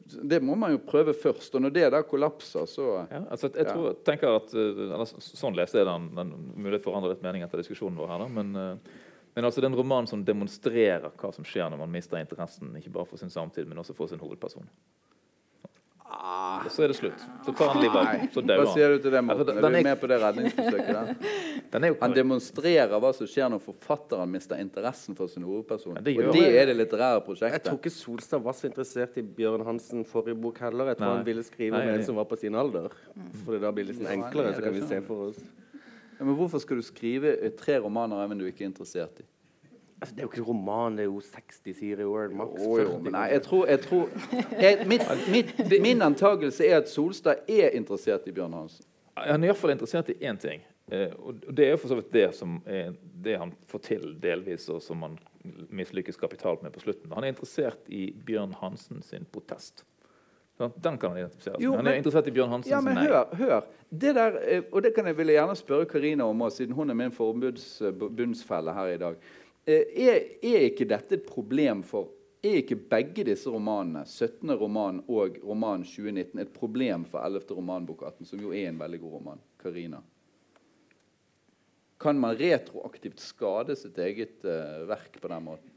Det 0.07 0.41
må 0.45 0.55
man 0.59 0.73
jo 0.75 0.81
prøve 0.85 1.15
først. 1.17 1.55
Og 1.55 1.65
når 1.65 1.75
det 1.75 1.91
der 1.95 2.07
kollapser, 2.07 2.67
så 2.69 2.87
Ja, 3.11 3.23
altså, 3.31 3.51
jeg 3.55 3.67
tror, 3.67 3.97
tenker 4.05 4.37
at, 4.37 4.55
eh, 4.55 4.83
eller, 4.87 5.05
Sånn 5.05 5.57
leste 5.57 5.79
jeg 5.79 5.87
den. 5.87 6.09
den 6.15 6.33
mulighet 6.57 6.83
for 6.83 6.93
å 6.93 6.95
forandre 6.97 7.15
litt 7.15 7.23
mening 7.23 7.43
etter 7.43 7.59
diskusjonen 7.63 7.99
vår 7.99 8.09
her. 8.09 8.19
Da, 8.19 8.29
men, 8.29 8.55
eh, 8.57 8.95
men 9.35 9.45
altså, 9.45 9.61
det 9.61 9.69
er 9.69 9.73
en 9.73 9.81
roman 9.81 10.07
som 10.07 10.25
demonstrerer 10.25 11.11
hva 11.11 11.33
som 11.35 11.45
skjer 11.45 11.71
når 11.71 11.79
man 11.79 11.93
mister 11.93 12.19
interessen, 12.19 12.75
ikke 12.77 12.93
bare 12.93 13.07
for 13.07 13.17
sin 13.19 13.31
samtid, 13.31 13.67
men 13.69 13.79
også 13.79 13.95
for 13.95 14.09
sin 14.09 14.19
hovedperson. 14.19 14.69
Og 16.09 16.71
så 16.73 16.85
er 16.87 16.93
det 16.93 16.97
slutt. 16.97 17.23
Så 17.45 17.53
tar 17.53 17.75
han 17.75 17.83
livet 17.83 17.99
av 18.01 18.23
Så 18.33 18.43
dauer 18.43 18.63
Hva 18.65 18.73
sier 18.73 18.95
du 18.95 19.03
til 19.05 19.13
det, 19.13 19.21
Morten? 19.27 19.59
Er 19.61 19.65
du 19.65 19.77
med 19.85 20.01
på 20.01 20.09
det 20.09 20.17
redningsforsøket 20.23 20.89
der? 20.97 21.11
Den 21.75 21.85
er 21.85 21.93
jo 21.93 21.99
Han 22.01 22.15
demonstrerer 22.17 22.95
hva 23.05 23.11
som 23.17 23.29
skjer 23.29 23.53
når 23.53 23.61
forfatteren 23.67 24.33
mister 24.33 24.61
interessen 24.63 25.19
for 25.19 25.29
sin 25.29 25.45
hovedperson. 25.45 25.99
Ja, 26.01 26.05
det 26.07 26.17
og 26.23 26.33
det 26.33 26.47
er 26.49 26.71
det 26.71 26.79
litterære 26.79 27.21
prosjektet. 27.27 27.59
Jeg 27.59 27.67
tror 27.69 27.81
ikke 27.83 27.93
Solstad 27.93 28.45
var 28.47 28.57
så 28.57 28.71
interessert 28.71 29.21
i 29.21 29.27
Bjørn 29.41 29.67
Hansen 29.69 30.07
forrige 30.09 30.41
bok 30.41 30.63
heller. 30.65 30.95
Jeg 30.95 31.03
tror 31.03 31.11
Nei. 31.11 31.17
han 31.21 31.29
ville 31.29 31.45
skrive 31.47 31.83
om 31.83 31.93
en 31.93 32.05
som 32.09 32.21
var 32.23 32.29
på 32.33 32.41
sin 32.41 32.57
alder. 32.57 32.89
For 33.45 33.55
det 33.55 33.63
da 33.67 33.75
blir 33.77 33.91
det 33.91 33.99
litt 33.99 34.13
enklere, 34.17 34.55
er 34.55 34.57
så 34.57 34.65
kan 34.65 34.79
vi 34.79 34.87
se 34.89 35.03
for 35.05 35.29
oss. 35.29 35.43
Ja, 36.19 36.25
men 36.25 36.35
hvorfor 36.39 36.63
skal 36.65 36.81
du 36.81 36.87
skrive 36.87 37.37
eh, 37.37 37.53
tre 37.55 37.77
romaner 37.85 38.25
av 38.25 38.33
en 38.33 38.41
du 38.41 38.49
ikke 38.49 38.65
er 38.65 38.73
interessert 38.73 39.21
i? 39.23 39.29
Altså, 40.01 40.15
det 40.15 40.21
er 40.23 40.27
jo 40.27 40.29
ikke 40.31 40.39
en 40.39 40.47
roman, 40.47 40.97
det 40.97 41.03
er 41.03 41.09
jo 41.09 41.21
60 41.21 41.75
sider 41.75 42.01
i 42.01 42.07
Word, 42.07 42.31
maks 42.39 42.61
Å, 42.63 42.67
jo, 42.79 42.85
40. 42.87 43.03
men 43.03 43.13
nei, 43.17 43.25
jeg 43.33 43.43
tror, 43.43 43.65
jeg 43.67 43.81
tror 43.81 44.09
jeg, 44.61 44.87
mitt, 44.87 45.03
mitt, 45.33 45.81
Min 45.83 46.03
antakelse 46.07 46.67
er 46.69 46.77
at 46.85 46.89
Solstad 46.89 47.43
er 47.51 47.75
interessert 47.75 48.29
i 48.31 48.35
Bjørn 48.37 48.55
Hansen. 48.55 48.87
Han 49.19 49.43
er 49.43 49.51
iallfall 49.51 49.73
interessert 49.75 50.13
i 50.15 50.19
én 50.23 50.39
ting. 50.39 50.63
Eh, 50.95 51.11
og 51.19 51.43
det 51.53 51.67
er 51.67 51.71
jo 51.75 51.81
for 51.83 51.91
så 51.91 51.99
vidt 51.99 52.13
det 52.15 52.29
som 52.39 52.61
er 52.65 52.93
det 53.25 53.35
han 53.43 53.51
får 53.69 53.83
til 53.89 54.05
delvis, 54.23 54.69
og 54.73 54.79
som 54.83 55.03
han 55.03 55.19
mislykkes 55.75 56.17
kapitalt 56.21 56.63
med 56.63 56.73
på 56.73 56.81
slutten. 56.85 57.11
Han 57.13 57.25
er 57.27 57.35
interessert 57.35 57.91
i 57.91 58.07
Bjørn 58.13 58.55
Hansen 58.61 59.03
sin 59.03 59.27
protest. 59.35 59.83
Den 60.59 60.97
kan 60.99 61.13
han 61.13 61.21
identifisere 61.21 61.55
seg 61.59 61.67
Han 61.71 61.79
er 61.87 61.91
men- 61.91 61.99
interessert 62.01 62.27
i 62.27 62.33
Bjørn 62.35 62.51
Hansen 62.55 62.71
Ja, 62.73 62.81
men 62.81 62.95
nei. 62.99 63.05
hør, 63.07 63.35
hør. 63.39 63.67
Det 63.91 64.15
der, 64.15 64.39
eh, 64.47 64.63
og 64.73 64.83
det 64.83 64.95
kan 64.95 65.07
jeg 65.07 65.17
ville 65.17 65.33
gjerne 65.37 65.55
spørre 65.59 65.87
Karina 65.91 66.25
om 66.27 66.41
også, 66.43 66.57
siden 66.63 66.75
hun 66.75 66.91
er 66.91 66.95
min 66.95 67.11
forbundsfelle 67.15 68.75
her 68.75 68.95
i 68.95 68.99
dag. 68.99 69.17
Eh, 69.69 69.85
Er, 70.01 70.23
er 70.41 70.63
ikke 70.71 70.87
dette 70.89 71.19
et 71.19 71.27
problem 71.29 71.83
for 71.85 72.15
Er 72.39 72.61
ikke 72.61 72.77
begge 72.89 73.25
disse 73.27 73.51
romanene, 73.51 74.05
17. 74.07 74.53
roman 74.61 75.01
og 75.11 75.41
roman 75.43 75.83
2019, 75.83 76.39
et 76.39 76.53
problem 76.55 77.03
for 77.05 77.19
11. 77.27 77.51
romanbok 77.51 78.05
18, 78.07 78.29
som 78.31 78.39
jo 78.39 78.53
er 78.55 78.69
en 78.69 78.79
veldig 78.79 79.01
god 79.03 79.17
roman? 79.17 79.41
Karina? 79.59 79.99
Kan 81.99 82.21
man 82.23 82.37
retroaktivt 82.39 83.19
skade 83.19 83.75
sitt 83.75 83.99
eget 83.99 84.47
uh, 84.47 84.87
verk 84.87 85.19
på 85.19 85.33
den 85.33 85.49
måten? 85.49 85.75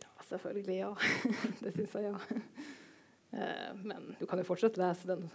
Ja, 0.00 0.08
selvfølgelig 0.30 0.78
ja. 0.78 0.88
det 1.60 1.74
syns 1.76 1.98
jeg 1.98 2.08
ja. 2.08 2.14
Uh, 3.36 3.84
Men 3.84 4.16
du 4.16 4.24
kan 4.24 4.40
jo 4.40 4.48
fortsatt 4.48 4.80
lese 4.80 5.12
den 5.12 5.28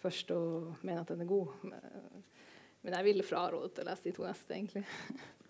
først 0.00 0.32
og 0.32 0.72
mene 0.80 1.04
at 1.04 1.12
den 1.12 1.20
er 1.20 1.28
god. 1.28 1.52
Men- 1.68 2.96
jeg 2.96 3.04
ville 3.06 3.28
frarådet 3.28 3.84
å 3.84 3.86
lese 3.92 4.08
de 4.08 4.16
to 4.16 4.24
neste, 4.24 4.56
egentlig. 4.56 4.86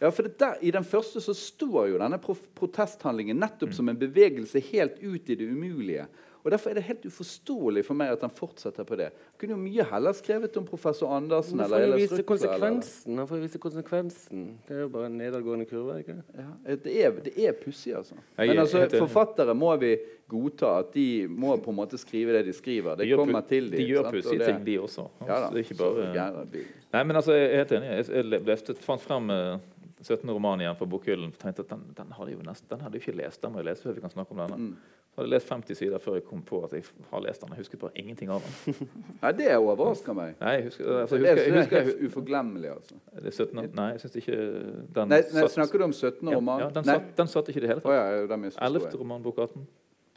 Ja, 0.00 0.08
for 0.10 0.22
det 0.24 0.38
der, 0.40 0.54
I 0.64 0.70
den 0.72 0.84
første 0.84 1.20
så 1.20 1.34
står 1.36 1.90
jo 1.92 1.98
denne 2.00 2.18
pro 2.22 2.34
protesthandlingen 2.56 3.36
nettopp 3.40 3.74
som 3.76 3.88
en 3.92 3.98
bevegelse 4.00 4.62
helt 4.72 4.96
ut 5.02 5.28
i 5.30 5.34
det 5.36 5.48
umulige. 5.50 6.06
Og 6.40 6.48
Derfor 6.54 6.70
er 6.70 6.78
det 6.78 6.82
helt 6.86 7.02
uforståelig 7.04 7.82
for 7.84 7.98
meg 8.00 8.14
at 8.14 8.22
han 8.24 8.30
fortsetter 8.32 8.86
på 8.88 8.96
det. 8.96 9.10
Han 9.12 9.40
kunne 9.42 9.52
jo 9.52 9.60
mye 9.60 9.84
heller 9.90 10.14
skrevet 10.16 10.54
om 10.56 10.64
professor 10.64 11.10
Andersen 11.12 11.58
Men 11.60 11.66
eller 11.68 12.22
konsekvensen. 12.24 13.18
Han 13.20 13.28
får 13.28 13.36
jo 13.36 13.44
vise 13.44 13.60
konsekvensen. 13.60 14.46
Det 14.68 14.76
er 14.78 14.80
jo 14.86 14.88
bare 14.94 15.10
en 15.10 15.18
nedadgående 15.20 15.66
kurve. 15.68 15.98
ikke 16.00 16.16
det? 16.16 16.24
Ja, 16.40 16.76
det 16.86 16.94
er, 17.04 17.18
det 17.26 17.34
er 17.44 17.52
pussig, 17.60 17.92
altså. 17.98 18.16
Men 18.38 18.58
altså, 18.62 18.86
forfattere 18.94 19.52
må 19.54 19.74
vi 19.82 19.98
godta 20.32 20.78
at 20.78 20.94
de 20.94 21.26
må 21.28 21.58
på 21.60 21.74
en 21.74 21.76
måte 21.82 22.00
skrive 22.00 22.32
det 22.38 22.46
de 22.48 22.54
skriver. 22.56 22.96
Det 22.96 23.10
De 23.10 23.16
kommer 23.20 23.44
til 23.44 23.68
de 23.70 23.76
de, 23.76 23.88
gjør 23.92 24.08
pussige 24.10 24.38
det- 24.38 24.46
ting, 24.48 24.64
de 24.64 24.78
også. 24.80 25.08
Ja, 25.26 25.34
da, 25.34 25.50
det 25.50 25.60
er 25.60 25.68
ikke 25.68 25.76
bare... 25.82 26.46
Nei, 26.90 27.04
men 27.04 27.16
altså, 27.20 27.32
jeg 27.36 27.50
er 27.52 27.56
helt 27.64 27.72
enig. 27.76 27.90
Jeg, 27.90 28.08
jeg 28.32 28.46
leste, 28.48 28.74
fant 28.80 29.02
frem 29.04 29.28
eh, 29.30 29.58
17. 30.02 30.30
roman 30.30 30.60
igjen 30.62 30.76
fra 30.78 30.86
bokhyllen. 30.88 31.32
tenkte 31.36 31.64
at 31.66 31.70
den, 31.72 31.82
den 31.96 32.12
hadde 32.16 32.32
jo 32.32 32.44
nesten, 32.46 32.68
den 32.70 32.80
hadde 32.84 32.98
jeg 32.98 33.04
ikke 33.04 33.18
lest. 33.20 33.42
Den 33.42 33.52
må 33.52 33.60
jeg 33.60 33.68
lese 33.70 33.84
før 33.84 33.96
vi 33.98 34.04
kan 34.04 34.12
snakke 34.12 34.34
om 34.34 34.40
denne. 34.42 34.56
Mm. 34.56 34.96
Så 35.10 35.18
hadde 35.18 35.26
jeg 35.26 35.34
lest 35.34 35.52
50 35.52 35.78
sider 35.80 36.02
før 36.02 36.16
jeg 36.16 36.24
kom 36.28 36.42
på 36.46 36.60
at 36.64 36.72
jeg 36.76 36.84
har 37.10 37.24
lest 37.24 37.42
den. 37.42 37.52
Jeg 37.52 37.64
husket 37.64 37.82
bare 37.82 37.92
ingenting 38.02 38.32
av 38.32 38.46
den. 38.46 38.88
Nei, 39.22 39.32
det 39.40 39.50
overrasker 39.56 40.16
meg. 40.16 40.34
Nei, 40.40 40.54
jeg 40.56 40.66
husker, 40.70 40.90
altså, 41.02 41.20
jeg 41.20 41.34
husker, 41.34 41.42
jeg 41.42 41.52
er 41.52 41.60
husker, 41.60 41.84
helt 41.90 42.04
uforglemmelig, 42.08 42.72
altså. 42.76 43.00
det 43.16 43.32
er 43.32 43.36
17, 43.36 43.60
Nei, 43.80 43.88
jeg 43.90 44.04
syns 44.04 44.18
ikke 44.22 44.38
den 44.40 45.14
Nei, 45.14 45.20
nei, 45.20 45.20
satt- 45.34 45.56
snakker 45.58 45.82
du 45.82 45.88
om 45.90 45.96
17. 45.96 46.34
roman? 46.34 46.64
Ja, 46.64 46.70
den, 46.78 46.88
satt, 46.88 47.12
den 47.18 47.32
satt 47.34 47.52
ikke 47.52 47.62
i 47.62 47.66
det 47.66 47.72
hele 47.74 47.84
tatt. 47.84 47.90
Oh, 47.90 47.96
ja, 47.98 48.66
11. 48.70 48.90
roman, 49.02 49.22
bok 49.26 49.42
18. 49.48 49.66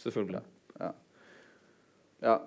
Selvfølgelig. 0.05 0.43
Ja. 0.79 0.93
Ja. 2.23 2.37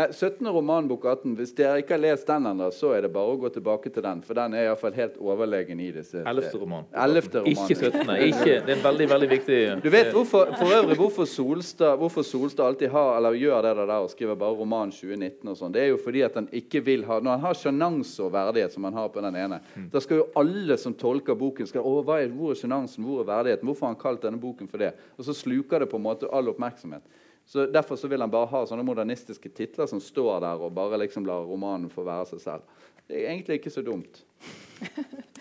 Nei, 0.00 0.06
17. 0.12 0.46
romanbok 0.48 1.02
18. 1.04 1.34
Hvis 1.36 1.50
dere 1.58 1.82
ikke 1.82 1.92
har 1.92 2.00
lest 2.00 2.28
den 2.28 2.46
ennå, 2.48 2.70
så 2.72 2.94
er 2.96 3.02
det 3.04 3.10
bare 3.12 3.34
å 3.34 3.38
gå 3.42 3.50
tilbake 3.52 3.90
til 3.92 4.04
den. 4.06 4.22
For 4.24 4.38
den 4.38 4.54
er 4.56 4.70
iallfall 4.70 4.94
helt 4.96 5.18
overlegen 5.20 5.80
i 5.84 5.90
disse 5.92 6.22
11. 6.22 6.54
roman. 6.62 6.86
11. 6.94 7.28
roman. 7.42 7.50
Ikke 7.52 7.76
17. 7.76 8.12
Ikke, 8.30 8.54
det 8.64 8.72
er 8.72 8.78
en 8.78 8.84
veldig, 8.86 9.08
veldig 9.10 9.28
viktig 9.34 9.58
Du 9.84 9.90
vet 9.92 10.08
hvorfor, 10.14 10.54
for 10.56 10.72
øvrig 10.78 10.96
hvorfor 10.96 11.28
Solstad, 11.28 11.98
hvorfor 12.00 12.24
Solstad 12.24 12.70
alltid 12.70 12.94
har, 12.94 13.10
eller 13.18 13.36
gjør 13.36 13.60
det 13.68 13.74
der 13.82 13.92
og 13.98 14.08
skriver 14.14 14.40
bare 14.40 14.56
roman 14.62 14.94
2019 14.94 15.52
og 15.52 15.60
sånn. 15.60 15.76
Det 15.76 15.84
er 15.84 15.90
jo 15.92 16.00
fordi 16.00 16.24
at 16.30 16.40
han 16.40 16.48
ikke 16.62 16.84
vil 16.86 17.04
ha 17.10 17.20
Når 17.20 17.36
han 17.36 17.44
har 17.50 17.60
sjenanse 17.60 18.24
og 18.24 18.32
verdighet, 18.32 18.72
som 18.72 18.88
han 18.88 18.96
har 18.96 19.08
på 19.12 19.20
den 19.26 19.36
ene, 19.36 19.60
Mm. 19.76 19.90
da 19.92 20.00
skal 20.00 20.16
jo 20.16 20.24
alle 20.40 20.76
som 20.80 20.94
tolker 20.98 21.36
boken, 21.38 21.66
skal, 21.68 21.84
å, 21.86 22.00
hva 22.04 22.16
er, 22.22 22.30
hvor 22.34 22.50
er 22.54 22.58
sjenansen, 22.58 23.04
hvor 23.04 23.20
er 23.20 23.28
verdigheten, 23.28 23.68
hvorfor 23.68 23.86
har 23.86 23.94
han 23.94 24.00
kalt 24.00 24.22
denne 24.24 24.40
boken 24.40 24.68
for 24.68 24.78
det? 24.82 24.94
Og 25.18 25.24
så 25.24 25.34
sluker 25.36 25.78
det 25.84 25.88
på 25.90 25.96
en 26.00 26.02
måte 26.02 26.28
all 26.32 26.48
oppmerksomhet. 26.48 27.02
Så 27.50 27.64
Derfor 27.66 27.98
så 27.98 28.08
vil 28.08 28.22
han 28.22 28.30
bare 28.30 28.46
ha 28.46 28.60
sånne 28.66 28.84
modernistiske 28.86 29.50
titler 29.50 29.88
som 29.90 29.98
står 29.98 30.36
der 30.44 30.60
og 30.62 30.70
bare 30.76 31.00
liksom 31.02 31.24
lar 31.26 31.48
romanen 31.48 31.90
få 31.90 32.04
være 32.06 32.28
seg 32.30 32.44
selv. 32.44 32.84
Det 33.10 33.18
er 33.18 33.32
egentlig 33.32 33.58
ikke 33.58 33.72
så 33.74 33.82
dumt. 33.82 34.20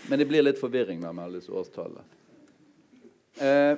Men 0.10 0.18
det 0.18 0.26
blir 0.26 0.41
litt 0.41 0.57
forvirring 0.57 1.03
med 1.03 1.22
alle 1.22 1.38
disse 1.38 1.53
årstallene. 1.53 2.01
Eh, 3.38 3.78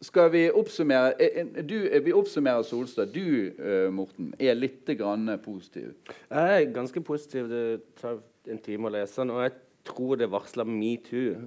skal 0.00 0.30
vi 0.32 0.42
oppsummere 0.56 1.12
eh, 1.20 1.40
eh, 1.42 1.64
du, 1.64 1.76
eh, 1.88 2.02
Vi 2.04 2.12
oppsummerer 2.16 2.62
Solstad. 2.64 3.12
Du, 3.12 3.52
Morten, 3.92 4.34
er 4.40 4.56
litt 4.56 4.88
grann 4.96 5.28
positiv. 5.44 5.94
Jeg 6.28 6.62
er 6.62 6.72
ganske 6.72 7.02
positiv. 7.04 7.48
Det 7.48 7.96
tar 8.00 8.20
en 8.48 8.60
time 8.64 8.88
å 8.88 8.94
lese 8.94 9.20
den. 9.20 9.32
Og 9.34 9.42
jeg 9.44 9.56
tror 9.88 10.20
det 10.20 10.30
varsler 10.32 10.68
metoo. 10.68 11.40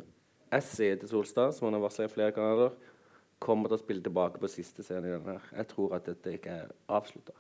Essayet 0.53 1.01
til 1.01 1.09
Solstad, 1.09 1.53
som 1.53 1.65
han 1.65 1.79
har 1.79 1.85
varsla 1.85 2.05
i 2.05 2.13
flere 2.13 2.33
kanaler, 2.33 2.75
kommer 3.43 3.71
til 3.71 3.77
å 3.77 3.83
spille 3.83 4.03
tilbake 4.05 4.41
på 4.41 4.51
siste 4.51 4.85
scene 4.85 5.09
i 5.09 5.15
den 5.15 5.33
her. 5.33 5.49
Jeg 5.59 5.69
tror 5.73 5.97
at 5.97 6.07
dette 6.07 6.37
ikke 6.37 6.61
er 6.63 6.71
avslutta. 6.91 7.35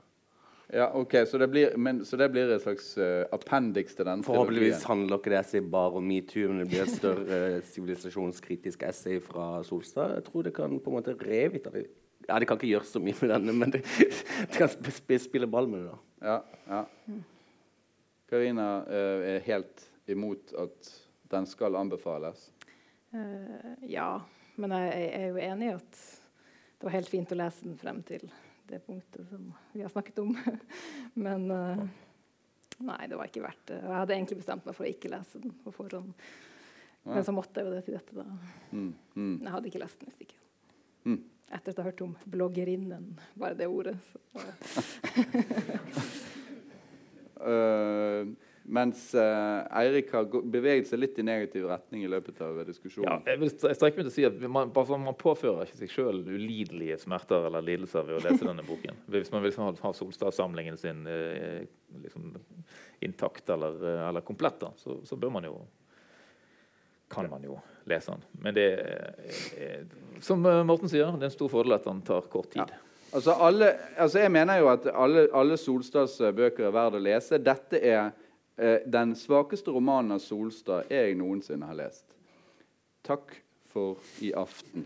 Ja, 0.73 0.87
ok, 0.97 1.15
Så 1.27 1.37
det 1.37 1.47
blir, 1.51 1.75
men, 1.77 2.05
så 2.05 2.17
det 2.17 2.29
blir 2.33 2.49
et 2.49 2.63
slags 2.63 2.93
uh, 2.97 3.25
appendix 3.35 3.93
til 3.93 4.07
den 4.07 4.23
Forhåpentligvis 4.25 4.85
handler 4.89 5.19
ikke 5.19 5.33
det 5.33 5.39
essayet 5.41 5.67
bare 5.69 5.99
om 5.99 6.07
metoo, 6.07 6.47
men 6.49 6.63
det 6.63 6.69
blir 6.71 6.85
et 6.85 6.93
større 6.95 7.19
sivilisasjonskritisk 7.27 7.73
sivilisasjonskritisk 7.73 8.85
essay 8.87 9.19
fra 9.21 9.47
Solstad. 9.67 10.15
Jeg 10.15 10.25
tror 10.29 10.47
det 10.47 10.55
kan 10.55 10.79
på 10.79 10.89
en 10.89 10.97
måte 10.97 11.17
revitalisere 11.19 11.91
Ja, 12.29 12.39
det 12.39 12.47
kan 12.47 12.57
ikke 12.57 12.71
gjøre 12.71 12.87
så 12.87 13.01
mye 13.03 13.19
med 13.19 13.33
denne, 13.35 13.53
men 13.59 13.75
det, 13.75 13.83
det 14.47 14.55
kan 14.55 14.71
sp 14.71 14.89
sp 14.95 15.17
spille 15.27 15.47
ball 15.51 15.67
med 15.69 15.83
det. 15.83 15.91
da. 15.91 16.31
Ja, 16.31 16.37
ja. 16.71 17.17
Karina 18.31 18.67
uh, 18.87 19.27
er 19.35 19.43
helt 19.45 19.89
imot 20.09 20.55
at 20.57 20.93
den 21.33 21.45
skal 21.49 21.75
anbefales. 21.75 22.47
Eh, 23.13 23.89
ja, 23.93 24.21
men 24.61 24.75
jeg, 24.77 24.87
jeg 25.01 25.19
er 25.19 25.27
jo 25.31 25.43
enig 25.47 25.69
i 25.69 25.75
at 25.75 25.91
det 26.77 26.87
var 26.87 26.97
helt 26.97 27.11
fint 27.11 27.31
å 27.31 27.39
lese 27.39 27.65
den 27.65 27.77
frem 27.79 27.99
til 28.07 28.23
det 28.67 28.79
punktet 28.85 29.27
som 29.29 29.53
vi 29.71 29.83
har 29.83 29.91
snakket 29.91 30.19
om. 30.23 30.31
Men 31.25 31.45
uh, 31.51 31.83
nei, 32.83 33.01
det 33.07 33.19
var 33.19 33.29
ikke 33.29 33.45
verdt 33.45 33.67
det. 33.71 33.79
Jeg 33.83 33.95
hadde 33.95 34.17
egentlig 34.17 34.39
bestemt 34.41 34.65
meg 34.67 34.77
for 34.77 34.85
å 34.85 34.91
ikke 34.91 35.13
lese 35.13 35.43
den 35.43 35.55
på 35.63 35.73
forhånd. 35.75 36.11
Ja. 37.03 37.13
Men 37.13 37.27
så 37.27 37.35
måtte 37.35 37.59
jeg 37.59 37.69
jo 37.69 37.75
det 37.75 37.83
til 37.87 37.97
dette, 37.97 38.13
da. 38.15 38.25
Mm, 38.71 38.91
mm. 39.15 39.37
Jeg 39.43 39.55
hadde 39.55 39.71
ikke 39.71 39.83
lest 39.83 40.03
den 40.03 40.11
hvis 40.11 40.25
ikke. 40.27 40.39
Mm. 41.03 41.21
Etter 41.53 41.73
at 41.73 41.79
jeg 41.79 41.89
hørte 41.89 42.07
om 42.07 42.13
bloggerinnen, 42.35 43.09
bare 43.39 43.59
det 43.59 43.71
ordet. 43.71 43.97
Så, 44.11 44.23
Eh, 47.43 48.27
Mens 48.63 49.09
uh, 49.15 49.65
Eirik 49.75 50.11
har 50.15 50.29
beveget 50.47 50.87
seg 50.87 51.01
litt 51.01 51.17
i 51.19 51.23
negativ 51.25 51.65
retning 51.67 52.05
i 52.05 52.09
løpet 52.11 52.37
av 52.45 52.61
diskusjonen. 52.63 53.09
Ja, 53.09 53.33
jeg 53.33 53.41
vil 53.41 53.51
strekke 53.51 53.99
meg 53.99 54.05
til 54.05 54.11
å 54.11 54.13
si 54.15 54.23
at 54.27 54.37
man, 54.47 54.71
man 55.03 55.17
påfører 55.19 55.67
ikke 55.67 55.79
seg 55.81 55.91
sjøl 55.91 56.21
ulidelige 56.29 56.95
smerter 57.01 57.49
eller 57.49 57.65
lidelser 57.65 58.07
ved 58.07 58.21
å 58.21 58.23
lese 58.23 58.47
denne 58.47 58.63
boken. 58.63 59.01
Hvis 59.11 59.33
man 59.35 59.43
vil 59.43 59.57
ha, 59.59 59.67
ha 59.83 59.93
Solstad-samlingen 59.97 60.79
sin 60.79 61.03
eh, 61.11 61.67
liksom, 62.05 62.31
intakt 63.03 63.51
eller, 63.51 63.83
eh, 63.83 64.05
eller 64.07 64.23
komplett, 64.23 64.61
da, 64.63 64.71
så, 64.79 65.01
så, 65.03 65.19
bør 65.19 65.35
man 65.35 65.51
jo 65.51 65.57
kan 67.11 67.27
man 67.29 67.43
jo 67.45 67.59
lese 67.85 68.15
den. 68.15 68.25
Men 68.41 68.55
det 68.55 68.67
er, 68.79 69.83
som 70.23 70.39
Morten 70.41 70.89
sier, 70.89 71.11
det 71.19 71.27
er 71.27 71.33
en 71.33 71.35
stor 71.35 71.51
fordel 71.51 71.75
at 71.75 71.85
den 71.85 71.99
tar 72.07 72.31
kort 72.31 72.55
tid. 72.55 72.63
Ja. 72.63 72.79
Altså, 73.13 73.35
alle, 73.43 73.75
altså 74.01 74.23
jeg 74.23 74.31
mener 74.33 74.63
jo 74.63 74.71
at 74.71 74.87
alle, 74.89 75.27
alle 75.35 75.59
Solstads 75.61 76.15
bøker 76.33 76.71
er 76.71 76.73
verdt 76.73 76.97
å 76.97 77.01
lese. 77.03 77.37
Dette 77.43 77.77
er 77.77 78.07
Eh, 78.07 78.22
den 78.85 79.15
svakeste 79.17 79.71
romanen 79.73 80.13
av 80.15 80.19
Solstad 80.21 80.91
jeg 80.93 81.15
noensinne 81.17 81.65
har 81.65 81.77
lest. 81.79 82.05
Takk 83.03 83.33
for 83.73 83.97
i 84.21 84.29
aften. 84.37 84.85